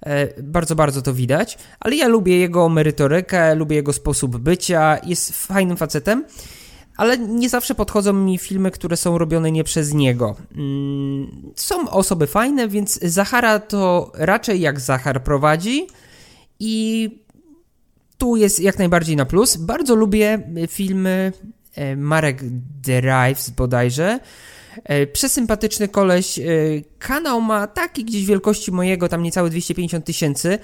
E, 0.01 0.43
bardzo, 0.43 0.75
bardzo 0.75 1.03
to 1.03 1.15
widać, 1.15 1.59
ale 1.81 1.97
ja 1.97 2.09
lubię 2.09 2.39
jego 2.39 2.69
merytorykę, 2.69 3.55
lubię 3.55 3.77
jego 3.77 3.93
sposób 3.93 4.37
bycia, 4.37 4.99
jest 5.07 5.47
fajnym 5.47 5.77
facetem 5.77 6.25
ale 6.99 7.19
nie 7.19 7.49
zawsze 7.49 7.75
podchodzą 7.75 8.13
mi 8.13 8.39
filmy, 8.39 8.71
które 8.71 8.97
są 8.97 9.19
robione 9.19 9.53
nie 9.53 9.65
przez 9.65 9.95
niego. 9.95 10.37
Mm, 10.57 11.53
są 11.57 11.91
osoby 11.91 12.27
fajne, 12.27 12.69
więc 12.69 13.01
Zachara 13.03 13.59
to 13.59 14.13
raczej 14.15 14.61
jak 14.61 14.81
Zachar 14.81 15.23
prowadzi 15.23 15.87
i 16.61 17.11
tu 18.19 18.37
jest 18.37 18.61
jak 18.61 18.79
najbardziej 18.79 19.17
na 19.17 19.25
plus. 19.25 19.57
Bardzo 19.57 19.95
lubię 19.95 20.39
filmy 20.69 21.33
e, 21.75 21.97
Marek 21.97 22.43
Drives 22.83 23.51
bodajże, 23.51 24.21
przesympatyczny 25.13 25.89
koleś. 25.89 26.39
E, 26.39 26.43
kanał 26.99 27.41
ma 27.41 27.67
taki 27.67 28.05
gdzieś 28.05 28.27
wielkości 28.27 28.73
mojego, 28.73 29.09
tam 29.09 29.23
niecałe 29.23 29.51
250 29.51 30.05
tysięcy. 30.05 30.59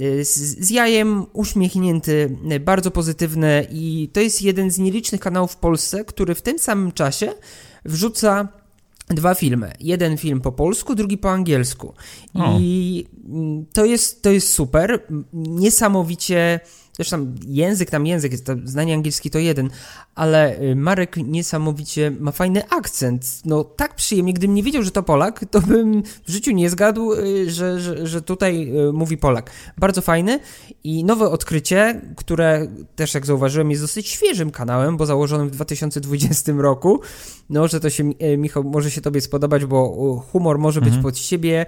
E, 0.00 0.24
z, 0.24 0.70
jajem 0.70 1.26
uśmiechnięty, 1.32 2.36
bardzo 2.60 2.90
pozytywny 2.90 3.66
i 3.70 4.10
to 4.12 4.20
jest 4.20 4.42
jeden 4.42 4.70
z 4.70 4.78
nielicznych 4.78 5.20
kanałów 5.20 5.52
w 5.52 5.56
Polsce, 5.56 6.04
który 6.04 6.34
w 6.34 6.42
tym 6.42 6.58
samym 6.58 6.92
czasie 6.92 7.32
wrzuca 7.84 8.48
dwa 9.08 9.34
filmy. 9.34 9.72
Jeden 9.80 10.16
film 10.16 10.40
po 10.40 10.52
polsku, 10.52 10.94
drugi 10.94 11.18
po 11.18 11.30
angielsku. 11.30 11.94
I 12.60 13.06
to 13.72 13.84
jest, 13.84 14.22
to 14.22 14.30
jest 14.30 14.52
super. 14.52 15.02
Niesamowicie 15.32 16.60
Zresztą 16.98 17.34
język 17.46 17.90
tam 17.90 18.06
język, 18.06 18.32
jest, 18.32 18.46
znanie 18.64 18.94
angielski 18.94 19.30
to 19.30 19.38
jeden, 19.38 19.70
ale 20.14 20.60
y, 20.60 20.76
Marek 20.76 21.16
niesamowicie 21.16 22.10
ma 22.20 22.32
fajny 22.32 22.68
akcent. 22.68 23.40
No 23.44 23.64
tak 23.64 23.94
przyjemnie, 23.94 24.34
gdybym 24.34 24.54
nie 24.54 24.62
wiedział, 24.62 24.82
że 24.82 24.90
to 24.90 25.02
Polak, 25.02 25.44
to 25.50 25.60
bym 25.60 26.02
w 26.02 26.30
życiu 26.30 26.50
nie 26.50 26.70
zgadł, 26.70 27.12
y, 27.12 27.50
że, 27.50 27.80
że, 27.80 28.06
że 28.06 28.22
tutaj 28.22 28.76
y, 28.88 28.92
mówi 28.92 29.16
Polak. 29.16 29.50
Bardzo 29.76 30.00
fajny 30.00 30.40
i 30.84 31.04
nowe 31.04 31.30
odkrycie, 31.30 32.00
które 32.16 32.68
też 32.96 33.14
jak 33.14 33.26
zauważyłem 33.26 33.70
jest 33.70 33.82
dosyć 33.82 34.08
świeżym 34.08 34.50
kanałem, 34.50 34.96
bo 34.96 35.06
założonym 35.06 35.48
w 35.48 35.50
2020 35.50 36.52
roku. 36.56 37.00
No, 37.50 37.68
że 37.68 37.80
to 37.80 37.90
się, 37.90 38.12
Michał, 38.38 38.64
może 38.64 38.90
się 38.90 39.00
tobie 39.00 39.20
spodobać, 39.20 39.64
bo 39.64 40.16
humor 40.32 40.58
może 40.58 40.80
być 40.80 40.94
mhm. 40.94 41.02
pod 41.02 41.18
siebie 41.18 41.66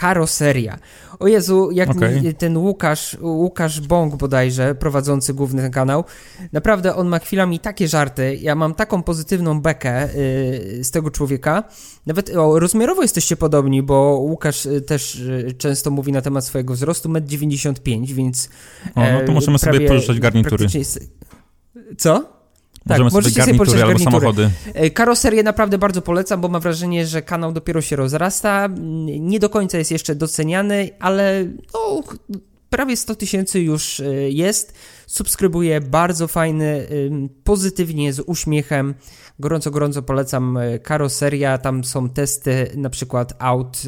karoseria. 0.00 0.78
O 1.18 1.28
Jezu, 1.28 1.70
jak 1.70 1.90
okay. 1.90 2.34
ten 2.38 2.56
Łukasz, 2.56 3.16
Łukasz 3.20 3.80
Bąk 3.80 4.16
bodajże, 4.16 4.74
prowadzący 4.74 5.34
główny 5.34 5.62
ten 5.62 5.70
kanał, 5.70 6.04
naprawdę 6.52 6.94
on 6.94 7.08
ma 7.08 7.18
chwilami 7.18 7.58
takie 7.60 7.88
żarty, 7.88 8.36
ja 8.36 8.54
mam 8.54 8.74
taką 8.74 9.02
pozytywną 9.02 9.60
bekę 9.60 10.08
yy, 10.14 10.84
z 10.84 10.90
tego 10.90 11.10
człowieka. 11.10 11.64
Nawet 12.06 12.36
o, 12.36 12.58
rozmiarowo 12.58 13.02
jesteście 13.02 13.36
podobni, 13.36 13.82
bo 13.82 14.18
Łukasz 14.20 14.66
y, 14.66 14.80
też 14.80 15.14
y, 15.14 15.54
często 15.58 15.90
mówi 15.90 16.12
na 16.12 16.22
temat 16.22 16.44
swojego 16.44 16.74
wzrostu, 16.74 17.08
1,95 17.08 17.94
m, 17.94 18.04
więc... 18.04 18.48
O, 18.94 19.00
no 19.12 19.20
to 19.26 19.32
możemy 19.32 19.58
sobie 19.58 19.88
pożyczać 19.88 20.20
garnitury. 20.20 20.66
Co? 21.98 22.37
Tak, 22.88 23.00
możemy 23.00 23.22
sobie 23.22 23.34
garnitury 23.36 23.70
sobie 23.70 23.84
albo 23.84 23.98
samochody. 23.98 24.50
E, 24.74 24.90
karoserię 24.90 25.42
naprawdę 25.42 25.78
bardzo 25.78 26.02
polecam, 26.02 26.40
bo 26.40 26.48
mam 26.48 26.60
wrażenie, 26.60 27.06
że 27.06 27.22
kanał 27.22 27.52
dopiero 27.52 27.80
się 27.80 27.96
rozrasta. 27.96 28.68
Nie 29.20 29.40
do 29.40 29.50
końca 29.50 29.78
jest 29.78 29.90
jeszcze 29.90 30.14
doceniany, 30.14 30.90
ale 31.00 31.46
no, 31.74 32.02
prawie 32.70 32.96
100 32.96 33.14
tysięcy 33.14 33.60
już 33.60 34.00
e, 34.00 34.30
jest. 34.30 34.74
Subskrybuję, 35.06 35.80
bardzo 35.80 36.28
fajny, 36.28 36.86
pozytywnie, 37.44 38.12
z 38.12 38.20
uśmiechem. 38.20 38.94
Gorąco, 39.38 39.70
gorąco 39.70 40.02
polecam 40.02 40.56
e, 40.56 40.78
karoseria. 40.78 41.58
Tam 41.58 41.84
są 41.84 42.08
testy 42.08 42.70
na 42.76 42.90
przykład 42.90 43.34
aut 43.38 43.78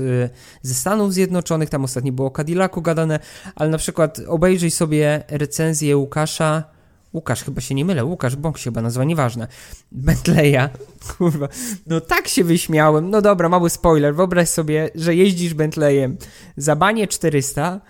ze 0.63 0.75
Stanów 0.75 1.13
Zjednoczonych. 1.13 1.71
Tam 1.71 1.85
ostatnio 1.85 2.13
było 2.13 2.29
o 2.29 2.31
Cadillacu 2.31 2.83
gadane, 2.83 3.19
ale 3.55 3.71
na 3.71 3.79
przykład 3.79 4.21
obejrzyj 4.27 4.71
sobie 4.71 5.25
recenzję 5.29 5.97
Łukasza 5.97 6.80
Łukasz, 7.15 7.45
chyba 7.45 7.61
się 7.61 7.75
nie 7.75 7.85
mylę, 7.85 8.05
Łukasz 8.05 8.37
Bąk 8.37 8.59
się 8.59 8.65
chyba 8.65 8.83
nazywa, 8.83 9.05
nieważne. 9.05 9.49
Bentleya, 9.93 10.69
kurwa, 11.09 11.49
no 11.87 12.01
tak 12.01 12.29
się 12.29 12.45
wyśmiałem. 12.45 13.11
No 13.11 13.23
dobra, 13.23 13.49
mały 13.49 13.71
spoiler, 13.71 14.15
wyobraź 14.15 14.49
sobie, 14.49 14.91
że 14.95 15.15
jeździsz 15.15 15.55
Bentleyem 15.55 16.17
za 16.57 16.77
banie 16.77 17.09
400 17.09 17.81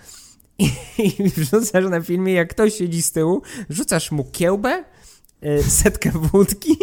i, 0.59 0.71
i 1.25 1.29
wrzucasz 1.29 1.85
na 1.91 2.01
filmie, 2.01 2.33
jak 2.33 2.51
ktoś 2.51 2.75
siedzi 2.75 3.03
z 3.03 3.13
tyłu, 3.13 3.43
rzucasz 3.69 4.11
mu 4.11 4.25
kiełbę, 4.25 4.85
y, 5.45 5.63
setkę 5.63 6.11
wódki 6.15 6.77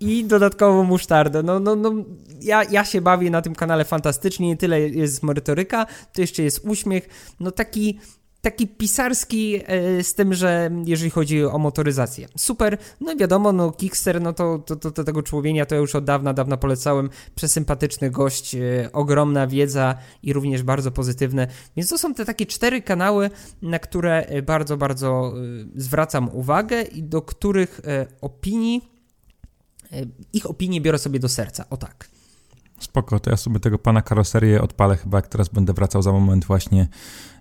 i 0.00 0.24
dodatkową 0.24 0.84
musztardę. 0.84 1.42
No, 1.42 1.60
no, 1.60 1.76
no, 1.76 1.92
ja, 2.40 2.64
ja 2.64 2.84
się 2.84 3.00
bawię 3.00 3.30
na 3.30 3.42
tym 3.42 3.54
kanale 3.54 3.84
fantastycznie, 3.84 4.48
nie 4.48 4.56
tyle 4.56 4.80
jest 4.80 5.22
merytoryka, 5.22 5.86
to 6.12 6.20
jeszcze 6.20 6.42
jest 6.42 6.60
uśmiech, 6.64 7.08
no 7.40 7.50
taki 7.50 7.98
taki 8.44 8.68
pisarski 8.68 9.60
e, 9.66 10.04
z 10.04 10.14
tym, 10.14 10.34
że 10.34 10.70
jeżeli 10.84 11.10
chodzi 11.10 11.44
o 11.44 11.58
motoryzację. 11.58 12.28
Super, 12.36 12.78
no 13.00 13.12
i 13.12 13.16
wiadomo, 13.16 13.52
no 13.52 13.72
Kickster, 13.72 14.20
no 14.20 14.32
to, 14.32 14.58
to, 14.58 14.76
to, 14.76 14.90
to 14.90 15.04
tego 15.04 15.22
człowieka 15.22 15.66
to 15.66 15.74
ja 15.74 15.80
już 15.80 15.94
od 15.94 16.04
dawna, 16.04 16.32
dawna 16.32 16.56
polecałem. 16.56 17.10
Przesympatyczny 17.34 18.10
gość, 18.10 18.54
e, 18.54 18.60
ogromna 18.92 19.46
wiedza 19.46 19.94
i 20.22 20.32
również 20.32 20.62
bardzo 20.62 20.90
pozytywne. 20.90 21.46
Więc 21.76 21.88
to 21.88 21.98
są 21.98 22.14
te 22.14 22.24
takie 22.24 22.46
cztery 22.46 22.82
kanały, 22.82 23.30
na 23.62 23.78
które 23.78 24.26
e, 24.26 24.42
bardzo, 24.42 24.76
bardzo 24.76 25.34
zwracam 25.76 26.28
uwagę 26.32 26.82
i 26.82 27.02
do 27.02 27.22
których 27.22 27.80
opinii, 28.20 28.90
ich 30.32 30.50
opinie 30.50 30.80
biorę 30.80 30.98
sobie 30.98 31.18
do 31.18 31.28
serca. 31.28 31.64
O 31.70 31.76
tak. 31.76 32.13
Spoko, 32.84 33.20
to 33.20 33.30
ja 33.30 33.36
sobie 33.36 33.60
tego 33.60 33.78
pana 33.78 34.02
karoserię 34.02 34.62
odpalę 34.62 34.96
chyba, 34.96 35.18
jak 35.18 35.28
teraz 35.28 35.48
będę 35.48 35.72
wracał 35.72 36.02
za 36.02 36.12
moment 36.12 36.44
właśnie 36.44 36.88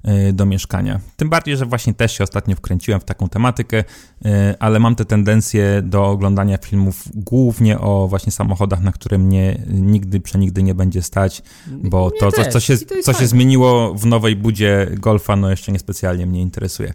e, 0.03 0.33
do 0.33 0.45
mieszkania. 0.45 0.99
Tym 1.17 1.29
bardziej, 1.29 1.57
że 1.57 1.65
właśnie 1.65 1.93
też 1.93 2.17
się 2.17 2.23
ostatnio 2.23 2.55
wkręciłem 2.55 2.99
w 2.99 3.03
taką 3.03 3.29
tematykę, 3.29 3.83
e, 4.25 4.55
ale 4.59 4.79
mam 4.79 4.95
tę 4.95 5.05
tendencję 5.05 5.81
do 5.81 6.05
oglądania 6.05 6.57
filmów 6.57 7.03
głównie 7.13 7.79
o 7.79 8.07
właśnie 8.07 8.31
samochodach, 8.31 8.81
na 8.81 8.91
które 8.91 9.17
mnie 9.17 9.61
nigdy, 9.69 10.19
przenigdy 10.19 10.63
nie 10.63 10.75
będzie 10.75 11.01
stać, 11.01 11.43
bo 11.67 12.11
to, 12.11 12.31
to, 12.31 12.45
co, 12.45 12.59
się, 12.59 12.77
co 13.03 13.13
się 13.13 13.27
zmieniło 13.27 13.93
w 13.93 14.05
nowej 14.05 14.35
budzie 14.35 14.87
Golfa, 14.91 15.35
no 15.35 15.49
jeszcze 15.49 15.71
niespecjalnie 15.71 16.25
mnie 16.25 16.41
interesuje. 16.41 16.93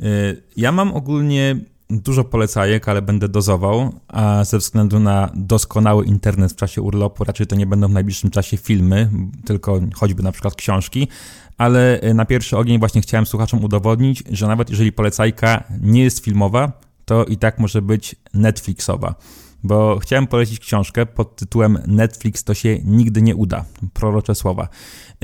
E, 0.00 0.04
ja 0.56 0.72
mam 0.72 0.92
ogólnie 0.92 1.56
dużo 1.90 2.24
polecajek, 2.24 2.88
ale 2.88 3.02
będę 3.02 3.28
dozował, 3.28 3.92
a 4.08 4.44
ze 4.44 4.58
względu 4.58 5.00
na 5.00 5.30
doskonały 5.34 6.04
internet 6.04 6.52
w 6.52 6.56
czasie 6.56 6.82
urlopu 6.82 7.24
raczej 7.24 7.46
to 7.46 7.56
nie 7.56 7.66
będą 7.66 7.88
w 7.88 7.92
najbliższym 7.92 8.30
czasie 8.30 8.56
filmy, 8.56 9.10
tylko 9.44 9.80
choćby 9.94 10.22
na 10.22 10.32
przykład 10.32 10.54
książki, 10.54 11.08
ale 11.58 12.00
e, 12.00 12.14
na 12.14 12.24
pierwszy 12.24 12.56
ogień 12.56 12.78
właśnie 12.78 13.00
chciałem 13.00 13.26
słuchaczom 13.26 13.64
udowodnić, 13.64 14.22
że 14.30 14.46
nawet 14.46 14.70
jeżeli 14.70 14.92
polecajka 14.92 15.64
nie 15.80 16.02
jest 16.02 16.24
filmowa, 16.24 16.72
to 17.04 17.24
i 17.24 17.36
tak 17.36 17.58
może 17.58 17.82
być 17.82 18.16
Netflixowa 18.34 19.14
bo 19.66 19.98
chciałem 19.98 20.26
polecić 20.26 20.58
książkę 20.58 21.06
pod 21.06 21.36
tytułem 21.36 21.78
Netflix 21.86 22.44
to 22.44 22.54
się 22.54 22.78
nigdy 22.84 23.22
nie 23.22 23.36
uda. 23.36 23.64
Prorocze 23.92 24.34
słowa. 24.34 24.68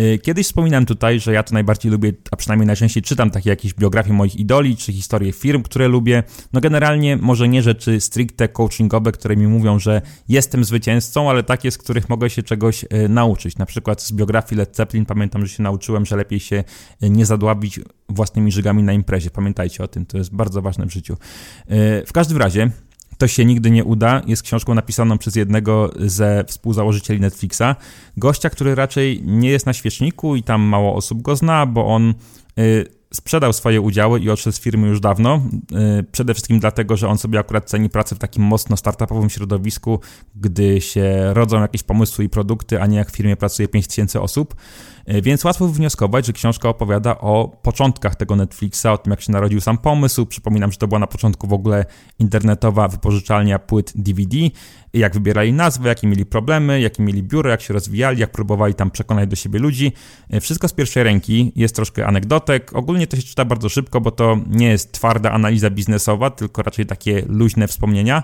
Y, 0.01 0.18
kiedyś 0.18 0.47
wspominałem 0.47 0.86
tutaj, 0.86 1.20
że 1.20 1.32
ja 1.32 1.43
to 1.43 1.55
najbardziej 1.55 1.93
lubię, 1.93 2.12
a 2.30 2.36
przynajmniej 2.36 2.66
najczęściej 2.66 3.03
czytam 3.03 3.30
takie 3.30 3.51
jakieś 3.51 3.74
biografie 3.74 4.12
moich 4.12 4.36
idoli, 4.36 4.76
czy 4.76 4.93
historie 4.93 5.32
firm, 5.32 5.62
które 5.62 5.88
lubię. 5.88 6.22
No 6.53 6.61
generalnie 6.61 7.16
może 7.16 7.49
nie 7.49 7.62
rzeczy 7.62 8.01
stricte 8.01 8.49
coachingowe, 8.49 9.12
które 9.12 9.36
mi 9.36 9.47
mówią, 9.47 9.78
że 9.78 10.03
jestem 10.28 10.64
zwycięzcą, 10.64 11.30
ale 11.30 11.43
takie, 11.43 11.70
z 11.70 11.78
których 11.78 12.09
mogę 12.09 12.30
się 12.30 12.43
czegoś 12.43 12.84
y, 12.84 13.09
nauczyć. 13.09 13.59
Na 13.59 13.66
przykład 13.66 14.03
z 14.03 14.12
biografii 14.12 14.59
Led 14.59 14.76
Zeppelin 14.76 15.07
pamiętam, 15.07 15.47
że 15.47 15.55
się 15.55 15.62
nauczyłem, 15.62 16.07
że 16.07 16.16
lepiej 16.16 16.40
się 16.40 16.64
y, 17.03 17.11
nie 17.11 17.26
zadławić 17.26 17.80
własnymi 18.09 18.53
żygami 18.53 18.82
na 18.82 18.93
imprezie. 18.93 19.30
Pamiętajcie 19.30 19.84
o 19.84 19.88
tym, 19.88 20.07
to 20.07 20.18
jest 20.18 20.34
bardzo 20.34 20.62
ważne 20.62 20.86
w 20.86 20.93
życiu. 20.93 21.16
W 22.07 22.12
każdym 22.12 22.38
razie 22.38 22.70
to 23.23 23.29
się 23.29 23.45
nigdy 23.45 23.70
nie 23.70 23.85
uda 23.85 24.23
jest 24.27 24.43
książką 24.43 24.75
napisaną 24.75 25.18
przez 25.18 25.37
jednego 25.37 25.91
ze 25.97 26.45
współzałożycieli 26.47 27.20
Netflixa. 27.20 27.62
Gościa, 28.16 28.51
który 28.51 28.75
raczej 28.75 29.23
nie 29.25 29.51
jest 29.51 29.66
na 29.66 29.73
świeczniku 29.73 30.37
i 30.37 30.43
tam 30.43 30.62
mało 30.62 30.95
osób 30.95 31.23
go 31.23 31.37
zna, 31.37 31.66
bo 31.66 31.87
on 31.87 32.14
y, 32.59 32.87
sprzedał 33.13 33.53
swoje 33.53 33.81
udziały 33.81 34.21
i 34.21 34.31
odszedł 34.31 34.57
z 34.57 34.61
firmy 34.61 34.89
już 34.89 35.01
dawno. 35.01 35.43
Y, 36.01 36.05
przede 36.13 36.35
wszystkim 36.35 36.61
dlatego, 36.61 36.97
że 36.97 37.09
on 37.09 37.19
sobie 37.19 37.39
akurat 37.39 37.65
ceni 37.65 37.91
pracę 37.91 38.15
w 38.15 38.19
takim 38.19 38.43
mocno 38.43 38.77
startupowym 38.77 39.31
środowisku, 39.31 40.01
gdy 40.37 40.81
się 40.81 41.35
rodzą 41.35 41.61
jakieś 41.61 41.83
pomysły 41.83 42.25
i 42.25 42.29
produkty, 42.29 42.81
a 42.81 42.87
nie 42.87 42.97
jak 42.97 43.11
w 43.11 43.17
firmie 43.17 43.37
pracuje 43.37 43.69
5000 43.69 44.21
osób. 44.21 44.55
E, 45.07 45.23
więc 45.23 45.45
łatwo 45.45 45.69
wywnioskować, 45.69 46.27
że 46.27 46.33
książka 46.33 46.69
opowiada 46.69 47.19
o 47.19 47.59
początkach 47.63 48.17
tego 48.17 48.37
Netflixa, 48.37 48.87
o 48.87 48.99
tym 48.99 49.11
jak 49.11 49.21
się 49.21 49.33
narodził 49.33 49.61
sam 49.61 49.79
pomysł. 49.79 50.27
Przypominam, 50.27 50.73
że 50.73 50.79
to 50.79 50.89
była 50.89 50.99
na 50.99 51.07
początku 51.07 51.47
w 51.47 51.53
ogóle 51.53 51.85
internetowa 52.19 52.89
wypożyczalnia 52.89 53.59
płyt 53.59 53.93
DVD. 53.95 54.37
Jak 54.95 55.14
wybierali 55.14 55.53
nazwę, 55.53 55.88
jakie 55.88 56.07
mieli 56.07 56.26
problemy, 56.26 56.80
jakie 56.80 57.03
mieli 57.03 57.22
biuro, 57.22 57.51
jak 57.51 57.61
się 57.61 57.74
rozwijali, 57.74 58.20
jak 58.20 58.32
próbowali 58.32 58.74
tam 58.74 58.90
przekonać 58.90 59.28
do 59.28 59.36
siebie 59.36 59.59
ludzi. 59.59 59.93
E, 60.30 60.40
wszystko 60.40 60.68
z 60.68 60.72
pierwszej 60.72 61.03
ręki, 61.03 61.53
jest 61.57 61.76
troszkę 61.76 62.07
anegdotek. 62.07 62.70
Ogólnie 62.74 63.07
to 63.07 63.16
się 63.16 63.22
czyta 63.22 63.45
bardzo 63.45 63.68
szybko, 63.68 64.01
bo 64.01 64.11
to 64.11 64.38
nie 64.47 64.68
jest 64.68 64.93
twarda 64.93 65.30
analiza 65.30 65.70
biznesowa, 65.70 66.30
tylko 66.30 66.62
raczej 66.62 66.86
takie 66.86 67.22
luźne 67.28 67.68
wspomnienia. 67.68 68.22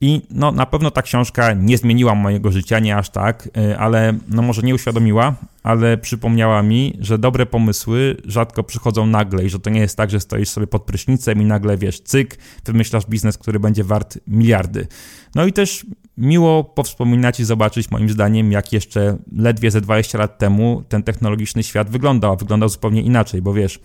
I 0.00 0.22
no, 0.30 0.52
na 0.52 0.66
pewno 0.66 0.90
ta 0.90 1.02
książka 1.02 1.52
nie 1.52 1.78
zmieniła 1.78 2.14
mojego 2.14 2.52
życia, 2.52 2.78
nie 2.78 2.96
aż 2.96 3.10
tak, 3.10 3.48
y, 3.56 3.78
ale 3.78 4.18
no 4.28 4.42
może 4.42 4.62
nie 4.62 4.74
uświadomiła, 4.74 5.34
ale 5.62 5.98
przypomniała 5.98 6.62
mi, 6.62 6.96
że 7.00 7.18
dobre 7.18 7.46
pomysły 7.46 8.16
rzadko 8.24 8.64
przychodzą 8.64 9.06
nagle 9.06 9.44
i 9.44 9.48
że 9.48 9.58
to 9.58 9.70
nie 9.70 9.80
jest 9.80 9.96
tak, 9.96 10.10
że 10.10 10.20
stoisz 10.20 10.48
sobie 10.48 10.66
pod 10.66 10.82
prysznicem 10.82 11.42
i 11.42 11.44
nagle 11.44 11.76
wiesz, 11.76 12.00
cyk, 12.00 12.38
wymyślasz 12.64 13.06
biznes, 13.06 13.38
który 13.38 13.60
będzie 13.60 13.84
wart 13.84 14.18
miliardy. 14.26 14.86
No 15.34 15.46
i 15.46 15.52
też 15.52 15.86
miło 16.18 16.64
powspominać 16.64 17.40
i 17.40 17.44
zobaczyć 17.44 17.90
moim 17.90 18.08
zdaniem, 18.08 18.52
jak 18.52 18.72
jeszcze 18.72 19.16
ledwie 19.36 19.70
ze 19.70 19.80
20 19.80 20.18
lat 20.18 20.38
temu 20.38 20.82
ten 20.88 21.02
technologiczny 21.02 21.62
świat 21.62 21.90
wyglądał, 21.90 22.32
a 22.32 22.36
wyglądał 22.36 22.68
zupełnie 22.68 23.02
inaczej, 23.02 23.42
bo 23.42 23.52
wiesz, 23.54 23.80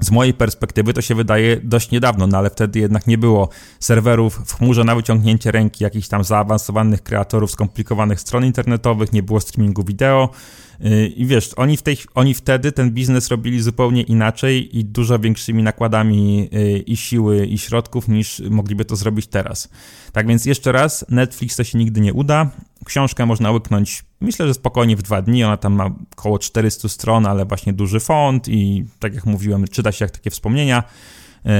z 0.00 0.10
mojej 0.10 0.34
perspektywy 0.34 0.92
to 0.92 1.00
się 1.00 1.14
wydaje 1.14 1.60
dość 1.62 1.90
niedawno, 1.90 2.26
no 2.26 2.38
ale 2.38 2.50
wtedy 2.50 2.78
jednak 2.78 3.06
nie 3.06 3.18
było 3.18 3.48
serwerów 3.80 4.40
w 4.46 4.54
chmurze 4.54 4.84
na 4.84 4.94
wyciągnięcie 4.94 5.50
ręki, 5.50 5.84
jakichś 5.84 6.08
tam 6.08 6.24
zaawansowanych 6.24 7.02
kreatorów 7.02 7.50
skomplikowanych 7.50 8.20
stron 8.20 8.44
internetowych, 8.44 9.12
nie 9.12 9.22
było 9.22 9.40
streamingu 9.40 9.84
wideo. 9.84 10.30
Y, 10.84 11.06
I 11.06 11.26
wiesz, 11.26 11.54
oni, 11.56 11.76
w 11.76 11.82
tej, 11.82 11.96
oni 12.14 12.34
wtedy 12.34 12.72
ten 12.72 12.90
biznes 12.90 13.28
robili 13.28 13.62
zupełnie 13.62 14.02
inaczej 14.02 14.78
i 14.78 14.84
dużo 14.84 15.18
większymi 15.18 15.62
nakładami 15.62 16.48
y, 16.54 16.78
i 16.78 16.96
siły, 16.96 17.46
i 17.46 17.58
środków 17.58 18.08
niż 18.08 18.42
mogliby 18.50 18.84
to 18.84 18.96
zrobić 18.96 19.26
teraz. 19.26 19.68
Tak 20.12 20.26
więc 20.26 20.46
jeszcze 20.46 20.72
raz, 20.72 21.04
Netflix 21.08 21.56
to 21.56 21.64
się 21.64 21.78
nigdy 21.78 22.00
nie 22.00 22.14
uda. 22.14 22.50
Książkę 22.86 23.26
można 23.26 23.50
łyknąć, 23.50 24.04
myślę, 24.20 24.46
że 24.46 24.54
spokojnie 24.54 24.96
w 24.96 25.02
dwa 25.02 25.22
dni. 25.22 25.44
Ona 25.44 25.56
tam 25.56 25.72
ma 25.72 25.90
około 26.12 26.38
400 26.38 26.88
stron, 26.88 27.26
ale 27.26 27.44
właśnie 27.44 27.72
duży 27.72 28.00
font 28.00 28.48
i 28.48 28.84
tak 28.98 29.14
jak 29.14 29.26
mówiłem, 29.26 29.68
czyta 29.68 29.92
się 29.92 30.04
jak 30.04 30.12
takie 30.12 30.30
wspomnienia. 30.30 30.84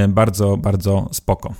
bardzo, 0.07 0.57
bardzo 0.57 1.09
spoko. 1.11 1.53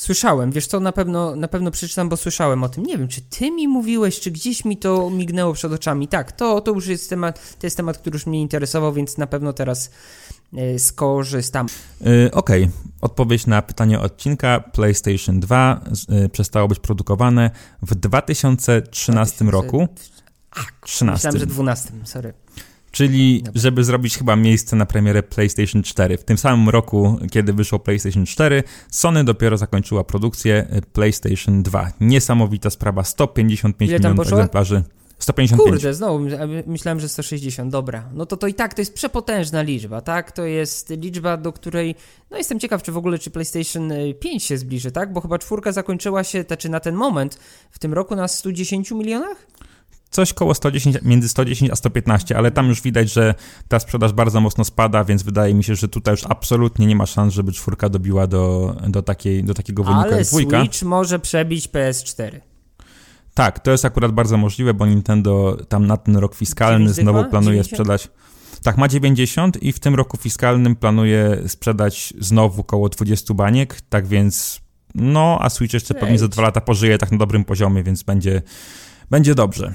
Słyszałem, 0.00 0.52
wiesz 0.52 0.66
co, 0.66 0.80
na 0.80 0.92
pewno, 0.92 1.36
na 1.36 1.48
pewno 1.48 1.70
przeczytam, 1.70 2.08
bo 2.08 2.16
słyszałem 2.16 2.64
o 2.64 2.68
tym. 2.68 2.84
Nie 2.84 2.98
wiem, 2.98 3.08
czy 3.08 3.20
ty 3.20 3.50
mi 3.50 3.68
mówiłeś, 3.68 4.20
czy 4.20 4.30
gdzieś 4.30 4.64
mi 4.64 4.76
to 4.76 5.10
mignęło 5.10 5.52
przed 5.52 5.72
oczami. 5.72 6.08
Tak, 6.08 6.32
to, 6.32 6.60
to 6.60 6.70
już 6.70 6.86
jest 6.86 7.10
temat, 7.10 7.56
to 7.58 7.66
jest 7.66 7.76
temat, 7.76 7.98
który 7.98 8.14
już 8.14 8.26
mnie 8.26 8.40
interesował, 8.40 8.92
więc 8.92 9.18
na 9.18 9.26
pewno 9.26 9.52
teraz 9.52 9.90
skorzystam. 10.78 11.66
Yy, 12.00 12.30
Okej, 12.32 12.64
okay. 12.64 12.74
odpowiedź 13.00 13.46
na 13.46 13.62
pytanie 13.62 14.00
odcinka. 14.00 14.60
PlayStation 14.60 15.40
2 15.40 15.80
y, 16.24 16.28
przestało 16.28 16.68
być 16.68 16.78
produkowane 16.78 17.50
w 17.82 17.94
2013 17.94 19.44
2000... 19.44 19.50
roku. 19.50 19.88
A, 20.50 20.60
13. 20.86 21.28
Myślałem, 21.28 21.40
że 21.40 21.54
12, 21.54 21.92
sorry. 22.04 22.32
Czyli, 22.90 23.44
żeby 23.54 23.84
zrobić 23.84 24.18
chyba 24.18 24.36
miejsce 24.36 24.76
na 24.76 24.86
premierę 24.86 25.22
PlayStation 25.22 25.82
4. 25.82 26.18
W 26.18 26.24
tym 26.24 26.38
samym 26.38 26.68
roku, 26.68 27.18
kiedy 27.30 27.52
wyszło 27.52 27.78
PlayStation 27.78 28.26
4, 28.26 28.62
Sony 28.90 29.24
dopiero 29.24 29.56
zakończyła 29.56 30.04
produkcję 30.04 30.66
y, 30.76 30.82
PlayStation 30.82 31.62
2. 31.62 31.92
Niesamowita 32.00 32.70
sprawa, 32.70 33.04
155 33.04 33.90
milionów 33.90 34.26
egzemplarzy. 34.26 34.82
155. 35.20 35.70
Kurde, 35.70 35.94
znowu 35.94 36.26
myślałem, 36.66 37.00
że 37.00 37.08
160. 37.08 37.72
Dobra. 37.72 38.08
No 38.14 38.26
to 38.26 38.36
to 38.36 38.46
i 38.46 38.54
tak 38.54 38.74
to 38.74 38.80
jest 38.80 38.94
przepotężna 38.94 39.62
liczba, 39.62 40.00
tak? 40.00 40.32
To 40.32 40.44
jest 40.44 40.90
liczba, 40.90 41.36
do 41.36 41.52
której. 41.52 41.94
No 42.30 42.36
jestem 42.36 42.60
ciekaw, 42.60 42.82
czy 42.82 42.92
w 42.92 42.96
ogóle 42.96 43.18
czy 43.18 43.30
PlayStation 43.30 43.92
5 44.20 44.42
y, 44.42 44.46
się 44.46 44.58
zbliży, 44.58 44.92
tak? 44.92 45.12
Bo 45.12 45.20
chyba 45.20 45.38
czwórka 45.38 45.72
zakończyła 45.72 46.24
się, 46.24 46.44
czy 46.58 46.68
na 46.68 46.80
ten 46.80 46.94
moment 46.94 47.38
w 47.70 47.78
tym 47.78 47.94
roku 47.94 48.16
na 48.16 48.28
110 48.28 48.90
milionach? 48.90 49.46
coś 50.10 50.32
koło 50.32 50.54
110, 50.54 50.98
między 51.02 51.28
110 51.28 51.70
a 51.70 51.76
115, 51.76 52.36
ale 52.36 52.50
tam 52.50 52.68
już 52.68 52.82
widać, 52.82 53.12
że 53.12 53.34
ta 53.68 53.80
sprzedaż 53.80 54.12
bardzo 54.12 54.40
mocno 54.40 54.64
spada, 54.64 55.04
więc 55.04 55.22
wydaje 55.22 55.54
mi 55.54 55.64
się, 55.64 55.74
że 55.74 55.88
tutaj 55.88 56.12
już 56.12 56.24
absolutnie 56.28 56.86
nie 56.86 56.96
ma 56.96 57.06
szans, 57.06 57.34
żeby 57.34 57.52
czwórka 57.52 57.88
dobiła 57.88 58.26
do, 58.26 58.76
do, 58.88 59.02
takiej, 59.02 59.44
do 59.44 59.54
takiego 59.54 59.84
wyniku 59.84 60.02
ale 60.02 60.16
jak 60.16 60.26
dwójka. 60.26 60.56
Ale 60.56 60.66
Switch 60.66 60.82
może 60.82 61.18
przebić 61.18 61.68
PS4. 61.68 62.40
Tak, 63.40 63.58
to 63.58 63.70
jest 63.70 63.84
akurat 63.84 64.12
bardzo 64.12 64.36
możliwe, 64.36 64.74
bo 64.74 64.86
Nintendo 64.86 65.56
tam 65.68 65.86
na 65.86 65.96
ten 65.96 66.16
rok 66.16 66.34
fiskalny 66.34 66.92
znowu 66.92 67.24
planuje 67.24 67.56
90? 67.62 67.66
sprzedać. 67.66 68.08
Tak, 68.62 68.78
ma 68.78 68.88
90 68.88 69.62
i 69.62 69.72
w 69.72 69.80
tym 69.80 69.94
roku 69.94 70.16
fiskalnym 70.16 70.76
planuje 70.76 71.42
sprzedać 71.46 72.14
znowu 72.18 72.60
około 72.60 72.88
20 72.88 73.34
baniek, 73.34 73.80
tak 73.88 74.06
więc 74.06 74.60
no, 74.94 75.38
a 75.40 75.50
Switch 75.50 75.74
jeszcze 75.74 75.94
pewnie 75.94 76.18
za 76.18 76.28
dwa 76.28 76.42
lata 76.42 76.60
pożyje 76.60 76.98
tak 76.98 77.12
na 77.12 77.18
dobrym 77.18 77.44
poziomie, 77.44 77.82
więc 77.82 78.02
będzie, 78.02 78.42
będzie 79.10 79.34
dobrze. 79.34 79.74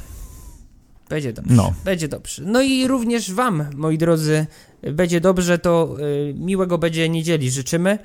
Będzie 1.09 1.33
dobrze. 1.33 1.55
No. 1.55 1.73
Będzie 1.85 2.07
dobrze. 2.07 2.43
No 2.45 2.61
i 2.61 2.87
również 2.87 3.33
Wam, 3.33 3.65
moi 3.75 3.97
drodzy, 3.97 4.45
będzie 4.81 5.21
dobrze, 5.21 5.59
to 5.59 5.95
y, 5.99 6.33
miłego 6.37 6.77
będzie 6.77 7.09
niedzieli 7.09 7.51
życzymy. 7.51 7.99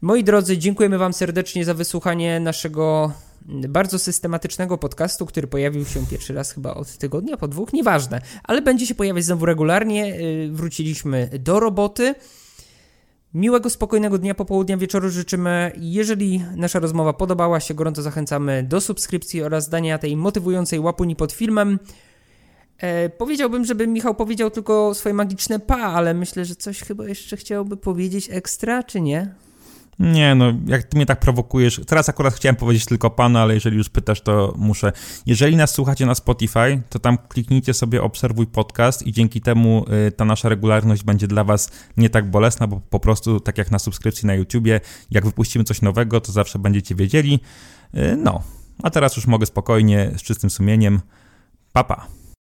Moi 0.00 0.24
drodzy, 0.24 0.58
dziękujemy 0.58 0.98
Wam 0.98 1.12
serdecznie 1.12 1.64
za 1.64 1.74
wysłuchanie 1.74 2.40
naszego 2.40 3.12
bardzo 3.48 3.98
systematycznego 3.98 4.78
podcastu, 4.78 5.26
który 5.26 5.46
pojawił 5.46 5.84
się 5.84 6.06
pierwszy 6.06 6.34
raz 6.34 6.52
chyba 6.52 6.74
od 6.74 6.98
tygodnia, 6.98 7.36
po 7.36 7.48
dwóch, 7.48 7.72
nieważne, 7.72 8.20
ale 8.44 8.62
będzie 8.62 8.86
się 8.86 8.94
pojawiać 8.94 9.24
znowu 9.24 9.46
regularnie. 9.46 10.20
Y, 10.20 10.50
wróciliśmy 10.52 11.30
do 11.38 11.60
roboty. 11.60 12.14
Miłego, 13.34 13.70
spokojnego 13.70 14.18
dnia, 14.18 14.34
popołudnia, 14.34 14.76
wieczoru 14.76 15.10
życzymy. 15.10 15.72
Jeżeli 15.76 16.44
nasza 16.56 16.78
rozmowa 16.78 17.12
podobała 17.12 17.60
się, 17.60 17.74
gorąco 17.74 18.02
zachęcamy 18.02 18.62
do 18.62 18.80
subskrypcji 18.80 19.42
oraz 19.42 19.68
dania 19.68 19.98
tej 19.98 20.16
motywującej 20.16 20.80
łapuni 20.80 21.16
pod 21.16 21.32
filmem. 21.32 21.78
E, 22.78 23.08
powiedziałbym, 23.08 23.64
żeby 23.64 23.86
Michał 23.86 24.14
powiedział 24.14 24.50
tylko 24.50 24.94
swoje 24.94 25.14
magiczne 25.14 25.60
pa, 25.60 25.76
ale 25.76 26.14
myślę, 26.14 26.44
że 26.44 26.56
coś 26.56 26.80
chyba 26.80 27.08
jeszcze 27.08 27.36
chciałby 27.36 27.76
powiedzieć 27.76 28.28
ekstra, 28.30 28.82
czy 28.82 29.00
nie? 29.00 29.34
Nie, 29.98 30.34
no 30.34 30.52
jak 30.66 30.82
ty 30.82 30.96
mnie 30.96 31.06
tak 31.06 31.20
prowokujesz, 31.20 31.80
teraz 31.86 32.08
akurat 32.08 32.34
chciałem 32.34 32.56
powiedzieć 32.56 32.86
tylko 32.86 33.10
pana, 33.10 33.42
ale 33.42 33.54
jeżeli 33.54 33.76
już 33.76 33.88
pytasz, 33.88 34.20
to 34.20 34.54
muszę. 34.56 34.92
Jeżeli 35.26 35.56
nas 35.56 35.70
słuchacie 35.70 36.06
na 36.06 36.14
Spotify, 36.14 36.82
to 36.88 36.98
tam 36.98 37.18
kliknijcie 37.28 37.74
sobie 37.74 38.02
obserwuj 38.02 38.46
podcast 38.46 39.06
i 39.06 39.12
dzięki 39.12 39.40
temu 39.40 39.84
y, 40.08 40.12
ta 40.12 40.24
nasza 40.24 40.48
regularność 40.48 41.02
będzie 41.02 41.26
dla 41.26 41.44
was 41.44 41.70
nie 41.96 42.10
tak 42.10 42.30
bolesna, 42.30 42.66
bo 42.66 42.80
po 42.90 43.00
prostu 43.00 43.40
tak 43.40 43.58
jak 43.58 43.70
na 43.70 43.78
subskrypcji 43.78 44.26
na 44.26 44.34
YouTubie, 44.34 44.80
jak 45.10 45.24
wypuścimy 45.24 45.64
coś 45.64 45.82
nowego, 45.82 46.20
to 46.20 46.32
zawsze 46.32 46.58
będziecie 46.58 46.94
wiedzieli. 46.94 47.40
Y, 47.94 48.16
no, 48.16 48.42
a 48.82 48.90
teraz 48.90 49.16
już 49.16 49.26
mogę 49.26 49.46
spokojnie, 49.46 50.12
z 50.16 50.22
czystym 50.22 50.50
sumieniem. 50.50 51.00
Papa. 51.72 51.96
Pa. 51.96 52.17